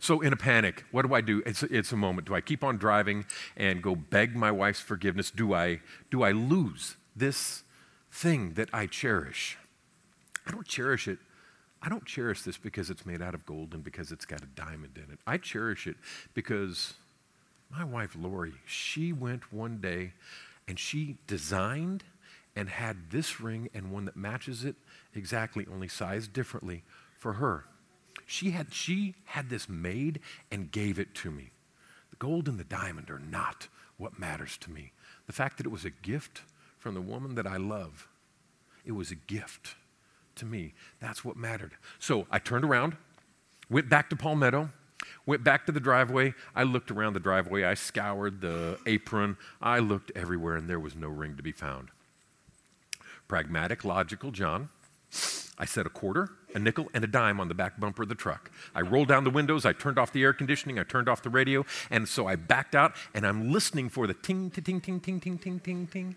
So, 0.00 0.20
in 0.20 0.32
a 0.32 0.36
panic, 0.36 0.84
what 0.90 1.06
do 1.06 1.14
I 1.14 1.20
do? 1.20 1.42
It's, 1.46 1.62
it's 1.62 1.92
a 1.92 1.96
moment. 1.96 2.26
Do 2.26 2.34
I 2.34 2.40
keep 2.40 2.62
on 2.64 2.76
driving 2.76 3.24
and 3.56 3.80
go 3.80 3.94
beg 3.94 4.34
my 4.34 4.50
wife's 4.50 4.80
forgiveness? 4.80 5.30
Do 5.30 5.54
I, 5.54 5.80
do 6.10 6.22
I 6.22 6.32
lose 6.32 6.96
this 7.16 7.62
thing 8.10 8.54
that 8.54 8.68
I 8.72 8.86
cherish? 8.86 9.56
I 10.46 10.50
don't 10.50 10.66
cherish 10.66 11.08
it. 11.08 11.18
I 11.80 11.88
don't 11.88 12.04
cherish 12.04 12.42
this 12.42 12.58
because 12.58 12.90
it's 12.90 13.06
made 13.06 13.22
out 13.22 13.34
of 13.34 13.46
gold 13.46 13.74
and 13.74 13.82
because 13.82 14.12
it's 14.12 14.24
got 14.24 14.42
a 14.42 14.46
diamond 14.46 14.96
in 14.96 15.12
it. 15.12 15.20
I 15.26 15.38
cherish 15.38 15.86
it 15.86 15.96
because 16.34 16.94
my 17.72 17.84
wife, 17.84 18.14
Lori, 18.18 18.52
she 18.66 19.12
went 19.12 19.52
one 19.52 19.78
day 19.78 20.12
and 20.68 20.78
she 20.78 21.16
designed 21.26 22.04
and 22.54 22.68
had 22.68 23.10
this 23.10 23.40
ring 23.40 23.70
and 23.72 23.90
one 23.90 24.04
that 24.04 24.16
matches 24.16 24.62
it 24.64 24.76
exactly, 25.14 25.66
only 25.72 25.88
sized 25.88 26.32
differently 26.32 26.82
for 27.18 27.34
her. 27.34 27.64
She 28.26 28.50
had, 28.50 28.74
she 28.74 29.14
had 29.24 29.48
this 29.48 29.68
made 29.68 30.20
and 30.50 30.70
gave 30.70 30.98
it 30.98 31.14
to 31.16 31.30
me. 31.30 31.50
The 32.10 32.16
gold 32.16 32.46
and 32.46 32.58
the 32.58 32.64
diamond 32.64 33.10
are 33.10 33.18
not 33.18 33.68
what 33.96 34.18
matters 34.18 34.58
to 34.58 34.70
me. 34.70 34.92
The 35.26 35.32
fact 35.32 35.56
that 35.56 35.66
it 35.66 35.72
was 35.72 35.84
a 35.84 35.90
gift 35.90 36.42
from 36.78 36.94
the 36.94 37.00
woman 37.00 37.36
that 37.36 37.46
I 37.46 37.56
love, 37.56 38.08
it 38.84 38.92
was 38.92 39.10
a 39.10 39.14
gift 39.16 39.76
to 40.36 40.44
me. 40.44 40.74
That's 41.00 41.24
what 41.24 41.36
mattered. 41.36 41.72
So 41.98 42.26
I 42.30 42.38
turned 42.38 42.64
around, 42.64 42.96
went 43.70 43.88
back 43.88 44.10
to 44.10 44.16
Palmetto, 44.16 44.70
Went 45.26 45.44
back 45.44 45.66
to 45.66 45.72
the 45.72 45.80
driveway. 45.80 46.34
I 46.54 46.62
looked 46.62 46.90
around 46.90 47.14
the 47.14 47.20
driveway. 47.20 47.64
I 47.64 47.74
scoured 47.74 48.40
the 48.40 48.78
apron. 48.86 49.36
I 49.60 49.78
looked 49.78 50.12
everywhere, 50.14 50.56
and 50.56 50.68
there 50.68 50.80
was 50.80 50.94
no 50.94 51.08
ring 51.08 51.36
to 51.36 51.42
be 51.42 51.52
found. 51.52 51.88
Pragmatic, 53.28 53.84
logical 53.84 54.30
John. 54.30 54.68
I 55.58 55.64
set 55.64 55.86
a 55.86 55.90
quarter, 55.90 56.30
a 56.54 56.58
nickel, 56.58 56.88
and 56.94 57.04
a 57.04 57.06
dime 57.06 57.38
on 57.38 57.48
the 57.48 57.54
back 57.54 57.78
bumper 57.78 58.02
of 58.02 58.08
the 58.08 58.14
truck. 58.14 58.50
I 58.74 58.80
rolled 58.80 59.08
down 59.08 59.24
the 59.24 59.30
windows, 59.30 59.66
I 59.66 59.72
turned 59.72 59.98
off 59.98 60.12
the 60.12 60.22
air 60.22 60.32
conditioning, 60.32 60.78
I 60.78 60.82
turned 60.82 61.08
off 61.08 61.22
the 61.22 61.30
radio, 61.30 61.64
and 61.90 62.08
so 62.08 62.26
I 62.26 62.36
backed 62.36 62.74
out 62.74 62.94
and 63.14 63.26
I'm 63.26 63.52
listening 63.52 63.90
for 63.90 64.06
the 64.06 64.14
ting, 64.14 64.50
ting, 64.50 64.64
ting, 64.64 64.80
ting, 64.80 65.00
ting, 65.00 65.20
ting, 65.20 65.38
ting, 65.38 65.60
ting, 65.60 65.86
ting 65.86 66.16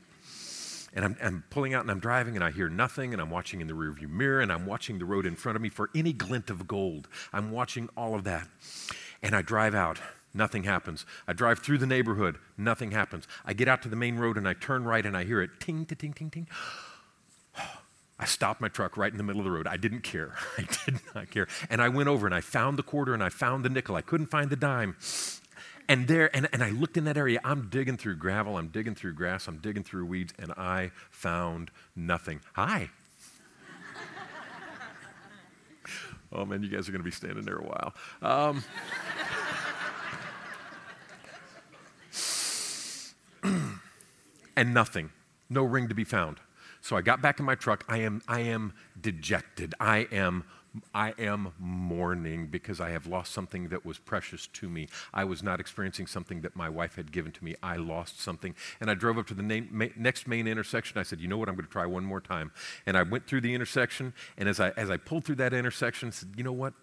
and 0.96 1.04
I'm, 1.04 1.18
I'm, 1.22 1.44
pulling 1.50 1.74
out 1.74 1.82
and 1.82 1.92
I'm 1.92 2.00
driving 2.00 2.36
and 2.36 2.44
I 2.44 2.52
hear 2.52 2.70
nothing 2.70 3.12
and 3.14 3.22
I'm 3.22 3.30
watching 3.30 3.60
in 3.60 3.68
the 3.68 3.74
rearview 3.74 4.10
mirror 4.10 4.40
and 4.40 4.52
I'm 4.52 4.66
watching 4.66 4.98
the 4.98 5.06
road 5.06 5.26
in 5.26 5.36
front 5.36 5.58
of 5.58 5.62
me 5.62 5.70
for 5.70 5.90
any 5.94 6.14
glint 6.14 6.50
of 6.50 6.68
gold. 6.68 7.10
I'm 7.34 7.52
watching 7.52 7.90
all 7.98 8.16
of 8.16 8.24
that. 8.24 8.48
And 9.22 9.36
I 9.36 9.42
drive 9.42 9.76
out. 9.76 10.00
Nothing 10.34 10.64
happens. 10.64 11.06
I 11.28 11.34
drive 11.34 11.60
through 11.60 11.78
the 11.80 11.86
neighborhood. 11.86 12.38
Nothing 12.58 12.92
happens. 12.92 13.28
I 13.46 13.54
get 13.54 13.68
out 13.68 13.82
to 13.84 13.90
the 13.90 13.96
main 13.96 14.18
road 14.18 14.38
and 14.38 14.48
I 14.48 14.54
turn 14.54 14.84
right 14.84 15.06
and 15.06 15.16
I 15.16 15.24
hear 15.24 15.42
it 15.42 15.60
ting, 15.60 15.86
ting, 15.86 16.14
ting, 16.14 16.30
ting. 16.30 16.48
I 18.18 18.24
stopped 18.24 18.62
my 18.62 18.70
truck 18.70 18.96
right 18.96 19.12
in 19.12 19.18
the 19.18 19.24
middle 19.24 19.42
of 19.42 19.46
the 19.46 19.52
road. 19.52 19.68
I 19.68 19.76
didn't 19.76 20.02
care. 20.02 20.36
I 20.58 20.66
did 20.86 21.00
not 21.14 21.30
care. 21.30 21.48
And 21.70 21.82
I 21.82 21.90
went 21.90 22.08
over 22.08 22.26
and 22.26 22.34
I 22.34 22.40
found 22.40 22.78
the 22.78 22.84
quarter 22.84 23.14
and 23.14 23.22
I 23.22 23.30
found 23.30 23.66
the 23.66 23.70
nickel. 23.70 23.96
I 23.96 24.02
couldn't 24.02 24.28
find 24.28 24.50
the 24.50 24.56
dime. 24.56 24.96
And 25.88 26.08
there, 26.08 26.36
and, 26.36 26.50
and 26.52 26.64
I 26.64 26.72
looked 26.72 26.98
in 26.98 27.04
that 27.06 27.18
area. 27.18 27.40
I'm 27.44 27.70
digging 27.70 27.98
through 27.98 28.16
gravel, 28.16 28.58
I'm 28.58 28.70
digging 28.70 28.96
through 28.96 29.14
grass, 29.14 29.48
I'm 29.48 29.58
digging 29.58 29.84
through 29.84 30.06
weeds, 30.06 30.34
and 30.40 30.52
I 30.54 30.90
found 31.12 31.70
nothing. 31.96 32.42
Hi. 32.54 32.90
oh 36.32 36.46
man, 36.46 36.64
you 36.64 36.70
guys 36.70 36.90
are 36.90 36.92
going 36.92 37.02
to 37.02 37.06
be 37.06 37.12
standing 37.12 37.46
there 37.46 37.58
a 37.58 37.64
while. 37.64 37.94
Um, 38.24 38.64
and 44.56 44.74
nothing. 44.74 45.12
No 45.50 45.64
ring 45.64 45.88
to 45.90 45.96
be 45.96 46.04
found. 46.04 46.40
So 46.82 46.96
I 46.96 47.02
got 47.02 47.22
back 47.22 47.40
in 47.40 47.46
my 47.46 47.56
truck. 47.56 47.84
I 47.88 48.00
am, 48.00 48.22
I 48.28 48.42
am 48.42 48.74
dejected. 49.00 49.74
I 49.80 50.08
am 50.12 50.44
I 50.94 51.14
am 51.18 51.54
mourning 51.60 52.48
because 52.48 52.80
I 52.80 52.90
have 52.90 53.08
lost 53.08 53.32
something 53.32 53.70
that 53.70 53.86
was 53.86 53.98
precious 53.98 54.48
to 54.48 54.70
me. 54.70 54.88
I 55.14 55.24
was 55.24 55.44
not 55.44 55.60
experiencing 55.60 56.08
something 56.08 56.42
that 56.42 56.56
my 56.56 56.70
wife 56.70 56.96
had 56.96 57.12
given 57.12 57.32
to 57.34 57.44
me. 57.44 57.56
I 57.62 57.78
lost 57.78 58.20
something. 58.20 58.56
And 58.80 58.90
I 58.90 58.94
drove 58.94 59.18
up 59.18 59.28
to 59.28 59.34
the 59.34 59.44
na- 59.44 59.88
next 59.96 60.28
main 60.28 60.48
intersection. 60.48 60.98
I 60.98 61.04
said, 61.04 61.20
You 61.20 61.28
know 61.28 61.38
what? 61.38 61.50
I'm 61.50 61.56
going 61.56 61.66
to 61.66 61.72
try 61.72 61.86
one 61.86 62.04
more 62.04 62.22
time. 62.22 62.52
And 62.86 62.98
I 62.98 63.04
went 63.04 63.28
through 63.28 63.42
the 63.42 63.54
intersection. 63.54 64.14
And 64.38 64.50
as 64.50 64.60
I, 64.60 64.70
as 64.72 64.90
I 64.90 64.98
pulled 64.98 65.26
through 65.26 65.36
that 65.36 65.54
intersection, 65.54 66.10
I 66.10 66.12
said, 66.12 66.30
You 66.36 66.44
know 66.44 66.54
what? 66.54 66.74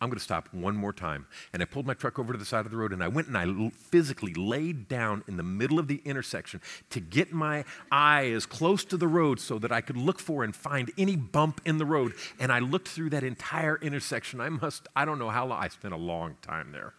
I'm 0.00 0.08
going 0.08 0.18
to 0.18 0.24
stop 0.24 0.48
one 0.52 0.76
more 0.76 0.94
time. 0.94 1.26
And 1.52 1.62
I 1.62 1.66
pulled 1.66 1.86
my 1.86 1.92
truck 1.92 2.18
over 2.18 2.32
to 2.32 2.38
the 2.38 2.44
side 2.44 2.64
of 2.64 2.70
the 2.70 2.78
road 2.78 2.92
and 2.92 3.04
I 3.04 3.08
went 3.08 3.28
and 3.28 3.36
I 3.36 3.70
physically 3.70 4.32
laid 4.32 4.88
down 4.88 5.22
in 5.28 5.36
the 5.36 5.42
middle 5.42 5.78
of 5.78 5.88
the 5.88 6.00
intersection 6.06 6.62
to 6.90 7.00
get 7.00 7.32
my 7.32 7.64
eye 7.92 8.30
as 8.30 8.46
close 8.46 8.82
to 8.86 8.96
the 8.96 9.06
road 9.06 9.40
so 9.40 9.58
that 9.58 9.70
I 9.70 9.82
could 9.82 9.98
look 9.98 10.18
for 10.18 10.42
and 10.42 10.56
find 10.56 10.90
any 10.96 11.16
bump 11.16 11.60
in 11.66 11.76
the 11.76 11.84
road. 11.84 12.14
And 12.38 12.50
I 12.50 12.60
looked 12.60 12.88
through 12.88 13.10
that 13.10 13.24
entire 13.24 13.76
intersection. 13.76 14.40
I 14.40 14.48
must, 14.48 14.88
I 14.96 15.04
don't 15.04 15.18
know 15.18 15.30
how 15.30 15.46
long, 15.46 15.62
I 15.62 15.68
spent 15.68 15.92
a 15.92 15.98
long 15.98 16.36
time 16.40 16.72
there. 16.72 16.94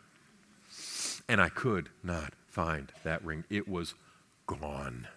And 1.28 1.42
I 1.42 1.50
could 1.50 1.90
not 2.04 2.34
find 2.50 2.92
that 3.04 3.24
ring. 3.26 3.46
It 3.50 3.68
was 3.68 3.96
gone. 4.46 5.08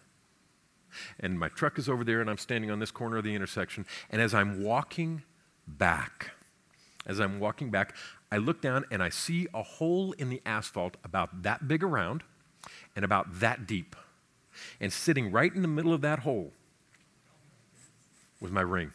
And 1.20 1.38
my 1.38 1.48
truck 1.48 1.78
is 1.78 1.88
over 1.88 2.04
there 2.04 2.22
and 2.22 2.30
I'm 2.30 2.38
standing 2.38 2.70
on 2.70 2.78
this 2.78 2.90
corner 2.90 3.18
of 3.18 3.24
the 3.24 3.34
intersection. 3.34 3.84
And 4.10 4.22
as 4.22 4.32
I'm 4.32 4.62
walking 4.62 5.22
back, 5.66 6.30
as 7.06 7.20
I'm 7.20 7.38
walking 7.38 7.70
back, 7.70 7.94
I 8.32 8.38
look 8.38 8.60
down 8.60 8.84
and 8.90 9.02
I 9.02 9.08
see 9.08 9.46
a 9.54 9.62
hole 9.62 10.12
in 10.12 10.30
the 10.30 10.40
asphalt 10.46 10.96
about 11.04 11.42
that 11.42 11.68
big 11.68 11.82
around 11.82 12.22
and 12.96 13.04
about 13.04 13.40
that 13.40 13.66
deep. 13.66 13.94
And 14.80 14.92
sitting 14.92 15.30
right 15.30 15.54
in 15.54 15.62
the 15.62 15.68
middle 15.68 15.92
of 15.92 16.00
that 16.02 16.20
hole 16.20 16.52
was 18.40 18.50
my 18.50 18.60
ring. 18.60 18.92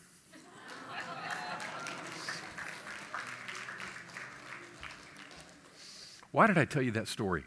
Why 6.31 6.45
did 6.47 6.57
I 6.57 6.65
tell 6.65 6.81
you 6.81 6.91
that 6.91 7.07
story? 7.07 7.43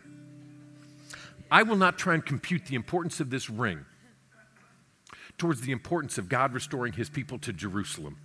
I 1.51 1.63
will 1.63 1.77
not 1.77 1.99
try 1.99 2.15
and 2.15 2.25
compute 2.25 2.67
the 2.67 2.75
importance 2.75 3.21
of 3.21 3.31
this 3.31 3.49
ring 3.49 3.85
towards 5.39 5.61
the 5.61 5.73
importance 5.73 6.19
of 6.19 6.29
God 6.29 6.53
restoring 6.53 6.95
his 6.95 7.09
people 7.09 7.39
to 7.41 7.53
Jerusalem. 7.53 8.17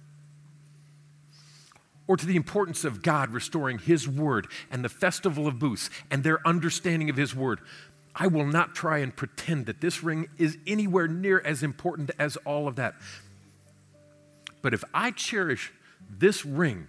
Or 2.07 2.17
to 2.17 2.25
the 2.25 2.35
importance 2.35 2.83
of 2.83 3.03
God 3.03 3.31
restoring 3.31 3.79
His 3.79 4.07
Word 4.07 4.47
and 4.71 4.83
the 4.83 4.89
Festival 4.89 5.47
of 5.47 5.59
Booths 5.59 5.89
and 6.09 6.23
their 6.23 6.45
understanding 6.47 7.09
of 7.09 7.17
His 7.17 7.35
Word, 7.35 7.59
I 8.15 8.27
will 8.27 8.45
not 8.45 8.73
try 8.73 8.99
and 8.99 9.15
pretend 9.15 9.67
that 9.67 9.81
this 9.81 10.03
ring 10.03 10.27
is 10.37 10.57
anywhere 10.65 11.07
near 11.07 11.39
as 11.39 11.61
important 11.61 12.11
as 12.17 12.35
all 12.37 12.67
of 12.67 12.75
that. 12.77 12.95
But 14.61 14.73
if 14.73 14.83
I 14.93 15.11
cherish 15.11 15.71
this 16.09 16.45
ring 16.45 16.87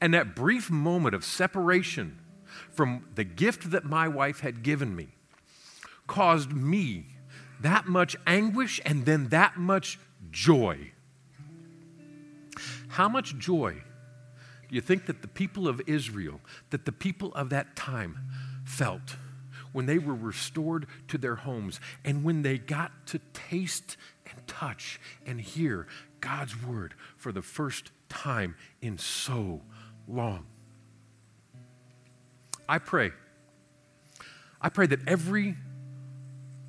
and 0.00 0.14
that 0.14 0.34
brief 0.34 0.70
moment 0.70 1.14
of 1.14 1.24
separation 1.24 2.18
from 2.70 3.06
the 3.14 3.24
gift 3.24 3.70
that 3.70 3.84
my 3.84 4.08
wife 4.08 4.40
had 4.40 4.62
given 4.62 4.96
me 4.96 5.08
caused 6.06 6.52
me 6.52 7.06
that 7.60 7.86
much 7.86 8.16
anguish 8.26 8.80
and 8.84 9.06
then 9.06 9.28
that 9.28 9.56
much 9.56 9.98
joy. 10.30 10.92
How 12.88 13.08
much 13.08 13.38
joy 13.38 13.82
you 14.72 14.80
think 14.80 15.04
that 15.04 15.20
the 15.20 15.28
people 15.28 15.68
of 15.68 15.82
Israel, 15.86 16.40
that 16.70 16.86
the 16.86 16.92
people 16.92 17.34
of 17.34 17.50
that 17.50 17.76
time 17.76 18.18
felt 18.64 19.16
when 19.72 19.84
they 19.84 19.98
were 19.98 20.14
restored 20.14 20.86
to 21.08 21.18
their 21.18 21.34
homes 21.36 21.78
and 22.06 22.24
when 22.24 22.40
they 22.40 22.56
got 22.56 23.06
to 23.08 23.20
taste 23.34 23.98
and 24.24 24.46
touch 24.46 24.98
and 25.26 25.42
hear 25.42 25.86
God's 26.20 26.60
word 26.62 26.94
for 27.18 27.32
the 27.32 27.42
first 27.42 27.90
time 28.08 28.54
in 28.80 28.96
so 28.96 29.60
long? 30.08 30.46
I 32.66 32.78
pray. 32.78 33.10
I 34.58 34.70
pray 34.70 34.86
that 34.86 35.06
every 35.06 35.54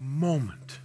moment 0.02 0.80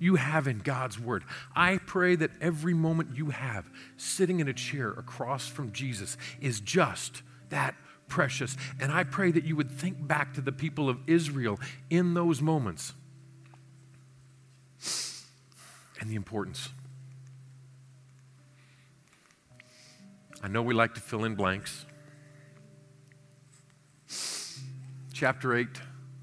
you 0.00 0.16
have 0.16 0.48
in 0.48 0.58
God's 0.58 0.98
Word. 0.98 1.22
I 1.54 1.78
pray 1.78 2.16
that 2.16 2.32
every 2.40 2.74
moment 2.74 3.16
you 3.16 3.26
have 3.26 3.70
sitting 3.96 4.40
in 4.40 4.48
a 4.48 4.52
chair 4.52 4.88
across 4.88 5.46
from 5.46 5.70
Jesus 5.70 6.16
is 6.40 6.58
just 6.58 7.22
that 7.50 7.76
precious. 8.08 8.56
And 8.80 8.90
I 8.90 9.04
pray 9.04 9.30
that 9.30 9.44
you 9.44 9.54
would 9.54 9.70
think 9.70 10.08
back 10.08 10.34
to 10.34 10.40
the 10.40 10.50
people 10.50 10.88
of 10.88 10.98
Israel 11.06 11.60
in 11.90 12.14
those 12.14 12.42
moments 12.42 12.94
and 16.00 16.10
the 16.10 16.16
importance. 16.16 16.70
I 20.42 20.48
know 20.48 20.62
we 20.62 20.72
like 20.72 20.94
to 20.94 21.00
fill 21.00 21.24
in 21.24 21.34
blanks. 21.34 21.84
Chapter 25.12 25.54
8, 25.54 25.68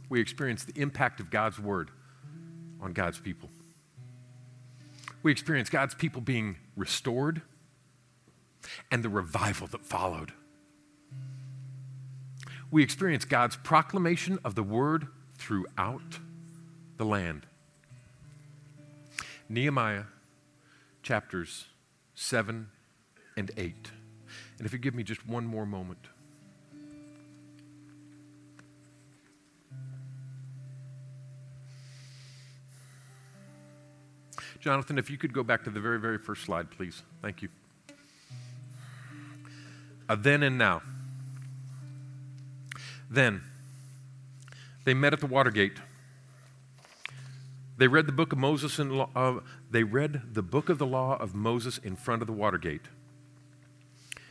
we 0.10 0.20
experience 0.20 0.64
the 0.64 0.82
impact 0.82 1.20
of 1.20 1.30
God's 1.30 1.60
Word 1.60 1.92
on 2.82 2.94
God's 2.94 3.20
people. 3.20 3.50
We 5.24 5.32
experience 5.32 5.70
God's 5.70 5.96
people 5.96 6.22
being 6.22 6.58
restored 6.76 7.42
and 8.92 9.04
the 9.04 9.10
revival 9.10 9.68
that 9.68 9.86
followed. 9.86 10.34
We 12.70 12.84
experience 12.84 13.26
God's 13.26 13.56
proclamation 13.56 14.40
of 14.44 14.56
the 14.56 14.64
word 14.64 15.08
throughout 15.38 16.20
the 16.98 17.06
land. 17.06 17.46
Nehemiah 19.50 20.04
chapters 21.02 21.68
7 22.16 22.68
and 23.38 23.52
8. 23.56 23.92
And 24.58 24.66
if 24.66 24.74
you 24.74 24.80
give 24.80 24.94
me 24.94 25.04
just 25.04 25.26
one 25.26 25.46
more 25.46 25.66
moment. 25.66 26.08
Jonathan, 34.60 34.98
if 34.98 35.10
you 35.10 35.18
could 35.18 35.34
go 35.34 35.44
back 35.44 35.64
to 35.64 35.70
the 35.70 35.80
very, 35.80 36.00
very 36.00 36.18
first 36.18 36.44
slide, 36.44 36.70
please. 36.72 37.04
Thank 37.22 37.42
you. 37.42 37.50
A 40.10 40.16
then 40.16 40.44
and 40.44 40.58
now. 40.58 40.82
Then, 43.10 43.42
they 44.86 44.94
met 44.94 45.14
at 45.14 45.20
the 45.20 45.28
Watergate. 45.28 45.78
They 47.78 47.88
read 47.88 48.08
the 48.08 48.12
book 48.12 48.34
of 48.34 48.40
Moses 48.40 48.80
and 48.80 49.06
uh, 49.16 49.40
they 49.70 49.84
read 49.84 50.34
the 50.34 50.42
book 50.42 50.70
of 50.70 50.78
the 50.78 50.86
law 50.86 51.18
of 51.18 51.36
Moses 51.36 51.78
in 51.78 51.96
front 51.96 52.22
of 52.22 52.28
the 52.28 52.34
Watergate. 52.34 52.88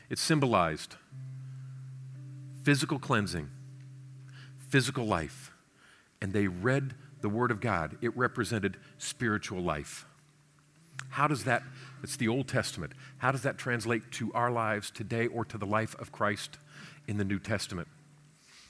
It 0.08 0.18
symbolized 0.18 0.96
physical 2.64 2.98
cleansing, 2.98 3.50
physical 4.68 5.06
life, 5.06 5.52
and 6.20 6.32
they 6.32 6.48
read 6.48 6.94
the 7.20 7.28
Word 7.28 7.50
of 7.50 7.60
God. 7.60 7.96
It 8.00 8.16
represented 8.16 8.76
spiritual 8.98 9.62
life. 9.62 10.06
How 11.10 11.26
does 11.26 11.44
that, 11.44 11.62
it's 12.02 12.16
the 12.16 12.28
Old 12.28 12.48
Testament, 12.48 12.92
how 13.18 13.32
does 13.32 13.42
that 13.42 13.58
translate 13.58 14.10
to 14.12 14.32
our 14.32 14.50
lives 14.50 14.90
today 14.90 15.26
or 15.26 15.44
to 15.46 15.58
the 15.58 15.66
life 15.66 15.94
of 15.98 16.12
Christ 16.12 16.58
in 17.06 17.16
the 17.16 17.24
New 17.24 17.38
Testament? 17.38 17.88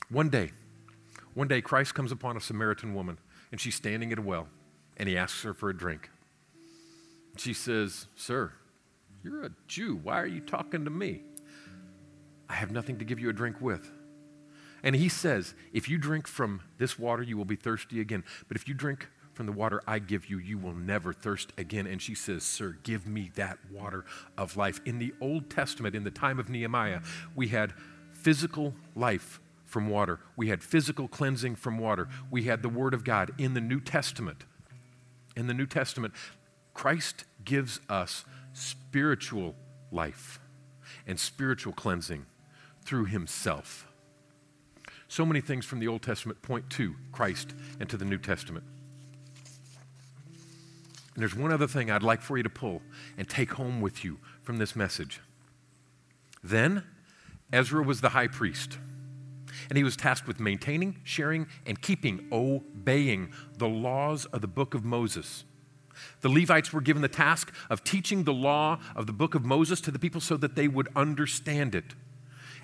One 0.09 0.28
day, 0.28 0.53
one 1.34 1.49
day 1.49 1.61
Christ 1.61 1.95
comes 1.95 2.12
upon 2.12 2.37
a 2.37 2.41
Samaritan 2.41 2.95
woman 2.95 3.18
and 3.51 3.61
she's 3.61 3.74
standing 3.74 4.12
at 4.12 4.18
a 4.18 4.22
well 4.22 4.49
and 4.97 5.09
he 5.09 5.16
asks 5.16 5.43
her 5.43 5.53
for 5.53 5.68
a 5.70 5.76
drink. 5.76 6.11
She 7.37 7.53
says, 7.53 8.07
Sir, 8.14 8.53
you're 9.22 9.45
a 9.45 9.51
Jew. 9.66 10.01
Why 10.03 10.20
are 10.20 10.26
you 10.26 10.41
talking 10.41 10.84
to 10.84 10.91
me? 10.91 11.22
I 12.49 12.55
have 12.55 12.70
nothing 12.70 12.99
to 12.99 13.05
give 13.05 13.18
you 13.18 13.28
a 13.28 13.32
drink 13.32 13.61
with. 13.61 13.91
And 14.82 14.95
he 14.95 15.09
says, 15.09 15.55
If 15.72 15.89
you 15.89 15.99
drink 15.99 16.26
from 16.26 16.62
this 16.78 16.99
water, 16.99 17.22
you 17.22 17.37
will 17.37 17.45
be 17.45 17.57
thirsty 17.57 18.01
again. 18.01 18.24
But 18.49 18.57
if 18.57 18.68
you 18.68 18.74
drink 18.74 19.09
from 19.37 19.45
the 19.45 19.53
water 19.53 19.82
I 19.87 19.99
give 19.99 20.30
you, 20.30 20.39
you 20.39 20.57
will 20.57 20.72
never 20.72 21.12
thirst 21.12 21.53
again. 21.59 21.87
And 21.87 22.01
she 22.01 22.14
says, 22.14 22.43
Sir, 22.43 22.78
give 22.82 23.07
me 23.07 23.30
that 23.34 23.59
water 23.70 24.07
of 24.39 24.57
life. 24.57 24.80
In 24.87 24.99
the 24.99 25.12
Old 25.20 25.51
Testament, 25.51 25.95
in 25.95 26.05
the 26.05 26.11
time 26.11 26.39
of 26.39 26.49
Nehemiah, 26.49 27.01
we 27.34 27.49
had 27.49 27.74
physical 28.12 28.74
life 28.95 29.39
from 29.66 29.91
water, 29.91 30.20
we 30.37 30.49
had 30.49 30.62
physical 30.62 31.07
cleansing 31.07 31.57
from 31.57 31.76
water, 31.76 32.09
we 32.30 32.45
had 32.45 32.62
the 32.62 32.68
Word 32.70 32.95
of 32.95 33.05
God. 33.05 33.32
In 33.37 33.53
the 33.53 33.61
New 33.61 33.78
Testament, 33.78 34.45
in 35.37 35.49
the 35.49 35.55
New 35.55 35.66
Testament, 35.66 36.14
Christ 36.72 37.24
gives 37.45 37.78
us 37.91 38.24
spiritual 38.55 39.55
life 39.93 40.41
and 41.07 41.20
spiritual 41.20 41.74
cleansing 41.74 42.24
through 42.80 43.05
Himself. 43.05 43.87
So 45.09 45.26
many 45.26 45.43
things 45.43 45.66
from 45.66 45.80
the 45.80 45.89
Old 45.89 46.01
Testament 46.01 46.41
point 46.41 46.70
to 46.70 46.95
Christ 47.12 47.55
and 47.78 47.89
to 47.91 47.99
the 47.99 48.05
New 48.05 48.18
Testament. 48.18 48.64
And 51.16 51.22
there's 51.22 51.34
one 51.34 51.50
other 51.50 51.66
thing 51.66 51.90
I'd 51.90 52.02
like 52.02 52.20
for 52.20 52.36
you 52.36 52.42
to 52.42 52.50
pull 52.50 52.82
and 53.16 53.26
take 53.26 53.52
home 53.52 53.80
with 53.80 54.04
you 54.04 54.18
from 54.42 54.58
this 54.58 54.76
message. 54.76 55.22
Then, 56.44 56.84
Ezra 57.50 57.82
was 57.82 58.02
the 58.02 58.10
high 58.10 58.26
priest, 58.26 58.76
and 59.70 59.78
he 59.78 59.82
was 59.82 59.96
tasked 59.96 60.28
with 60.28 60.38
maintaining, 60.38 61.00
sharing, 61.04 61.46
and 61.64 61.80
keeping, 61.80 62.28
obeying 62.30 63.32
the 63.56 63.66
laws 63.66 64.26
of 64.26 64.42
the 64.42 64.46
book 64.46 64.74
of 64.74 64.84
Moses. 64.84 65.44
The 66.20 66.28
Levites 66.28 66.74
were 66.74 66.82
given 66.82 67.00
the 67.00 67.08
task 67.08 67.50
of 67.70 67.82
teaching 67.82 68.24
the 68.24 68.34
law 68.34 68.78
of 68.94 69.06
the 69.06 69.14
book 69.14 69.34
of 69.34 69.42
Moses 69.42 69.80
to 69.80 69.90
the 69.90 69.98
people 69.98 70.20
so 70.20 70.36
that 70.36 70.54
they 70.54 70.68
would 70.68 70.88
understand 70.94 71.74
it. 71.74 71.94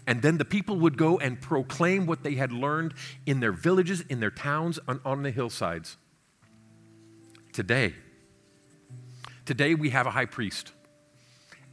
And 0.06 0.20
then 0.20 0.36
the 0.36 0.44
people 0.44 0.76
would 0.76 0.98
go 0.98 1.18
and 1.18 1.40
proclaim 1.40 2.04
what 2.04 2.22
they 2.22 2.34
had 2.34 2.52
learned 2.52 2.92
in 3.24 3.40
their 3.40 3.52
villages, 3.52 4.02
in 4.10 4.20
their 4.20 4.30
towns, 4.30 4.78
on, 4.86 5.00
on 5.06 5.22
the 5.22 5.30
hillsides. 5.30 5.96
Today, 7.54 7.94
Today 9.44 9.74
we 9.74 9.90
have 9.90 10.06
a 10.06 10.10
high 10.10 10.26
priest, 10.26 10.72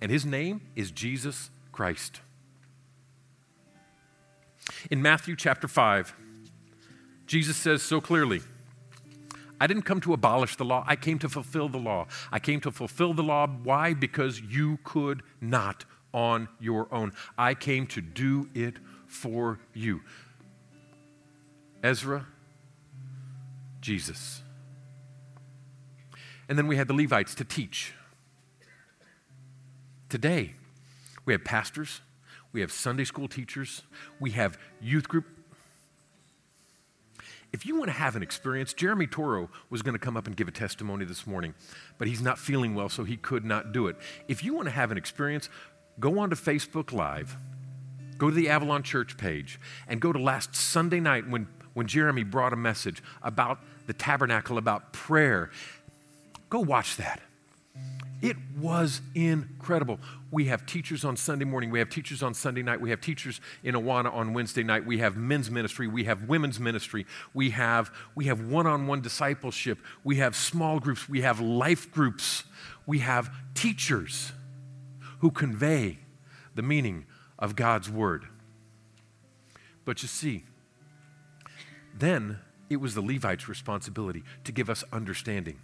and 0.01 0.11
his 0.11 0.25
name 0.25 0.61
is 0.75 0.91
Jesus 0.91 1.49
Christ. 1.71 2.21
In 4.89 5.01
Matthew 5.01 5.35
chapter 5.35 5.67
5, 5.67 6.15
Jesus 7.27 7.57
says 7.57 7.81
so 7.81 8.01
clearly, 8.01 8.41
I 9.61 9.67
didn't 9.67 9.83
come 9.83 9.99
to 10.01 10.13
abolish 10.13 10.55
the 10.55 10.65
law, 10.65 10.83
I 10.87 10.95
came 10.95 11.19
to 11.19 11.29
fulfill 11.29 11.69
the 11.69 11.77
law. 11.77 12.07
I 12.31 12.39
came 12.39 12.61
to 12.61 12.71
fulfill 12.71 13.13
the 13.13 13.23
law. 13.23 13.45
Why? 13.45 13.93
Because 13.93 14.39
you 14.39 14.79
could 14.83 15.21
not 15.41 15.85
on 16.13 16.47
your 16.59 16.87
own. 16.93 17.11
I 17.37 17.53
came 17.53 17.85
to 17.87 18.01
do 18.01 18.49
it 18.53 18.77
for 19.07 19.59
you. 19.73 20.01
Ezra, 21.83 22.25
Jesus. 23.81 24.41
And 26.49 26.57
then 26.57 26.67
we 26.67 26.75
had 26.75 26.87
the 26.87 26.93
Levites 26.93 27.35
to 27.35 27.45
teach. 27.45 27.93
Today, 30.09 30.55
we 31.23 31.33
have 31.33 31.43
pastors, 31.43 32.01
we 32.51 32.61
have 32.61 32.71
Sunday 32.71 33.03
school 33.03 33.27
teachers, 33.27 33.83
we 34.19 34.31
have 34.31 34.57
youth 34.81 35.07
group. 35.07 35.25
If 37.53 37.65
you 37.65 37.75
want 37.77 37.89
to 37.89 37.97
have 37.97 38.15
an 38.15 38.23
experience, 38.23 38.73
Jeremy 38.73 39.05
Toro 39.05 39.49
was 39.69 39.83
going 39.83 39.93
to 39.93 39.99
come 39.99 40.17
up 40.17 40.25
and 40.25 40.35
give 40.35 40.47
a 40.47 40.51
testimony 40.51 41.05
this 41.05 41.27
morning, 41.27 41.53
but 41.99 42.07
he's 42.07 42.21
not 42.21 42.39
feeling 42.39 42.73
well, 42.73 42.89
so 42.89 43.03
he 43.03 43.17
could 43.17 43.45
not 43.45 43.71
do 43.71 43.87
it. 43.87 43.95
If 44.27 44.43
you 44.43 44.55
want 44.55 44.67
to 44.67 44.73
have 44.73 44.91
an 44.91 44.97
experience, 44.97 45.49
go 45.99 46.19
on 46.19 46.31
to 46.31 46.35
Facebook 46.35 46.91
Live, 46.91 47.37
go 48.17 48.29
to 48.29 48.35
the 48.35 48.49
Avalon 48.49 48.81
Church 48.81 49.17
page, 49.17 49.59
and 49.87 49.99
go 49.99 50.11
to 50.11 50.19
last 50.19 50.55
Sunday 50.55 50.99
night 50.99 51.27
when, 51.27 51.47
when 51.73 51.85
Jeremy 51.87 52.23
brought 52.23 52.53
a 52.53 52.57
message 52.57 53.03
about 53.21 53.59
the 53.87 53.93
tabernacle, 53.93 54.59
about 54.59 54.93
prayer. 54.93 55.49
Go 56.49 56.59
watch 56.59 56.97
that. 56.97 57.21
It 58.21 58.35
was 58.57 59.01
incredible. 59.15 59.97
We 60.29 60.45
have 60.45 60.65
teachers 60.65 61.05
on 61.05 61.15
Sunday 61.15 61.45
morning. 61.45 61.71
We 61.71 61.79
have 61.79 61.89
teachers 61.89 62.21
on 62.21 62.33
Sunday 62.33 62.61
night. 62.61 62.81
We 62.81 62.89
have 62.89 62.99
teachers 62.99 63.39
in 63.63 63.75
Awana 63.75 64.13
on 64.13 64.33
Wednesday 64.33 64.63
night. 64.63 64.85
We 64.85 64.97
have 64.97 65.15
men's 65.15 65.49
ministry. 65.49 65.87
We 65.87 66.03
have 66.03 66.23
women's 66.27 66.59
ministry. 66.59 67.05
We 67.33 67.51
have, 67.51 67.91
we 68.15 68.25
have 68.25 68.41
one-on-one 68.41 68.99
discipleship. 68.99 69.79
We 70.03 70.17
have 70.17 70.35
small 70.35 70.81
groups. 70.81 71.07
We 71.07 71.21
have 71.21 71.39
life 71.39 71.91
groups. 71.91 72.43
We 72.85 72.99
have 72.99 73.33
teachers 73.53 74.33
who 75.19 75.31
convey 75.31 75.99
the 76.55 76.61
meaning 76.61 77.05
of 77.37 77.55
God's 77.55 77.89
word. 77.89 78.25
But 79.85 80.01
you 80.01 80.09
see, 80.09 80.43
then 81.97 82.39
it 82.69 82.77
was 82.77 82.95
the 82.95 83.01
Levites' 83.01 83.47
responsibility 83.47 84.23
to 84.43 84.51
give 84.51 84.69
us 84.69 84.83
understanding 84.91 85.59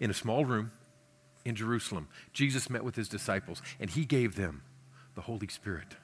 in 0.00 0.10
a 0.10 0.14
small 0.14 0.44
room 0.44 0.72
in 1.44 1.54
Jerusalem, 1.54 2.08
Jesus 2.32 2.68
met 2.68 2.84
with 2.84 2.96
his 2.96 3.08
disciples 3.08 3.62
and 3.80 3.90
he 3.90 4.04
gave 4.04 4.36
them 4.36 4.62
the 5.14 5.22
Holy 5.22 5.48
Spirit. 5.48 5.96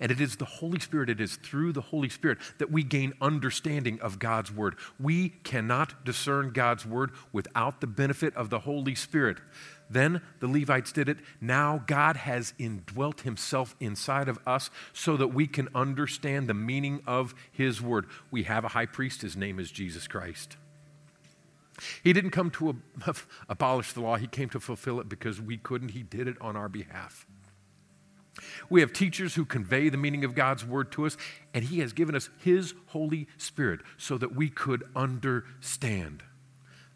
And 0.00 0.10
it 0.10 0.20
is 0.20 0.36
the 0.36 0.44
Holy 0.44 0.80
Spirit, 0.80 1.10
it 1.10 1.20
is 1.20 1.36
through 1.36 1.72
the 1.72 1.80
Holy 1.80 2.08
Spirit 2.08 2.38
that 2.58 2.70
we 2.70 2.82
gain 2.82 3.12
understanding 3.20 4.00
of 4.00 4.18
God's 4.18 4.52
Word. 4.52 4.76
We 4.98 5.30
cannot 5.44 6.04
discern 6.04 6.50
God's 6.50 6.84
Word 6.84 7.12
without 7.32 7.80
the 7.80 7.86
benefit 7.86 8.34
of 8.36 8.50
the 8.50 8.60
Holy 8.60 8.94
Spirit. 8.94 9.38
Then 9.90 10.20
the 10.40 10.48
Levites 10.48 10.92
did 10.92 11.08
it. 11.08 11.18
Now 11.40 11.82
God 11.86 12.16
has 12.16 12.54
indwelt 12.58 13.22
Himself 13.22 13.74
inside 13.80 14.28
of 14.28 14.38
us 14.46 14.70
so 14.92 15.16
that 15.16 15.28
we 15.28 15.46
can 15.46 15.68
understand 15.74 16.48
the 16.48 16.54
meaning 16.54 17.00
of 17.06 17.34
His 17.50 17.80
Word. 17.80 18.06
We 18.30 18.44
have 18.44 18.64
a 18.64 18.68
high 18.68 18.86
priest, 18.86 19.22
His 19.22 19.36
name 19.36 19.58
is 19.58 19.70
Jesus 19.70 20.06
Christ. 20.06 20.56
He 22.02 22.12
didn't 22.12 22.30
come 22.30 22.50
to 22.52 22.76
ab- 23.06 23.16
abolish 23.48 23.92
the 23.92 24.00
law, 24.00 24.16
he 24.16 24.26
came 24.26 24.48
to 24.50 24.60
fulfill 24.60 25.00
it 25.00 25.08
because 25.08 25.40
we 25.40 25.56
couldn't. 25.56 25.90
He 25.90 26.02
did 26.02 26.28
it 26.28 26.36
on 26.40 26.56
our 26.56 26.68
behalf. 26.68 27.26
We 28.70 28.80
have 28.80 28.92
teachers 28.92 29.34
who 29.34 29.44
convey 29.44 29.88
the 29.88 29.96
meaning 29.96 30.24
of 30.24 30.34
God's 30.34 30.64
word 30.64 30.92
to 30.92 31.06
us, 31.06 31.16
and 31.52 31.64
He 31.64 31.80
has 31.80 31.92
given 31.92 32.14
us 32.14 32.30
His 32.38 32.74
Holy 32.86 33.26
Spirit 33.36 33.80
so 33.96 34.18
that 34.18 34.34
we 34.34 34.48
could 34.48 34.84
understand. 34.94 36.22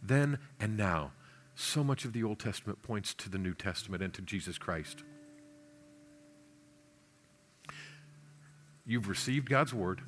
Then 0.03 0.39
and 0.61 0.76
now, 0.76 1.12
so 1.55 1.83
much 1.85 2.05
of 2.05 2.12
the 2.12 2.24
Old 2.24 2.39
Testament 2.39 2.83
points 2.83 3.14
to 3.14 3.28
the 3.28 3.39
New 3.39 3.55
Testament 3.55 4.03
and 4.03 4.12
to 4.14 4.22
Jesus 4.22 4.59
Christ. 4.59 5.03
You've 8.85 9.09
received 9.09 9.49
God's 9.49 9.72
word. 9.72 10.03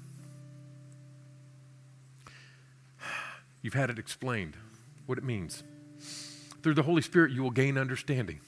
You've 3.62 3.74
had 3.74 3.90
it 3.90 3.98
explained 3.98 4.56
what 5.06 5.18
it 5.18 5.24
means. 5.24 5.62
Through 6.62 6.74
the 6.74 6.82
Holy 6.82 7.02
Spirit, 7.02 7.32
you 7.32 7.42
will 7.42 7.50
gain 7.50 7.76
understanding. 7.76 8.40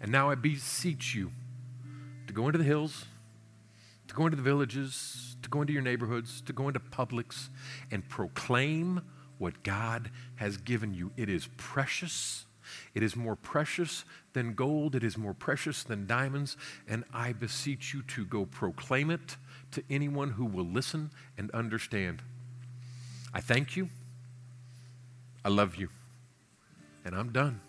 And 0.00 0.12
now 0.12 0.30
I 0.30 0.34
beseech 0.34 1.14
you 1.14 1.32
to 2.26 2.32
go 2.32 2.46
into 2.46 2.58
the 2.58 2.64
hills, 2.64 3.06
to 4.08 4.14
go 4.14 4.26
into 4.26 4.36
the 4.36 4.42
villages, 4.42 5.36
to 5.42 5.48
go 5.48 5.60
into 5.60 5.72
your 5.72 5.82
neighborhoods, 5.82 6.40
to 6.42 6.52
go 6.52 6.68
into 6.68 6.80
publics, 6.80 7.50
and 7.90 8.08
proclaim 8.08 9.00
what 9.38 9.62
God 9.62 10.10
has 10.36 10.56
given 10.56 10.94
you. 10.94 11.12
It 11.16 11.28
is 11.28 11.48
precious. 11.56 12.46
It 12.94 13.02
is 13.02 13.16
more 13.16 13.36
precious 13.36 14.04
than 14.32 14.54
gold. 14.54 14.94
It 14.94 15.04
is 15.04 15.16
more 15.16 15.34
precious 15.34 15.82
than 15.82 16.06
diamonds. 16.06 16.56
And 16.88 17.04
I 17.12 17.32
beseech 17.32 17.94
you 17.94 18.02
to 18.02 18.24
go 18.24 18.46
proclaim 18.46 19.10
it 19.10 19.36
to 19.72 19.82
anyone 19.90 20.30
who 20.30 20.44
will 20.44 20.66
listen 20.66 21.10
and 21.36 21.50
understand. 21.52 22.22
I 23.36 23.40
thank 23.40 23.76
you. 23.76 23.90
I 25.44 25.50
love 25.50 25.76
you. 25.76 25.90
And 27.04 27.14
I'm 27.14 27.32
done. 27.32 27.60